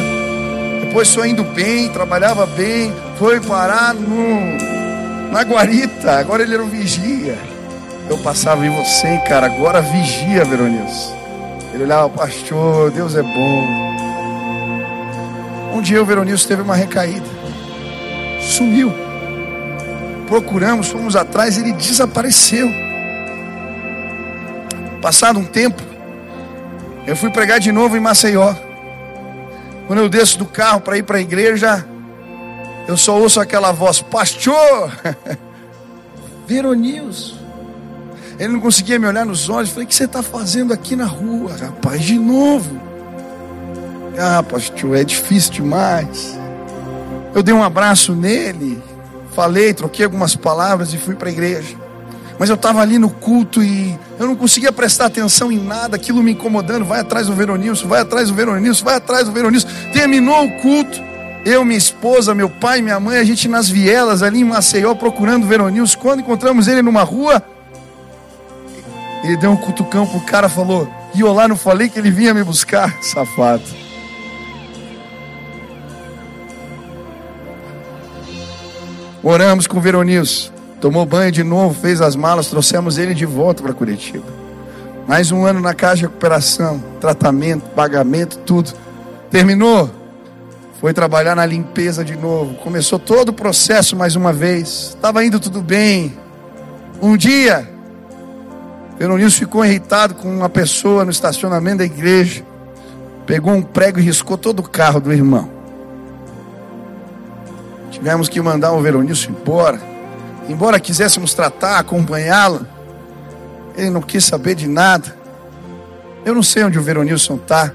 depois 0.82 1.14
foi 1.14 1.30
indo 1.30 1.44
bem, 1.44 1.90
trabalhava 1.90 2.46
bem, 2.46 2.94
foi 3.18 3.40
parar 3.42 3.94
no, 3.94 5.32
na 5.32 5.42
guarita, 5.42 6.14
agora 6.14 6.44
ele 6.44 6.54
era 6.54 6.64
um 6.64 6.70
vigia. 6.70 7.38
Eu 8.10 8.18
passava 8.20 8.66
em 8.66 8.70
você, 8.70 9.18
cara, 9.28 9.48
agora 9.48 9.82
vigia, 9.82 10.46
Veronis. 10.46 11.14
Ele 11.74 11.84
olhava, 11.84 12.10
pastor, 12.10 12.92
Deus 12.92 13.16
é 13.16 13.24
bom. 13.24 13.68
Um 15.74 15.82
dia 15.82 16.02
o 16.02 16.06
Veronilson 16.06 16.48
teve 16.48 16.62
uma 16.62 16.76
recaída, 16.76 17.26
sumiu. 18.40 19.05
Procuramos, 20.28 20.88
fomos 20.88 21.16
atrás, 21.16 21.58
ele 21.58 21.74
desapareceu. 21.74 22.68
Passado 25.02 25.40
um 25.40 25.46
tempo, 25.46 25.82
eu 27.06 27.16
fui 27.16 27.30
pregar 27.30 27.60
de 27.60 27.72
novo 27.72 27.96
em 27.96 28.00
Maceió. 28.00 28.54
Quando 29.88 30.00
eu 30.00 30.10
desço 30.10 30.40
do 30.40 30.46
carro 30.46 30.82
para 30.82 30.98
ir 30.98 31.04
para 31.04 31.18
a 31.18 31.22
igreja, 31.22 31.86
eu 32.88 32.98
só 32.98 33.20
ouço 33.20 33.40
aquela 33.40 33.72
voz: 33.72 34.02
Pastor, 34.02 34.92
Veronius. 36.48 37.36
Ele 38.38 38.54
não 38.54 38.60
conseguia 38.60 39.00
me 39.00 39.08
olhar 39.08 39.26
nos 39.26 39.48
olhos. 39.48 39.70
Falei: 39.70 39.86
O 39.86 39.88
que 39.88 39.96
você 39.96 40.06
está 40.06 40.24
fazendo 40.24 40.74
aqui 40.74 40.96
na 40.96 41.06
rua, 41.06 41.56
rapaz? 41.56 42.02
De 42.02 42.18
novo. 42.18 42.82
Ah, 44.18 44.42
pastor, 44.42 44.98
é 44.98 45.04
difícil 45.04 45.52
demais. 45.52 46.38
Eu 47.34 47.44
dei 47.44 47.54
um 47.54 47.64
abraço 47.64 48.14
nele, 48.14 48.82
falei, 49.36 49.74
troquei 49.74 50.06
algumas 50.06 50.36
palavras 50.36 50.94
e 50.94 50.98
fui 50.98 51.14
para 51.14 51.30
a 51.30 51.32
igreja. 51.32 51.76
Mas 52.40 52.50
eu 52.50 52.56
estava 52.56 52.82
ali 52.82 52.98
no 52.98 53.10
culto 53.10 53.62
e 53.62 53.98
eu 54.20 54.28
não 54.28 54.36
conseguia 54.36 54.72
prestar 54.72 55.06
atenção 55.06 55.52
em 55.52 55.60
nada, 55.60 55.96
aquilo 55.96 56.24
me 56.24 56.32
incomodando. 56.32 56.86
Vai 56.86 57.02
atrás 57.02 57.28
do 57.28 57.34
Veronilson, 57.34 57.88
vai 57.88 58.02
atrás 58.02 58.30
do 58.30 58.34
Veronilson, 58.34 58.84
vai 58.84 58.96
atrás 58.96 59.26
do 59.26 59.32
Veronilson. 59.32 59.68
Terminou 59.94 60.46
o 60.46 60.52
culto, 60.60 61.02
eu, 61.46 61.64
minha 61.64 61.78
esposa, 61.78 62.34
meu 62.34 62.50
pai, 62.50 62.82
minha 62.82 63.00
mãe, 63.00 63.18
a 63.18 63.24
gente 63.24 63.48
nas 63.48 63.70
vielas 63.70 64.24
ali 64.24 64.40
em 64.40 64.44
Maceió 64.44 64.96
procurando 64.96 65.44
o 65.44 65.48
Veronilson. 65.48 66.00
Quando 66.00 66.20
encontramos 66.22 66.68
ele 66.68 66.82
numa 66.82 67.04
rua, 67.04 67.42
ele 69.24 69.38
deu 69.38 69.52
um 69.52 69.58
cutucão 69.58 70.06
pro 70.06 70.20
cara, 70.22 70.50
falou: 70.50 70.90
E 71.14 71.22
eu 71.22 71.32
lá 71.32 71.48
não 71.48 71.56
falei 71.56 71.88
que 71.88 71.98
ele 71.98 72.12
vinha 72.12 72.34
me 72.34 72.44
buscar, 72.44 72.96
safado. 73.02 73.85
Oramos 79.28 79.66
com 79.66 79.80
o 79.80 79.82
Veronilson. 79.82 80.52
Tomou 80.80 81.04
banho 81.04 81.32
de 81.32 81.44
novo, 81.44 81.74
fez 81.74 82.00
as 82.00 82.16
malas, 82.16 82.46
trouxemos 82.46 83.00
ele 83.00 83.16
de 83.16 83.26
volta 83.26 83.64
para 83.64 83.74
Curitiba. 83.74 84.24
Mais 85.08 85.32
um 85.32 85.44
ano 85.44 85.60
na 85.60 85.74
casa 85.74 85.96
de 85.96 86.02
recuperação, 86.04 86.80
tratamento, 87.02 87.64
pagamento, 87.72 88.38
tudo. 88.46 88.72
Terminou. 89.32 89.90
Foi 90.80 90.94
trabalhar 90.94 91.36
na 91.36 91.44
limpeza 91.44 92.06
de 92.06 92.16
novo. 92.16 92.54
Começou 92.58 93.00
todo 93.00 93.30
o 93.30 93.34
processo 93.34 93.96
mais 93.96 94.16
uma 94.16 94.32
vez. 94.32 94.90
Estava 94.90 95.26
indo 95.26 95.40
tudo 95.40 95.60
bem. 95.60 96.16
Um 97.02 97.18
dia, 97.18 97.68
Veronilson 99.00 99.40
ficou 99.40 99.66
irritado 99.66 100.14
com 100.14 100.28
uma 100.28 100.50
pessoa 100.50 101.04
no 101.04 101.10
estacionamento 101.10 101.80
da 101.80 101.86
igreja. 101.86 102.46
Pegou 103.26 103.54
um 103.54 103.64
prego 103.64 104.00
e 104.00 104.04
riscou 104.04 104.38
todo 104.38 104.60
o 104.60 104.70
carro 104.70 105.00
do 105.00 105.12
irmão. 105.12 105.55
Tivemos 108.06 108.30
que 108.30 108.40
mandar 108.40 108.72
o 108.72 108.82
Veronilson 108.82 109.32
embora 109.32 109.82
embora 110.48 110.80
quiséssemos 110.80 111.34
tratar, 111.34 111.80
acompanhá-lo, 111.80 112.68
ele 113.76 113.90
não 113.90 114.00
quis 114.00 114.24
saber 114.24 114.54
de 114.54 114.68
nada. 114.68 115.18
Eu 116.24 116.36
não 116.36 116.44
sei 116.44 116.64
onde 116.64 116.78
o 116.78 116.84
Veronilson 116.84 117.34
está. 117.34 117.74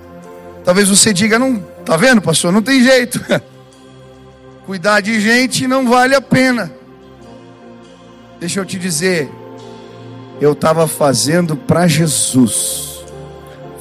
Talvez 0.64 0.88
você 0.88 1.12
diga, 1.12 1.36
não, 1.36 1.58
tá 1.84 1.96
vendo, 1.96 2.22
pastor? 2.22 2.52
Não 2.52 2.62
tem 2.62 2.80
jeito. 2.80 3.20
Cuidar 4.66 5.00
de 5.00 5.20
gente 5.20 5.66
não 5.66 5.88
vale 5.88 6.14
a 6.14 6.20
pena. 6.20 6.70
Deixa 8.38 8.60
eu 8.60 8.64
te 8.64 8.78
dizer, 8.78 9.28
eu 10.40 10.52
estava 10.52 10.86
fazendo 10.86 11.56
para 11.56 11.88
Jesus. 11.88 13.04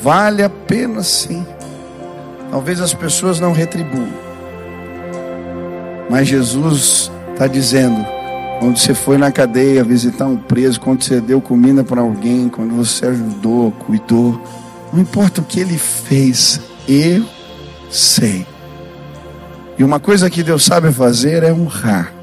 Vale 0.01 0.41
a 0.41 0.49
pena 0.49 1.03
sim. 1.03 1.45
Talvez 2.49 2.81
as 2.81 2.91
pessoas 2.91 3.39
não 3.39 3.53
retribuam. 3.53 4.28
Mas 6.09 6.27
Jesus 6.27 7.11
está 7.31 7.47
dizendo: 7.47 8.05
quando 8.59 8.77
você 8.77 8.93
foi 8.93 9.17
na 9.17 9.31
cadeia 9.31 9.83
visitar 9.83 10.25
um 10.25 10.35
preso, 10.35 10.81
quando 10.81 11.03
você 11.03 11.21
deu 11.21 11.39
comida 11.39 11.83
para 11.83 12.01
alguém, 12.01 12.49
quando 12.49 12.75
você 12.75 13.05
ajudou, 13.05 13.71
cuidou, 13.71 14.41
não 14.91 14.99
importa 14.99 15.39
o 15.39 15.45
que 15.45 15.59
ele 15.59 15.77
fez, 15.77 16.59
eu 16.87 17.25
sei. 17.91 18.45
E 19.77 19.83
uma 19.83 19.99
coisa 19.99 20.29
que 20.29 20.43
Deus 20.43 20.65
sabe 20.65 20.91
fazer 20.91 21.43
é 21.43 21.53
honrar. 21.53 22.13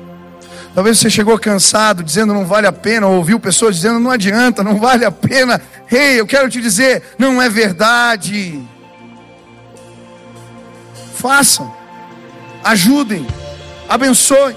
Talvez 0.74 0.98
você 0.98 1.08
chegou 1.08 1.38
cansado, 1.38 2.04
dizendo 2.04 2.34
não 2.34 2.44
vale 2.44 2.66
a 2.66 2.72
pena, 2.72 3.06
ou 3.06 3.16
ouviu 3.16 3.40
pessoas 3.40 3.76
dizendo 3.76 3.98
não 3.98 4.10
adianta, 4.10 4.62
não 4.62 4.78
vale 4.78 5.06
a 5.06 5.10
pena. 5.10 5.58
Ei, 5.90 5.98
hey, 5.98 6.20
eu 6.20 6.26
quero 6.26 6.50
te 6.50 6.60
dizer, 6.60 7.02
não 7.18 7.40
é 7.40 7.48
verdade. 7.48 8.60
Façam, 11.14 11.74
ajudem, 12.62 13.26
abençoem. 13.88 14.56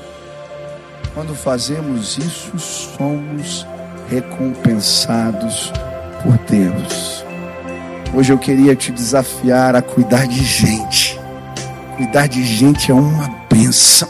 Quando 1.14 1.36
fazemos 1.36 2.18
isso, 2.18 2.58
somos 2.58 3.66
recompensados 4.10 5.72
por 6.24 6.38
Deus. 6.50 7.26
Hoje 8.14 8.34
eu 8.34 8.38
queria 8.38 8.76
te 8.76 8.92
desafiar 8.92 9.76
a 9.76 9.82
cuidar 9.82 10.28
de 10.28 10.44
gente. 10.44 11.20
Cuidar 11.96 12.28
de 12.28 12.44
gente 12.44 12.92
é 12.92 12.94
uma 12.94 13.30
benção. 13.52 14.10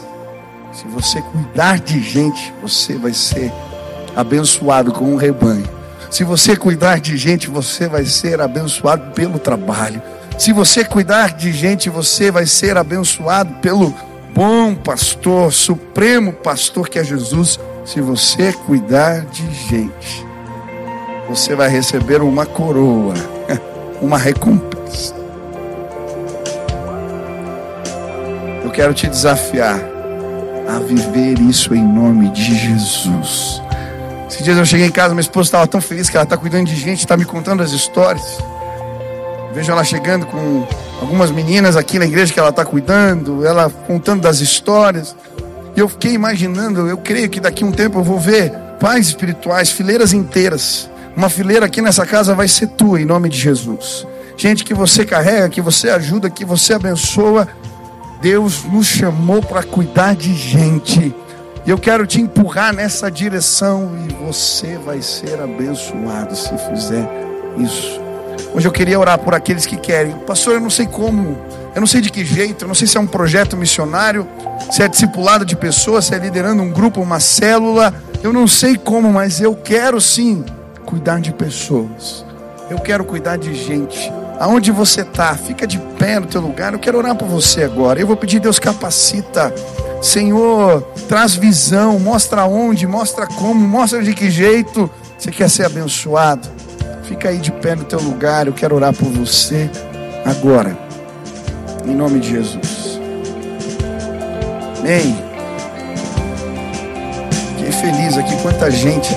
Se 0.71 0.87
você 0.87 1.21
cuidar 1.21 1.79
de 1.79 2.01
gente, 2.01 2.53
você 2.61 2.97
vai 2.97 3.13
ser 3.13 3.51
abençoado 4.15 4.91
com 4.91 5.05
um 5.05 5.15
rebanho. 5.15 5.67
Se 6.09 6.23
você 6.23 6.55
cuidar 6.55 6.99
de 6.99 7.17
gente, 7.17 7.49
você 7.49 7.87
vai 7.87 8.05
ser 8.05 8.41
abençoado 8.41 9.11
pelo 9.11 9.37
trabalho. 9.37 10.01
Se 10.37 10.53
você 10.53 10.83
cuidar 10.83 11.33
de 11.33 11.51
gente, 11.51 11.89
você 11.89 12.31
vai 12.31 12.45
ser 12.45 12.77
abençoado 12.77 13.53
pelo 13.55 13.93
bom 14.39 14.73
pastor, 14.73 15.51
supremo 15.51 16.31
pastor 16.31 16.87
que 16.87 16.97
é 16.97 17.03
Jesus. 17.03 17.59
Se 17.83 17.99
você 17.99 18.53
cuidar 18.53 19.25
de 19.25 19.45
gente, 19.51 20.25
você 21.27 21.55
vai 21.55 21.67
receber 21.67 22.21
uma 22.21 22.45
coroa, 22.45 23.15
uma 24.01 24.17
recompensa. 24.17 25.13
Eu 28.63 28.71
quero 28.71 28.93
te 28.93 29.07
desafiar 29.07 29.77
a 30.69 30.79
viver 30.79 31.37
isso 31.39 31.75
em 31.75 31.83
nome 31.83 32.29
de 32.29 32.55
Jesus. 32.55 33.61
Esses 34.29 34.41
dias 34.41 34.57
eu 34.57 34.65
cheguei 34.65 34.85
em 34.87 34.91
casa, 34.91 35.09
minha 35.13 35.19
esposa 35.19 35.49
estava 35.49 35.67
tão 35.67 35.81
feliz 35.81 36.09
que 36.09 36.15
ela 36.15 36.23
está 36.23 36.37
cuidando 36.37 36.67
de 36.67 36.77
gente, 36.77 36.99
está 36.99 37.17
me 37.17 37.25
contando 37.25 37.61
as 37.61 37.73
histórias. 37.73 38.37
Vejo 39.53 39.71
ela 39.71 39.83
chegando 39.83 40.25
com 40.25 40.67
algumas 41.01 41.31
meninas 41.31 41.75
aqui 41.75 41.97
na 41.97 42.05
igreja 42.05 42.31
que 42.31 42.39
ela 42.39 42.49
está 42.49 42.63
cuidando, 42.63 43.45
ela 43.45 43.69
contando 43.69 44.21
das 44.21 44.39
histórias. 44.39 45.15
E 45.75 45.79
eu 45.79 45.89
fiquei 45.89 46.13
imaginando, 46.13 46.87
eu 46.87 46.97
creio 46.97 47.29
que 47.29 47.39
daqui 47.39 47.63
a 47.63 47.67
um 47.67 47.71
tempo 47.71 47.99
eu 47.99 48.03
vou 48.03 48.19
ver 48.19 48.51
pais 48.79 49.07
espirituais, 49.07 49.69
fileiras 49.69 50.13
inteiras. 50.13 50.89
Uma 51.15 51.29
fileira 51.29 51.65
aqui 51.65 51.81
nessa 51.81 52.05
casa 52.05 52.35
vai 52.35 52.47
ser 52.47 52.67
tua, 52.67 53.01
em 53.01 53.05
nome 53.05 53.29
de 53.29 53.37
Jesus. 53.37 54.05
Gente 54.37 54.63
que 54.63 54.73
você 54.73 55.03
carrega, 55.05 55.49
que 55.49 55.61
você 55.61 55.89
ajuda, 55.89 56.29
que 56.29 56.45
você 56.45 56.73
abençoa. 56.73 57.47
Deus 58.21 58.63
nos 58.63 58.87
chamou 58.87 59.41
para 59.41 59.63
cuidar 59.63 60.15
de 60.15 60.33
gente. 60.33 61.13
E 61.65 61.69
eu 61.69 61.77
quero 61.77 62.07
te 62.07 62.21
empurrar 62.21 62.73
nessa 62.73 63.11
direção 63.11 63.91
e 64.07 64.13
você 64.25 64.77
vai 64.77 65.01
ser 65.01 65.41
abençoado 65.41 66.35
se 66.35 66.57
fizer 66.69 67.09
isso. 67.57 68.08
Hoje 68.53 68.67
eu 68.67 68.71
queria 68.71 68.99
orar 68.99 69.19
por 69.19 69.33
aqueles 69.33 69.65
que 69.65 69.77
querem. 69.77 70.11
Pastor, 70.25 70.55
eu 70.55 70.59
não 70.59 70.69
sei 70.69 70.87
como, 70.87 71.37
eu 71.75 71.79
não 71.79 71.87
sei 71.87 72.01
de 72.01 72.09
que 72.09 72.25
jeito, 72.25 72.65
eu 72.65 72.67
não 72.67 72.75
sei 72.75 72.87
se 72.87 72.97
é 72.97 72.99
um 72.99 73.07
projeto 73.07 73.55
missionário, 73.55 74.27
se 74.71 74.81
é 74.81 74.87
discipulado 74.87 75.45
de 75.45 75.55
pessoas, 75.55 76.05
se 76.05 76.15
é 76.15 76.17
liderando 76.17 76.63
um 76.63 76.71
grupo, 76.71 77.01
uma 77.01 77.19
célula. 77.19 77.93
Eu 78.23 78.33
não 78.33 78.47
sei 78.47 78.75
como, 78.75 79.13
mas 79.13 79.39
eu 79.39 79.55
quero 79.55 80.01
sim 80.01 80.43
cuidar 80.85 81.19
de 81.21 81.31
pessoas. 81.31 82.25
Eu 82.69 82.79
quero 82.79 83.03
cuidar 83.05 83.37
de 83.37 83.53
gente. 83.53 84.11
Aonde 84.39 84.71
você 84.71 85.01
está, 85.01 85.35
fica 85.35 85.67
de 85.67 85.77
pé 85.97 86.19
no 86.19 86.27
teu 86.27 86.41
lugar. 86.41 86.73
Eu 86.73 86.79
quero 86.79 86.97
orar 86.97 87.15
por 87.15 87.27
você 87.27 87.63
agora. 87.63 87.99
Eu 87.99 88.07
vou 88.07 88.15
pedir, 88.15 88.39
Deus 88.39 88.57
capacita. 88.57 89.53
Senhor, 90.01 90.81
traz 91.07 91.35
visão, 91.35 91.99
mostra 91.99 92.45
onde, 92.45 92.87
mostra 92.87 93.27
como, 93.27 93.67
mostra 93.67 94.01
de 94.01 94.13
que 94.13 94.29
jeito 94.29 94.89
você 95.17 95.29
quer 95.29 95.49
ser 95.49 95.65
abençoado. 95.65 96.47
Fica 97.09 97.29
aí 97.29 97.39
de 97.39 97.51
pé 97.51 97.75
no 97.75 97.83
teu 97.83 97.99
lugar, 97.99 98.45
eu 98.45 98.53
quero 98.53 98.75
orar 98.75 98.93
por 98.93 99.07
você 99.07 99.67
agora. 100.23 100.77
Em 101.83 101.95
nome 101.95 102.19
de 102.19 102.29
Jesus. 102.29 103.01
Amém. 104.77 105.17
Fiquei 107.57 107.71
feliz 107.71 108.15
aqui, 108.15 108.39
quanta 108.43 108.69
gente. 108.69 109.09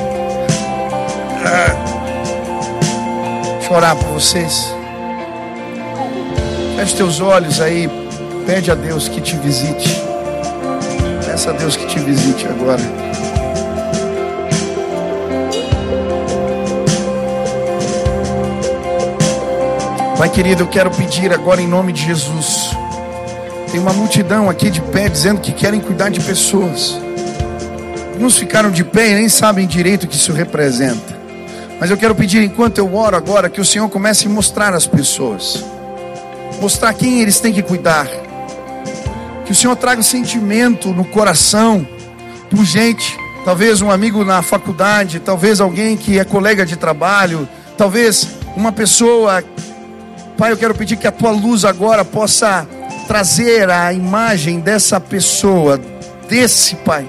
Deixa 3.58 3.70
eu 3.70 3.76
orar 3.76 3.94
por 3.94 4.08
vocês. 4.08 4.74
Feche 6.76 6.96
teus 6.96 7.20
olhos 7.20 7.60
aí. 7.60 7.90
Pede 8.46 8.70
a 8.70 8.74
Deus 8.74 9.06
que 9.06 9.20
te 9.20 9.36
visite. 9.36 10.02
Peça 11.26 11.50
a 11.50 11.52
Deus 11.52 11.76
que 11.76 11.84
te 11.84 11.98
visite 11.98 12.46
agora. 12.46 13.11
Pai 20.22 20.30
querido, 20.30 20.62
eu 20.62 20.68
quero 20.68 20.88
pedir 20.88 21.32
agora 21.32 21.60
em 21.60 21.66
nome 21.66 21.92
de 21.92 22.04
Jesus. 22.04 22.70
Tem 23.72 23.80
uma 23.80 23.92
multidão 23.92 24.48
aqui 24.48 24.70
de 24.70 24.80
pé 24.80 25.08
dizendo 25.08 25.40
que 25.40 25.50
querem 25.50 25.80
cuidar 25.80 26.10
de 26.10 26.20
pessoas. 26.20 26.96
Uns 28.20 28.38
ficaram 28.38 28.70
de 28.70 28.84
pé 28.84 29.10
e 29.10 29.14
nem 29.14 29.28
sabem 29.28 29.66
direito 29.66 30.04
o 30.04 30.06
que 30.06 30.14
isso 30.14 30.32
representa. 30.32 31.18
Mas 31.80 31.90
eu 31.90 31.96
quero 31.96 32.14
pedir, 32.14 32.40
enquanto 32.40 32.78
eu 32.78 32.94
oro 32.94 33.16
agora, 33.16 33.50
que 33.50 33.60
o 33.60 33.64
Senhor 33.64 33.88
comece 33.88 34.28
a 34.28 34.30
mostrar 34.30 34.72
às 34.72 34.86
pessoas, 34.86 35.64
mostrar 36.60 36.94
quem 36.94 37.20
eles 37.20 37.40
têm 37.40 37.52
que 37.52 37.60
cuidar. 37.60 38.06
Que 39.44 39.50
o 39.50 39.56
Senhor 39.56 39.74
traga 39.74 40.04
sentimento 40.04 40.90
no 40.90 41.04
coração 41.04 41.84
por 42.48 42.64
gente, 42.64 43.18
talvez 43.44 43.82
um 43.82 43.90
amigo 43.90 44.24
na 44.24 44.40
faculdade, 44.40 45.18
talvez 45.18 45.60
alguém 45.60 45.96
que 45.96 46.20
é 46.20 46.24
colega 46.24 46.64
de 46.64 46.76
trabalho, 46.76 47.48
talvez 47.76 48.28
uma 48.54 48.70
pessoa 48.70 49.42
Pai, 50.42 50.50
eu 50.50 50.56
quero 50.56 50.74
pedir 50.74 50.96
que 50.96 51.06
a 51.06 51.12
tua 51.12 51.30
luz 51.30 51.64
agora 51.64 52.04
possa 52.04 52.66
trazer 53.06 53.70
a 53.70 53.92
imagem 53.92 54.58
dessa 54.58 54.98
pessoa, 54.98 55.80
desse 56.28 56.74
Pai, 56.74 57.08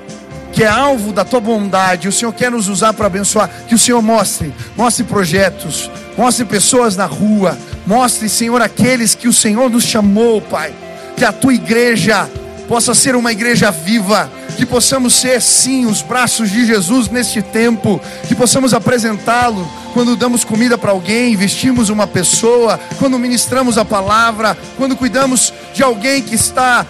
que 0.52 0.64
é 0.64 0.68
alvo 0.68 1.12
da 1.12 1.26
tua 1.26 1.40
bondade. 1.40 2.08
O 2.08 2.12
Senhor 2.12 2.32
quer 2.32 2.52
nos 2.52 2.68
usar 2.68 2.94
para 2.94 3.08
abençoar. 3.08 3.50
Que 3.68 3.74
o 3.74 3.80
Senhor 3.80 4.04
mostre, 4.04 4.54
mostre 4.78 5.04
projetos, 5.04 5.90
mostre 6.16 6.46
pessoas 6.46 6.96
na 6.96 7.08
rua, 7.08 7.58
mostre, 7.88 8.30
Senhor, 8.30 8.62
aqueles 8.62 9.16
que 9.16 9.28
o 9.28 9.34
Senhor 9.34 9.68
nos 9.68 9.84
chamou, 9.84 10.40
Pai. 10.40 10.72
Que 11.18 11.26
a 11.26 11.32
tua 11.32 11.56
igreja 11.56 12.30
possa 12.68 12.94
ser 12.94 13.16
uma 13.16 13.32
igreja 13.32 13.72
viva, 13.72 14.30
que 14.64 14.66
possamos 14.66 15.16
ser 15.16 15.42
sim 15.42 15.86
os 15.86 16.02
braços 16.02 16.50
de 16.50 16.66
Jesus 16.66 17.10
neste 17.10 17.42
tempo, 17.42 18.00
que 18.30 18.34
possamos 18.34 18.74
apresentá-lo 18.74 19.70
quando 19.94 20.16
damos 20.16 20.46
comida 20.46 20.78
para 20.78 20.92
alguém, 20.92 21.36
vestimos 21.36 21.90
uma 21.90 22.08
pessoa, 22.08 22.80
quando 22.98 23.20
ministramos 23.20 23.78
a 23.78 23.84
palavra, 23.84 24.58
quando 24.78 24.96
cuidamos 24.96 25.54
de 25.74 25.84
alguém 25.84 26.22
que 26.22 26.36
está 26.36 26.86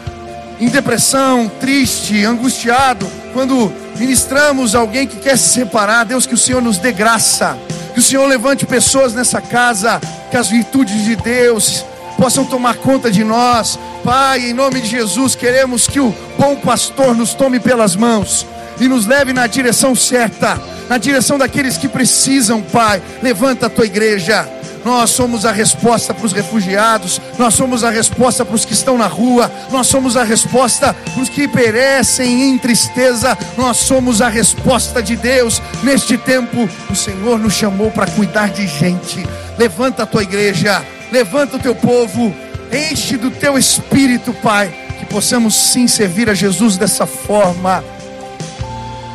em 0.59 0.67
depressão, 0.67 1.51
triste, 1.59 2.23
angustiado, 2.23 3.07
quando 3.33 3.73
ministramos 3.97 4.75
alguém 4.75 5.07
que 5.07 5.17
quer 5.17 5.35
se 5.35 5.49
separar, 5.49 6.05
Deus, 6.05 6.27
que 6.27 6.35
o 6.35 6.37
Senhor 6.37 6.61
nos 6.61 6.77
dê 6.77 6.91
graça, 6.91 7.57
que 7.95 7.99
o 7.99 8.03
Senhor 8.03 8.27
levante 8.27 8.67
pessoas 8.67 9.15
nessa 9.15 9.41
casa, 9.41 9.99
que 10.29 10.37
as 10.37 10.47
virtudes 10.47 11.03
de 11.03 11.15
Deus 11.15 11.83
possam 12.17 12.45
tomar 12.45 12.75
conta 12.75 13.11
de 13.11 13.23
nós. 13.23 13.79
Pai, 14.03 14.49
em 14.49 14.53
nome 14.53 14.81
de 14.81 14.87
Jesus, 14.87 15.35
queremos 15.35 15.87
que 15.87 15.99
o 15.99 16.13
bom 16.37 16.55
pastor 16.55 17.15
nos 17.15 17.33
tome 17.33 17.59
pelas 17.59 17.95
mãos 17.95 18.45
e 18.79 18.87
nos 18.87 19.05
leve 19.05 19.33
na 19.33 19.47
direção 19.47 19.95
certa, 19.95 20.59
na 20.89 20.97
direção 20.97 21.37
daqueles 21.37 21.77
que 21.77 21.87
precisam, 21.87 22.61
Pai. 22.61 23.01
Levanta 23.21 23.67
a 23.67 23.69
tua 23.69 23.85
igreja. 23.85 24.47
Nós 24.83 25.11
somos 25.11 25.45
a 25.45 25.51
resposta 25.51 26.13
para 26.13 26.25
os 26.25 26.33
refugiados, 26.33 27.21
nós 27.39 27.53
somos 27.53 27.85
a 27.85 27.89
resposta 27.89 28.43
para 28.43 28.55
os 28.55 28.65
que 28.65 28.73
estão 28.73 28.97
na 28.97 29.07
rua, 29.07 29.49
nós 29.71 29.87
somos 29.87 30.17
a 30.17 30.23
resposta 30.23 30.93
para 30.93 31.23
os 31.23 31.29
que 31.29 31.47
perecem 31.47 32.49
em 32.49 32.57
tristeza, 32.57 33.37
nós 33.57 33.77
somos 33.77 34.21
a 34.21 34.27
resposta 34.27 35.01
de 35.01 35.15
Deus. 35.15 35.61
Neste 35.83 36.17
tempo, 36.17 36.69
o 36.89 36.95
Senhor 36.95 37.39
nos 37.39 37.53
chamou 37.53 37.91
para 37.91 38.07
cuidar 38.07 38.49
de 38.49 38.67
gente. 38.67 39.25
Levanta 39.57 40.03
a 40.03 40.05
tua 40.05 40.23
igreja, 40.23 40.83
levanta 41.13 41.57
o 41.57 41.59
teu 41.59 41.75
povo, 41.75 42.33
enche 42.71 43.17
do 43.17 43.29
teu 43.29 43.55
espírito, 43.55 44.33
Pai, 44.33 44.73
que 44.97 45.05
possamos 45.05 45.53
sim 45.53 45.87
servir 45.87 46.27
a 46.27 46.33
Jesus 46.33 46.75
dessa 46.75 47.05
forma 47.05 47.83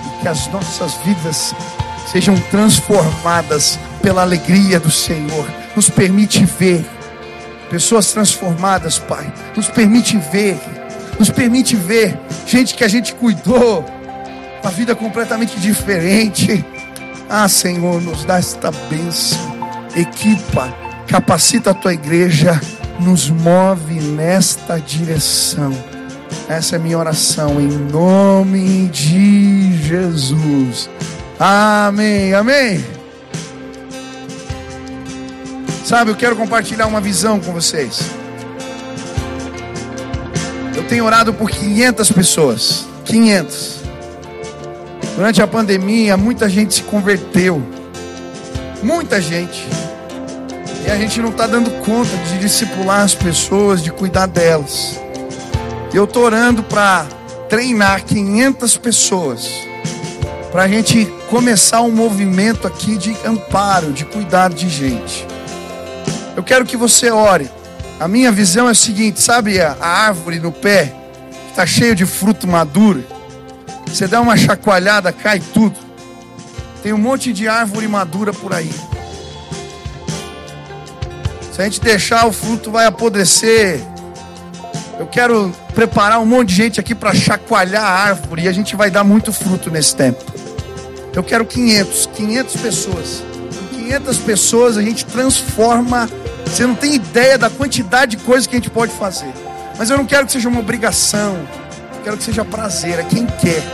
e 0.07 0.23
que 0.23 0.29
as 0.29 0.47
nossas 0.47 0.95
vidas 1.05 1.53
sejam 2.07 2.37
transformadas 2.53 3.77
pela 4.01 4.23
alegria 4.23 4.79
do 4.79 4.93
Senhor. 4.93 5.45
Nos 5.75 5.91
permite 5.91 6.45
ver 6.45 6.87
pessoas 7.69 8.13
transformadas, 8.13 9.01
Pai. 9.01 9.33
Nos 9.57 9.67
permite 9.67 10.17
ver, 10.17 10.57
nos 11.19 11.31
permite 11.31 11.75
ver 11.75 12.17
gente 12.47 12.77
que 12.77 12.85
a 12.85 12.89
gente 12.89 13.13
cuidou, 13.13 13.85
uma 14.63 14.71
vida 14.71 14.95
completamente 14.95 15.59
diferente. 15.59 16.65
Ah, 17.29 17.49
Senhor, 17.49 18.01
nos 18.01 18.25
dá 18.25 18.39
esta 18.39 18.71
bênção. 18.89 19.59
Equipa 19.97 20.88
capacita 21.09 21.71
a 21.71 21.75
tua 21.75 21.95
igreja, 21.95 22.61
nos 23.01 23.31
move 23.31 23.95
nesta 23.95 24.79
direção. 24.79 25.73
Essa 26.49 26.77
é 26.77 26.79
minha 26.79 26.99
oração 26.99 27.61
em 27.61 27.69
nome 27.69 28.89
de 28.89 29.73
Jesus. 29.83 30.89
Amém, 31.41 32.35
amém. 32.35 32.85
Sabe, 35.85 36.11
eu 36.11 36.17
quero 36.17 36.37
compartilhar 36.37 36.87
uma 36.87 37.01
visão 37.01 37.41
com 37.41 37.53
vocês. 37.53 38.11
Eu 40.77 40.85
tenho 40.85 41.05
orado 41.07 41.33
por 41.33 41.51
500 41.51 42.13
pessoas. 42.13 42.87
500. 43.07 43.79
Durante 45.17 45.41
a 45.41 45.47
pandemia, 45.47 46.17
muita 46.17 46.49
gente 46.49 46.75
se 46.75 46.83
converteu. 46.83 47.63
Muita 48.83 49.21
gente. 49.21 49.67
E 50.89 50.91
a 50.91 50.97
gente 50.97 51.21
não 51.21 51.29
está 51.29 51.47
dando 51.47 51.71
conta 51.85 52.17
de 52.17 52.39
discipular 52.39 53.03
as 53.03 53.15
pessoas, 53.15 53.83
de 53.83 53.93
cuidar 53.93 54.25
delas. 54.25 54.99
Eu 55.93 56.05
estou 56.05 56.25
orando 56.25 56.63
para 56.63 57.05
treinar 57.47 58.03
500 58.07 58.79
pessoas. 58.79 59.51
Para 60.51 60.63
a 60.63 60.69
gente 60.69 61.05
começar 61.29 61.83
um 61.83 61.91
movimento 61.91 62.67
aqui 62.67 62.97
de 62.97 63.15
amparo, 63.23 63.93
de 63.93 64.07
cuidado 64.07 64.55
de 64.55 64.67
gente. 64.71 65.27
Eu 66.35 66.43
quero 66.43 66.65
que 66.65 66.75
você 66.75 67.11
ore. 67.11 67.51
A 68.01 68.09
minha 68.09 68.33
visão 68.33 68.67
é 68.67 68.71
a 68.71 68.75
seguinte: 68.75 69.21
sabe 69.21 69.61
a, 69.61 69.77
árvore 69.79 70.41
no 70.41 70.51
pé, 70.51 70.95
que 71.45 71.51
está 71.51 71.67
cheio 71.67 71.95
de 71.95 72.07
fruto 72.07 72.49
maduro? 72.49 73.05
Você 73.87 74.07
dá 74.07 74.23
uma 74.23 74.39
chacoalhada, 74.39 75.13
cai 75.13 75.39
tudo. 75.53 75.77
Tem 76.83 76.95
um 76.95 76.99
monte 76.99 77.31
de 77.31 77.47
árvore 77.47 77.87
madura 77.87 78.33
por 78.33 78.55
aí. 78.55 78.73
Se 81.59 81.63
a 81.63 81.65
gente 81.65 81.81
deixar, 81.81 82.25
o 82.25 82.33
fruto 82.33 82.71
vai 82.71 82.87
apodrecer. 82.87 83.81
Eu 84.97 85.09
quero 85.09 85.53
preparar 85.75 86.21
um 86.21 86.25
monte 86.25 86.51
de 86.51 86.55
gente 86.55 86.79
aqui 86.79 86.95
para 86.95 87.13
chacoalhar 87.13 87.83
a 87.83 87.89
árvore 87.89 88.43
e 88.43 88.49
a 88.49 88.53
gente 88.53 88.77
vai 88.77 88.93
dar 88.93 89.03
muito 89.03 89.33
fruto 89.33 89.69
nesse 89.69 89.97
tempo. 89.97 90.25
Eu 91.13 91.25
quero 91.25 91.45
500, 91.45 92.11
500 92.15 92.57
pessoas. 92.59 93.25
Com 93.73 93.77
500 93.77 94.19
pessoas 94.19 94.77
a 94.77 94.83
gente 94.83 95.05
transforma. 95.05 96.09
Você 96.47 96.65
não 96.65 96.77
tem 96.77 96.95
ideia 96.95 97.37
da 97.37 97.51
quantidade 97.51 98.17
de 98.17 98.23
coisas 98.23 98.47
que 98.47 98.55
a 98.55 98.59
gente 98.61 98.71
pode 98.71 98.93
fazer. 98.93 99.33
Mas 99.77 99.91
eu 99.91 99.99
não 99.99 100.07
quero 100.07 100.27
que 100.27 100.33
seja 100.33 100.49
uma 100.49 100.61
obrigação. 100.61 101.45
Eu 101.97 102.03
quero 102.05 102.17
que 102.19 102.23
seja 102.23 102.45
prazer, 102.45 103.01
é 103.01 103.03
quem 103.03 103.27
quer. 103.27 103.65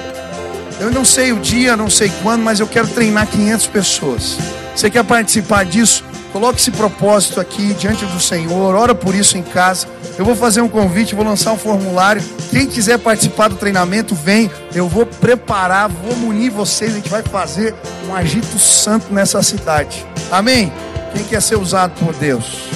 Eu 0.81 0.91
não 0.91 1.05
sei 1.05 1.35
o 1.35 1.39
dia, 1.39 1.77
não 1.77 1.91
sei 1.91 2.11
quando, 2.23 2.41
mas 2.41 2.61
eu 2.61 2.67
quero 2.67 2.89
treinar 2.89 3.27
500 3.27 3.67
pessoas. 3.67 4.39
Você 4.75 4.89
quer 4.89 5.05
participar 5.05 5.67
disso? 5.67 6.03
Coloque 6.35 6.59
esse 6.59 6.73
propósito 6.73 7.41
aqui 7.41 7.75
diante 7.75 8.05
do 8.07 8.19
Senhor, 8.19 8.75
ora 8.75 8.93
por 8.93 9.15
isso 9.15 9.39
em 9.39 9.43
casa. 9.45 9.87
Eu 10.19 10.25
vou 10.25 10.35
fazer 10.35 10.61
um 10.63 10.69
convite, 10.69 11.15
vou 11.15 11.25
lançar 11.25 11.53
um 11.53 11.57
formulário. 11.57 12.21
Quem 12.51 12.67
quiser 12.67 12.99
participar 12.99 13.47
do 13.47 13.55
treinamento, 13.55 14.17
vem. 14.17 14.51
Eu 14.75 14.89
vou 14.89 15.07
preparar, 15.07 15.89
vou 15.89 16.17
munir 16.17 16.51
vocês. 16.51 16.91
A 16.91 16.97
gente 16.97 17.09
vai 17.09 17.23
fazer 17.23 17.73
um 18.09 18.13
agito 18.17 18.59
santo 18.59 19.15
nessa 19.15 19.41
cidade. 19.45 20.05
Amém? 20.29 20.73
Quem 21.13 21.23
quer 21.23 21.41
ser 21.41 21.55
usado 21.55 21.93
por 22.05 22.13
Deus? 22.13 22.69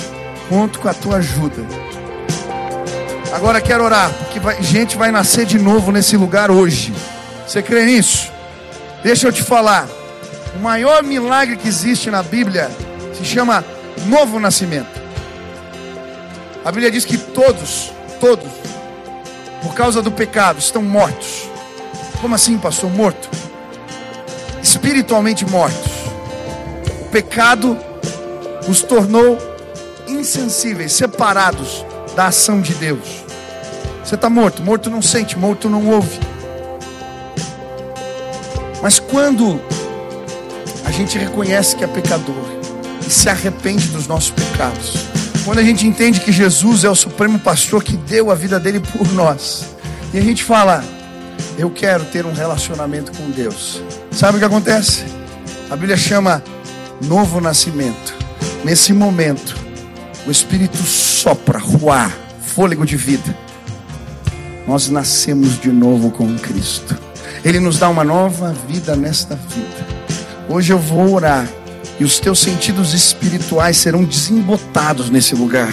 Conto 0.49 0.79
com 0.79 0.89
a 0.89 0.95
tua 0.95 1.17
ajuda. 1.17 1.67
Agora 3.33 3.61
quero 3.61 3.83
orar, 3.83 4.09
porque 4.19 4.39
vai, 4.39 4.63
gente 4.63 4.97
vai 4.97 5.11
nascer 5.11 5.45
de 5.45 5.59
novo 5.59 5.91
nesse 5.91 6.17
lugar 6.17 6.49
hoje. 6.49 6.95
Você 7.45 7.61
crê 7.61 7.87
nisso? 7.87 8.31
Deixa 9.03 9.27
eu 9.27 9.33
te 9.33 9.43
falar. 9.43 9.89
O 10.55 10.61
maior 10.61 11.03
milagre 11.03 11.57
que 11.57 11.67
existe 11.67 12.09
na 12.09 12.23
Bíblia 12.23 12.71
se 13.19 13.25
chama 13.25 13.65
novo 14.07 14.39
nascimento. 14.39 15.01
A 16.65 16.71
Bíblia 16.71 16.91
diz 16.91 17.05
que 17.05 17.19
todos, 17.19 17.93
todos, 18.21 18.49
por 19.61 19.75
causa 19.75 20.01
do 20.01 20.13
pecado, 20.13 20.59
estão 20.59 20.83
mortos. 20.83 21.49
Como 22.21 22.35
assim, 22.35 22.59
pastor? 22.59 22.91
Morto? 22.91 23.29
Espiritualmente 24.63 25.45
mortos. 25.47 25.93
O 27.03 27.11
pecado 27.11 27.77
os 28.69 28.83
tornou 28.83 29.37
insensíveis, 30.07 30.93
separados 30.93 31.85
da 32.15 32.27
ação 32.27 32.61
de 32.61 32.75
Deus. 32.75 33.25
Você 34.05 34.15
está 34.15 34.31
morto, 34.31 34.63
morto 34.63 34.91
não 34.91 35.03
sente, 35.03 35.37
morto 35.37 35.69
não 35.69 35.89
ouve. 35.89 36.21
Mas 38.81 39.01
quando 39.01 39.61
a 40.85 40.91
gente 40.93 41.19
reconhece 41.19 41.75
que 41.75 41.83
é 41.83 41.87
pecador 41.87 42.58
se 43.09 43.29
arrepende 43.29 43.89
dos 43.89 44.07
nossos 44.07 44.31
pecados, 44.31 45.07
quando 45.45 45.59
a 45.59 45.63
gente 45.63 45.87
entende 45.87 46.21
que 46.21 46.33
Jesus 46.33 46.85
é 46.85 46.91
o 46.91 46.95
supremo 46.95 47.39
pastor 47.39 47.83
que 47.83 47.97
deu 47.97 48.31
a 48.31 48.35
vida 48.35 48.61
dele 48.61 48.81
por 48.81 49.11
nós, 49.13 49.75
e 50.13 50.19
a 50.19 50.23
gente 50.23 50.45
fala, 50.45 50.85
eu 51.57 51.71
quero 51.71 52.05
ter 52.07 52.27
um 52.27 52.33
relacionamento 52.33 53.13
com 53.13 53.31
Deus, 53.31 53.83
sabe 54.11 54.37
o 54.37 54.39
que 54.39 54.45
acontece? 54.45 55.05
A 55.71 55.77
Bíblia 55.77 55.97
chama 55.97 56.43
novo 57.03 57.41
nascimento. 57.41 58.15
Nesse 58.65 58.93
momento, 58.93 59.57
o 60.27 60.31
Espírito 60.31 60.79
sopra, 60.79 61.59
ruar, 61.59 62.17
fôlego 62.41 62.85
de 62.85 62.97
vida. 62.97 63.37
Nós 64.67 64.89
nascemos 64.89 65.61
de 65.61 65.71
novo 65.71 66.11
com 66.11 66.37
Cristo. 66.39 66.99
Ele 67.45 67.61
nos 67.61 67.79
dá 67.79 67.89
uma 67.89 68.05
nova 68.05 68.55
vida 68.69 68.97
nesta 68.97 69.35
vida. 69.35 69.87
Hoje 70.49 70.73
eu 70.73 70.79
vou 70.79 71.15
orar 71.15 71.49
e 71.99 72.05
os 72.05 72.19
teus 72.19 72.39
sentidos 72.39 72.95
espirituais 72.95 73.77
serão 73.77 74.05
desembotados 74.05 75.11
nesse 75.11 75.35
lugar. 75.35 75.73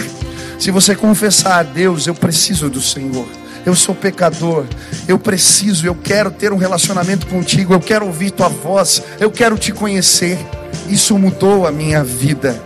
Se 0.58 0.70
você 0.70 0.94
confessar 0.96 1.60
a 1.60 1.62
Deus, 1.62 2.06
eu 2.06 2.14
preciso 2.14 2.68
do 2.68 2.80
Senhor. 2.80 3.26
Eu 3.64 3.74
sou 3.74 3.94
pecador, 3.94 4.64
eu 5.08 5.18
preciso, 5.18 5.86
eu 5.86 5.94
quero 5.94 6.30
ter 6.30 6.52
um 6.52 6.56
relacionamento 6.56 7.26
contigo, 7.26 7.74
eu 7.74 7.80
quero 7.80 8.06
ouvir 8.06 8.30
tua 8.30 8.48
voz, 8.48 9.02
eu 9.18 9.30
quero 9.30 9.58
te 9.58 9.72
conhecer. 9.72 10.38
Isso 10.88 11.18
mudou 11.18 11.66
a 11.66 11.72
minha 11.72 12.04
vida. 12.04 12.62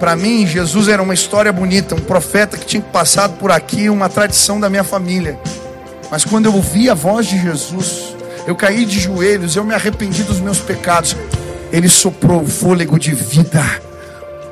Para 0.00 0.16
mim, 0.16 0.46
Jesus 0.46 0.88
era 0.88 1.02
uma 1.02 1.14
história 1.14 1.52
bonita, 1.52 1.94
um 1.94 2.00
profeta 2.00 2.56
que 2.56 2.66
tinha 2.66 2.82
passado 2.82 3.38
por 3.38 3.50
aqui, 3.50 3.88
uma 3.90 4.08
tradição 4.08 4.58
da 4.58 4.70
minha 4.70 4.84
família. 4.84 5.38
Mas 6.10 6.24
quando 6.24 6.46
eu 6.46 6.54
ouvi 6.54 6.88
a 6.88 6.94
voz 6.94 7.26
de 7.26 7.38
Jesus, 7.40 8.14
eu 8.46 8.56
caí 8.56 8.84
de 8.84 8.98
joelhos, 8.98 9.54
eu 9.54 9.64
me 9.64 9.74
arrependi 9.74 10.22
dos 10.22 10.40
meus 10.40 10.58
pecados. 10.58 11.16
Ele 11.74 11.88
soprou 11.88 12.42
o 12.42 12.46
fôlego 12.46 13.00
de 13.00 13.12
vida. 13.12 13.60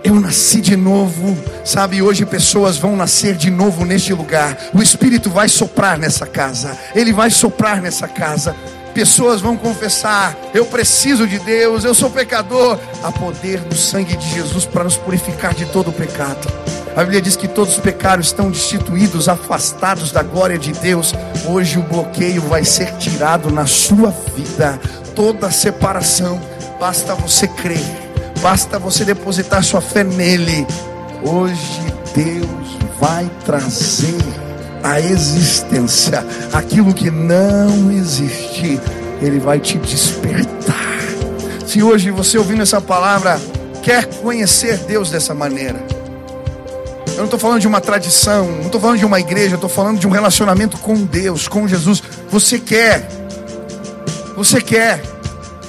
Eu 0.03 0.17
nasci 0.17 0.61
de 0.61 0.75
novo, 0.75 1.39
sabe? 1.65 2.03
Hoje 2.03 2.27
pessoas 2.27 2.79
vão 2.79 2.97
nascer 2.97 3.37
de 3.37 3.49
novo 3.49 3.85
neste 3.85 4.13
lugar. 4.13 4.59
O 4.75 4.83
Espírito 4.83 5.31
vai 5.31 5.49
soprar 5.49 5.97
nessa 5.97 6.27
casa, 6.27 6.77
ele 6.97 7.13
vai 7.13 7.31
soprar 7.31 7.81
nessa 7.81 8.09
casa. 8.09 8.57
Pessoas 8.93 9.41
vão 9.41 9.57
confessar: 9.57 10.37
Eu 10.53 10.67
preciso 10.67 11.25
de 11.25 11.39
Deus, 11.39 11.85
eu 11.85 11.95
sou 11.95 12.11
pecador. 12.11 12.77
Há 13.05 13.13
poder 13.13 13.61
no 13.61 13.77
sangue 13.77 14.17
de 14.17 14.29
Jesus 14.35 14.65
para 14.65 14.83
nos 14.83 14.97
purificar 14.97 15.55
de 15.55 15.65
todo 15.67 15.91
o 15.91 15.93
pecado. 15.93 16.53
A 16.97 17.05
Bíblia 17.05 17.23
diz 17.23 17.37
que 17.37 17.47
todos 17.47 17.75
os 17.75 17.81
pecados 17.81 18.27
estão 18.27 18.51
destituídos, 18.51 19.29
afastados 19.29 20.11
da 20.11 20.25
glória 20.25 20.59
de 20.59 20.73
Deus. 20.73 21.15
Hoje 21.47 21.79
o 21.79 21.83
bloqueio 21.85 22.43
vai 22.43 22.65
ser 22.65 22.97
tirado 22.97 23.49
na 23.49 23.65
sua 23.65 24.13
vida. 24.37 24.81
Toda 25.15 25.53
separação, 25.53 26.41
basta 26.83 27.15
você 27.15 27.47
crer, 27.47 27.79
basta 28.41 28.77
você 28.77 29.05
depositar 29.05 29.63
sua 29.63 29.81
fé 29.81 30.03
nele. 30.03 30.67
Hoje 31.23 31.81
Deus 32.13 32.77
vai 32.99 33.31
trazer 33.45 34.19
a 34.83 34.99
existência 34.99 36.27
aquilo 36.53 36.93
que 36.93 37.09
não 37.09 37.89
existe. 37.93 38.81
Ele 39.21 39.39
vai 39.39 39.61
te 39.61 39.79
despertar. 39.79 40.99
Se 41.65 41.85
hoje 41.85 42.11
você 42.11 42.37
ouvindo 42.37 42.63
essa 42.63 42.81
palavra 42.81 43.41
quer 43.81 44.05
conhecer 44.17 44.77
Deus 44.79 45.09
dessa 45.09 45.33
maneira, 45.33 45.81
eu 47.13 47.19
não 47.19 47.25
estou 47.27 47.39
falando 47.39 47.61
de 47.61 47.69
uma 47.69 47.81
tradição, 47.81 48.51
não 48.51 48.67
estou 48.67 48.81
falando 48.81 48.99
de 48.99 49.07
uma 49.07 49.21
igreja, 49.21 49.55
estou 49.55 49.71
falando 49.71 50.01
de 50.01 50.09
um 50.09 50.11
relacionamento 50.11 50.77
com 50.79 50.97
Deus, 50.97 51.47
com 51.47 51.69
Jesus. 51.69 52.03
Você 52.29 52.59
quer, 52.59 53.09
você 54.35 54.61
quer 54.61 55.12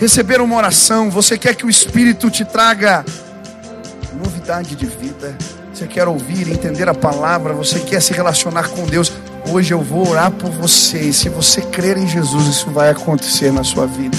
receber 0.04 0.42
uma 0.42 0.56
oração, 0.56 1.10
você 1.10 1.38
quer 1.38 1.56
que 1.56 1.66
o 1.66 1.70
Espírito 1.70 2.30
te 2.30 2.44
traga 2.44 3.06
novidade 4.14 4.76
de 4.76 4.86
vida, 4.86 5.36
você 5.74 5.88
quer 5.88 6.08
ouvir, 6.08 6.50
entender 6.50 6.88
a 6.90 6.94
palavra, 6.94 7.54
você 7.54 7.80
quer 7.80 8.02
se 8.02 8.14
relacionar 8.14 8.68
com 8.70 8.86
Deus. 8.86 9.12
Hoje 9.50 9.74
eu 9.74 9.82
vou 9.82 10.10
orar 10.10 10.30
por 10.32 10.52
você, 10.52 11.00
e 11.00 11.14
se 11.14 11.30
você 11.30 11.62
crer 11.62 11.98
em 11.98 12.08
Jesus, 12.08 12.48
isso 12.48 12.70
vai 12.70 12.90
acontecer 12.90 13.52
na 13.52 13.64
sua 13.64 13.88
vida. 13.88 14.18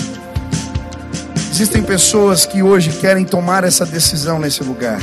Existem 1.51 1.83
pessoas 1.83 2.47
que 2.47 2.63
hoje 2.63 2.91
querem 2.91 3.25
tomar 3.25 3.63
essa 3.63 3.85
decisão 3.85 4.39
nesse 4.39 4.63
lugar 4.65 4.99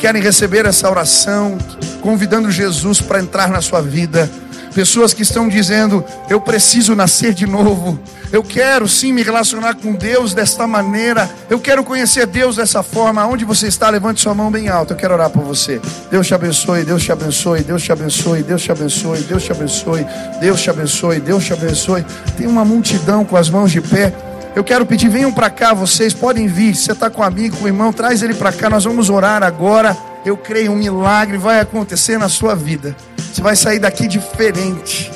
querem 0.00 0.22
receber 0.22 0.64
essa 0.64 0.90
oração, 0.90 1.58
convidando 2.00 2.50
Jesus 2.50 3.02
para 3.02 3.20
entrar 3.20 3.50
na 3.50 3.60
sua 3.60 3.82
vida. 3.82 4.30
Pessoas 4.74 5.12
que 5.12 5.22
estão 5.22 5.48
dizendo: 5.48 6.04
Eu 6.28 6.40
preciso 6.40 6.94
nascer 6.94 7.34
de 7.34 7.46
novo. 7.46 7.98
Eu 8.32 8.44
quero 8.44 8.86
sim 8.86 9.12
me 9.12 9.22
relacionar 9.22 9.74
com 9.74 9.92
Deus 9.92 10.32
desta 10.32 10.64
maneira. 10.64 11.28
Eu 11.48 11.58
quero 11.58 11.82
conhecer 11.82 12.26
Deus 12.26 12.56
dessa 12.56 12.80
forma. 12.80 13.26
Onde 13.26 13.44
você 13.44 13.66
está, 13.66 13.90
levante 13.90 14.20
sua 14.20 14.34
mão 14.34 14.50
bem 14.50 14.68
alta. 14.68 14.92
Eu 14.92 14.96
quero 14.96 15.14
orar 15.14 15.30
por 15.30 15.42
você. 15.42 15.80
Deus 16.10 16.28
te 16.28 16.34
abençoe, 16.34 16.84
Deus 16.84 17.02
te 17.02 17.10
abençoe, 17.10 17.62
Deus 17.62 17.82
te 17.82 17.90
abençoe, 17.90 18.42
Deus 18.42 18.62
te 18.62 18.70
abençoe, 18.70 19.20
Deus 19.22 19.42
te 19.42 19.52
abençoe, 19.52 20.06
Deus 20.40 20.60
te 20.60 20.70
abençoe, 20.70 21.20
Deus 21.20 21.44
te 21.44 21.52
abençoe. 21.52 22.06
Tem 22.36 22.46
uma 22.46 22.64
multidão 22.64 23.24
com 23.24 23.36
as 23.36 23.50
mãos 23.50 23.72
de 23.72 23.80
pé. 23.80 24.12
Eu 24.54 24.62
quero 24.62 24.86
pedir, 24.86 25.08
venham 25.08 25.32
para 25.32 25.50
cá, 25.50 25.74
vocês 25.74 26.14
podem 26.14 26.46
vir. 26.46 26.76
Você 26.76 26.92
está 26.92 27.10
com 27.10 27.22
um 27.22 27.24
amigo, 27.24 27.56
com 27.56 27.64
um 27.64 27.68
irmão, 27.68 27.92
traz 27.92 28.22
ele 28.22 28.34
para 28.34 28.52
cá. 28.52 28.70
Nós 28.70 28.84
vamos 28.84 29.10
orar 29.10 29.42
agora. 29.42 29.96
Eu 30.24 30.36
creio 30.36 30.72
um 30.72 30.76
milagre 30.76 31.38
vai 31.38 31.60
acontecer 31.60 32.18
na 32.18 32.28
sua 32.28 32.54
vida. 32.54 32.94
Você 33.16 33.40
vai 33.40 33.56
sair 33.56 33.78
daqui 33.78 34.06
diferente. 34.06 35.10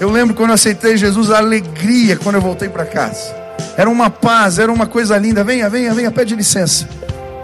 Eu 0.00 0.10
lembro 0.10 0.34
quando 0.34 0.50
eu 0.50 0.54
aceitei 0.54 0.96
Jesus, 0.96 1.30
a 1.30 1.38
alegria 1.38 2.16
quando 2.16 2.36
eu 2.36 2.40
voltei 2.40 2.68
para 2.68 2.84
casa. 2.84 3.34
Era 3.76 3.88
uma 3.88 4.08
paz, 4.08 4.58
era 4.58 4.72
uma 4.72 4.86
coisa 4.86 5.16
linda. 5.18 5.44
Venha, 5.44 5.68
venha, 5.68 5.92
venha, 5.92 6.10
pede 6.10 6.34
licença. 6.34 6.88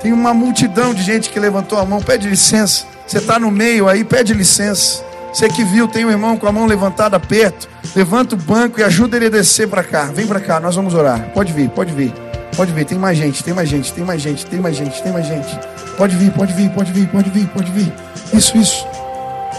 Tem 0.01 0.13
uma 0.13 0.35
multidão 0.35 0.93
de 0.93 1.03
gente 1.03 1.31
que 1.31 1.39
levantou 1.39 1.79
a 1.79 1.85
mão, 1.85 2.01
pede 2.01 2.29
licença. 2.29 2.87
Você 3.07 3.19
está 3.19 3.39
no 3.39 3.51
meio 3.51 3.89
aí, 3.89 4.05
pede 4.05 4.33
licença. 4.33 5.05
Você 5.33 5.49
que 5.49 5.65
viu, 5.65 5.89
tem 5.89 6.05
um 6.05 6.11
irmão 6.11 6.37
com 6.37 6.47
a 6.47 6.53
mão 6.53 6.67
levantada 6.67 7.19
perto. 7.21 7.69
Levanta 7.95 8.35
o 8.35 8.39
banco 8.39 8.81
e 8.81 8.83
ajuda 8.83 9.17
ele 9.17 9.27
a 9.27 9.31
descer 9.31 9.69
para 9.69 9.83
cá. 9.83 10.05
Vem 10.05 10.27
para 10.27 10.41
cá, 10.41 10.61
nós 10.61 10.77
vamos 10.77 10.95
orar. 10.95 11.31
Pode 11.35 11.53
vir, 11.53 11.69
pode 11.71 11.93
vir. 11.93 12.13
Pode 12.57 12.73
vir, 12.73 12.85
tem 12.85 12.99
mais 12.99 13.17
gente, 13.17 13.43
tem 13.43 13.55
mais 13.55 13.69
gente, 13.69 13.93
tem 13.93 14.05
mais 14.05 14.21
gente, 14.21 14.47
tem 14.47 14.61
mais 14.61 14.77
gente, 14.77 15.03
tem 15.03 15.13
mais 15.13 15.27
gente. 15.27 15.59
Pode 15.97 16.17
vir, 16.17 16.31
pode 16.33 16.53
vir, 16.53 16.71
pode 16.71 16.93
vir, 16.93 17.09
pode 17.09 17.31
vir, 17.31 17.47
pode 17.49 17.73
vir. 17.73 17.93
Isso, 18.33 18.57
isso. 18.57 18.87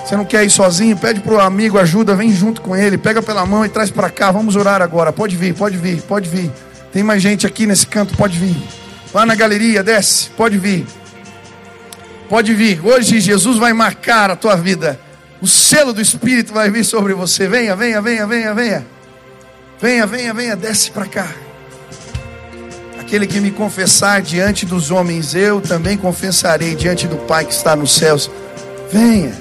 Você 0.06 0.16
não 0.16 0.26
quer 0.26 0.44
ir 0.44 0.50
sozinho? 0.50 0.98
Pede 0.98 1.22
para 1.22 1.34
o 1.34 1.40
amigo 1.40 1.80
ajuda, 1.80 2.16
vem 2.16 2.32
junto 2.32 2.62
com 2.62 2.76
ele, 2.76 2.98
pega 2.98 3.22
pela 3.22 3.46
mão 3.46 3.66
e 3.66 3.70
traz 3.70 3.90
para 3.90 4.10
cá. 4.10 4.32
Vamos 4.32 4.56
orar 4.56 4.82
agora. 4.82 5.12
Pode 5.14 5.36
vir, 5.36 5.54
pode 5.56 5.78
vir, 5.78 6.02
pode 6.02 6.30
vir. 6.30 6.52
Tem 6.92 7.02
mais 7.02 7.22
gente 7.22 7.48
aqui 7.48 7.66
nesse 7.66 7.88
canto, 7.88 8.16
pode 8.16 8.38
vir. 8.38 8.56
Lá 9.14 9.26
na 9.26 9.34
galeria, 9.34 9.82
desce, 9.82 10.30
pode 10.32 10.58
vir. 10.58 10.86
Pode 12.30 12.54
vir. 12.54 12.86
Hoje 12.86 13.20
Jesus 13.20 13.58
vai 13.58 13.74
marcar 13.74 14.30
a 14.30 14.36
tua 14.36 14.56
vida. 14.56 15.00
O 15.42 15.48
selo 15.48 15.94
do 15.94 16.02
Espírito 16.02 16.54
vai 16.54 16.70
vir 16.70 16.84
sobre 16.84 17.14
você. 17.14 17.48
Venha, 17.48 17.76
venha, 17.76 18.02
venha, 18.02 18.28
venha, 18.28 18.54
venha. 18.54 18.86
Venha, 19.80 20.06
venha, 20.06 20.34
venha, 20.34 20.56
desce 20.56 20.92
para 20.92 21.06
cá. 21.06 21.28
Aquele 23.14 23.28
que 23.28 23.40
me 23.40 23.52
confessar 23.52 24.24
diante 24.24 24.66
dos 24.66 24.90
homens, 24.90 25.36
eu 25.36 25.62
também 25.62 25.96
confessarei 25.96 26.74
diante 26.74 27.08
do 27.08 27.16
Pai 27.16 27.46
que 27.46 27.54
está 27.54 27.76
nos 27.76 27.94
céus. 27.94 28.28
Venha. 28.92 29.32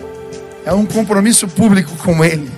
É 0.66 0.74
um 0.74 0.84
compromisso 0.84 1.48
público 1.48 1.96
com 1.96 2.22
Ele. 2.22 2.50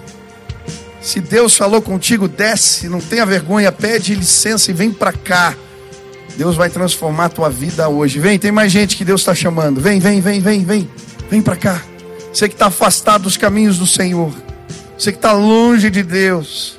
Se 1.00 1.20
Deus 1.20 1.54
falou 1.54 1.80
contigo, 1.80 2.26
desce, 2.26 2.88
não 2.88 3.00
tenha 3.00 3.24
vergonha, 3.24 3.70
pede 3.70 4.12
licença 4.12 4.72
e 4.72 4.74
vem 4.74 4.90
para 4.90 5.12
cá. 5.12 5.54
Deus 6.36 6.56
vai 6.56 6.68
transformar 6.68 7.26
a 7.26 7.28
tua 7.28 7.48
vida 7.48 7.88
hoje. 7.88 8.18
Vem, 8.18 8.36
tem 8.36 8.50
mais 8.50 8.72
gente 8.72 8.96
que 8.96 9.04
Deus 9.04 9.20
está 9.20 9.36
chamando. 9.36 9.80
Vem, 9.80 10.00
vem, 10.00 10.20
vem, 10.20 10.40
vem, 10.40 10.64
vem. 10.64 10.90
Vem 11.30 11.40
para 11.40 11.54
cá. 11.54 11.80
Você 12.32 12.48
que 12.48 12.56
está 12.56 12.66
afastado 12.66 13.22
dos 13.22 13.36
caminhos 13.36 13.78
do 13.78 13.86
Senhor. 13.86 14.34
Você 14.98 15.12
que 15.12 15.18
está 15.18 15.30
longe 15.30 15.90
de 15.90 16.02
Deus. 16.02 16.76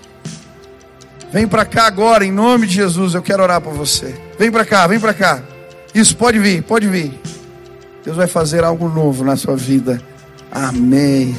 Vem 1.36 1.50
para 1.50 1.66
cá 1.66 1.86
agora, 1.86 2.24
em 2.24 2.32
nome 2.32 2.66
de 2.66 2.76
Jesus. 2.76 3.14
Eu 3.14 3.22
quero 3.22 3.44
orar 3.44 3.60
por 3.60 3.74
você. 3.74 4.16
Vem 4.40 4.50
para 4.50 4.64
cá, 4.64 4.88
vem 4.88 5.02
para 5.02 5.14
cá. 5.14 5.44
Isso, 5.94 6.16
pode 6.16 6.40
vir, 6.40 6.64
pode 6.64 6.88
vir. 6.88 7.12
Deus 8.06 8.16
vai 8.16 8.26
fazer 8.26 8.64
algo 8.64 8.88
novo 8.88 9.22
na 9.22 9.36
sua 9.36 9.58
vida. 9.58 10.02
Amém. 10.50 11.38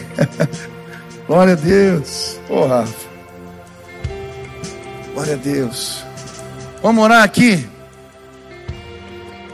Glória 1.26 1.54
a 1.54 1.56
Deus. 1.56 2.38
Oh, 2.46 2.66
Rafa. 2.66 2.94
Glória 5.14 5.32
a 5.32 5.38
Deus. 5.38 6.04
Vamos 6.82 7.02
orar 7.02 7.22
aqui. 7.22 7.66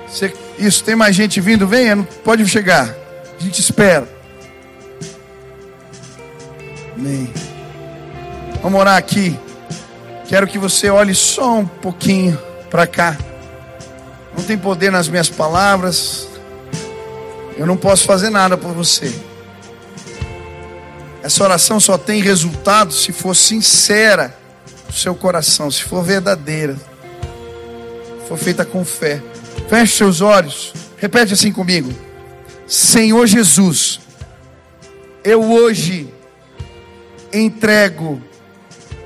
Você, 0.09 0.35
isso, 0.59 0.83
tem 0.83 0.97
mais 0.97 1.15
gente 1.15 1.41
vindo? 1.41 1.69
Venha, 1.69 2.03
pode 2.25 2.45
chegar. 2.49 2.93
A 3.39 3.41
gente 3.41 3.61
espera. 3.61 4.09
Amém. 6.97 7.33
Vamos 8.61 8.81
orar 8.81 8.97
aqui. 8.97 9.39
Quero 10.33 10.47
que 10.47 10.57
você 10.57 10.89
olhe 10.89 11.15
só 11.15 11.59
um 11.59 11.67
pouquinho 11.67 12.41
para 12.71 12.87
cá. 12.87 13.19
Não 14.35 14.43
tem 14.43 14.57
poder 14.57 14.91
nas 14.91 15.07
minhas 15.07 15.29
palavras. 15.29 16.27
Eu 17.55 17.67
não 17.67 17.77
posso 17.77 18.07
fazer 18.07 18.31
nada 18.31 18.57
por 18.57 18.73
você. 18.73 19.15
Essa 21.23 21.45
oração 21.45 21.79
só 21.79 21.99
tem 21.99 22.23
resultado 22.23 22.95
se 22.95 23.13
for 23.13 23.37
sincera 23.37 24.35
no 24.87 24.95
seu 24.95 25.15
coração, 25.15 25.71
se 25.71 25.83
for 25.83 26.03
verdadeira, 26.03 26.77
se 28.23 28.27
for 28.27 28.39
feita 28.39 28.65
com 28.65 28.87
fé. 28.87 29.23
Feche 29.69 29.99
seus 29.99 30.23
olhos. 30.23 30.73
Repete 30.97 31.35
assim 31.35 31.53
comigo. 31.53 31.93
Senhor 32.67 33.27
Jesus, 33.27 34.01
eu 35.23 35.45
hoje 35.45 36.09
entrego 37.31 38.32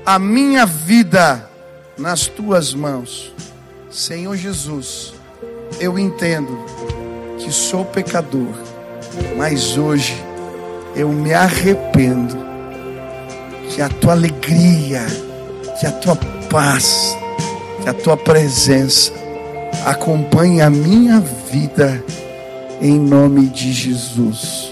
a 0.07 0.17
minha 0.17 0.65
vida 0.65 1.49
nas 1.97 2.27
tuas 2.27 2.73
mãos. 2.73 3.33
Senhor 3.91 4.37
Jesus, 4.37 5.13
eu 5.81 5.99
entendo 5.99 6.63
que 7.37 7.51
sou 7.51 7.83
pecador, 7.83 8.53
mas 9.35 9.77
hoje 9.77 10.15
eu 10.95 11.09
me 11.09 11.33
arrependo. 11.33 12.37
Que 13.69 13.81
a 13.81 13.89
tua 13.89 14.13
alegria, 14.13 15.05
que 15.77 15.85
a 15.85 15.91
tua 15.91 16.15
paz, 16.49 17.17
que 17.83 17.89
a 17.89 17.93
tua 17.93 18.15
presença 18.15 19.11
acompanhe 19.85 20.61
a 20.61 20.69
minha 20.69 21.19
vida, 21.51 22.01
em 22.81 22.97
nome 22.97 23.47
de 23.47 23.73
Jesus. 23.73 24.71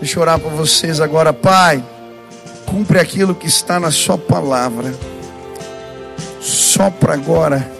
Deixa 0.00 0.18
eu 0.18 0.22
orar 0.22 0.40
por 0.40 0.50
vocês 0.50 1.00
agora, 1.00 1.32
Pai 1.32 1.84
cumpre 2.72 2.98
aquilo 2.98 3.34
que 3.34 3.46
está 3.46 3.78
na 3.78 3.90
Sua 3.90 4.16
palavra. 4.16 4.94
Sopra 6.40 7.12
agora 7.12 7.70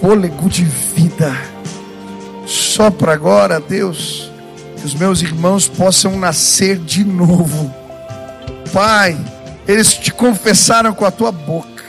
fôlego 0.00 0.48
de 0.48 0.64
vida. 0.64 1.36
Sopra 2.46 3.12
agora, 3.12 3.60
Deus, 3.60 4.32
que 4.76 4.86
os 4.86 4.94
meus 4.94 5.20
irmãos 5.20 5.68
possam 5.68 6.18
nascer 6.18 6.78
de 6.78 7.04
novo. 7.04 7.72
Pai, 8.72 9.16
eles 9.68 9.92
te 9.92 10.10
confessaram 10.10 10.94
com 10.94 11.04
a 11.04 11.10
tua 11.10 11.30
boca. 11.30 11.84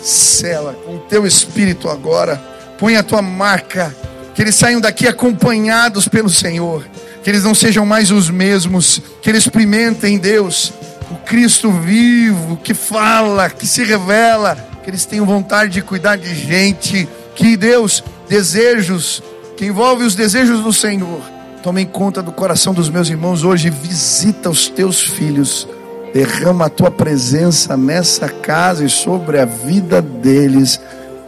Sela 0.00 0.72
com 0.86 0.96
o 0.96 1.00
teu 1.00 1.26
espírito 1.26 1.90
agora. 1.90 2.36
Põe 2.78 2.96
a 2.96 3.02
tua 3.02 3.20
marca. 3.20 3.94
Que 4.34 4.42
eles 4.42 4.54
saiam 4.54 4.80
daqui 4.80 5.08
acompanhados 5.08 6.06
pelo 6.06 6.30
Senhor 6.30 6.86
que 7.22 7.30
eles 7.30 7.44
não 7.44 7.54
sejam 7.54 7.84
mais 7.84 8.10
os 8.10 8.30
mesmos, 8.30 9.00
que 9.20 9.28
eles 9.28 9.42
experimentem 9.42 10.18
Deus, 10.18 10.72
o 11.10 11.16
Cristo 11.16 11.70
vivo, 11.70 12.56
que 12.56 12.72
fala, 12.72 13.50
que 13.50 13.66
se 13.66 13.84
revela, 13.84 14.56
que 14.82 14.90
eles 14.90 15.04
tenham 15.04 15.26
vontade 15.26 15.72
de 15.72 15.82
cuidar 15.82 16.16
de 16.16 16.34
gente, 16.34 17.08
que 17.34 17.56
Deus, 17.56 18.02
desejos, 18.28 19.22
que 19.56 19.66
envolve 19.66 20.04
os 20.04 20.14
desejos 20.14 20.62
do 20.62 20.72
Senhor, 20.72 21.20
tomem 21.62 21.84
conta 21.84 22.22
do 22.22 22.32
coração 22.32 22.72
dos 22.72 22.88
meus 22.88 23.08
irmãos 23.08 23.44
hoje, 23.44 23.70
visita 23.70 24.48
os 24.48 24.68
teus 24.68 25.00
filhos, 25.00 25.68
derrama 26.14 26.66
a 26.66 26.70
tua 26.70 26.90
presença 26.90 27.76
nessa 27.76 28.28
casa 28.28 28.84
e 28.84 28.88
sobre 28.88 29.38
a 29.38 29.44
vida 29.44 30.00
deles, 30.00 30.80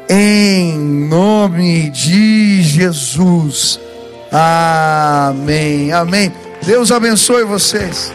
em 0.09 0.79
nome 0.79 1.91
de 1.91 2.63
Jesus. 2.63 3.79
Amém, 4.33 5.93
amém. 5.93 6.33
Deus 6.65 6.91
abençoe 6.91 7.45
vocês. 7.45 8.11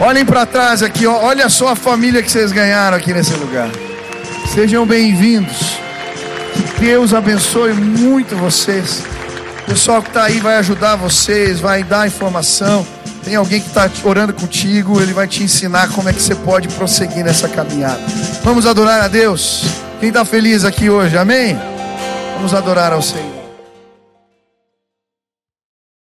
Olhem 0.00 0.24
para 0.24 0.44
trás 0.44 0.82
aqui, 0.82 1.06
olha 1.06 1.48
só 1.48 1.68
a 1.68 1.76
família 1.76 2.20
que 2.20 2.30
vocês 2.30 2.50
ganharam 2.50 2.96
aqui 2.96 3.14
nesse 3.14 3.32
lugar. 3.34 3.70
Sejam 4.52 4.84
bem-vindos. 4.84 5.78
Que 6.52 6.80
Deus 6.80 7.14
abençoe 7.14 7.72
muito 7.72 8.34
vocês. 8.34 9.04
O 9.62 9.66
pessoal 9.66 10.02
que 10.02 10.08
está 10.08 10.24
aí 10.24 10.40
vai 10.40 10.56
ajudar 10.56 10.96
vocês, 10.96 11.60
vai 11.60 11.84
dar 11.84 12.08
informação. 12.08 12.84
Tem 13.24 13.36
alguém 13.36 13.60
que 13.60 13.68
está 13.68 13.88
orando 14.02 14.34
contigo, 14.34 15.00
ele 15.00 15.12
vai 15.12 15.28
te 15.28 15.44
ensinar 15.44 15.88
como 15.90 16.08
é 16.08 16.12
que 16.12 16.20
você 16.20 16.34
pode 16.34 16.68
prosseguir 16.68 17.24
nessa 17.24 17.48
caminhada. 17.48 18.00
Vamos 18.42 18.66
adorar 18.66 19.00
a 19.00 19.08
Deus. 19.08 19.64
Quem 20.00 20.08
está 20.08 20.24
feliz 20.24 20.64
aqui 20.64 20.90
hoje, 20.90 21.16
amém? 21.16 21.56
Vamos 22.36 22.52
adorar 22.52 22.92
ao 22.92 23.00
Senhor. 23.00 23.33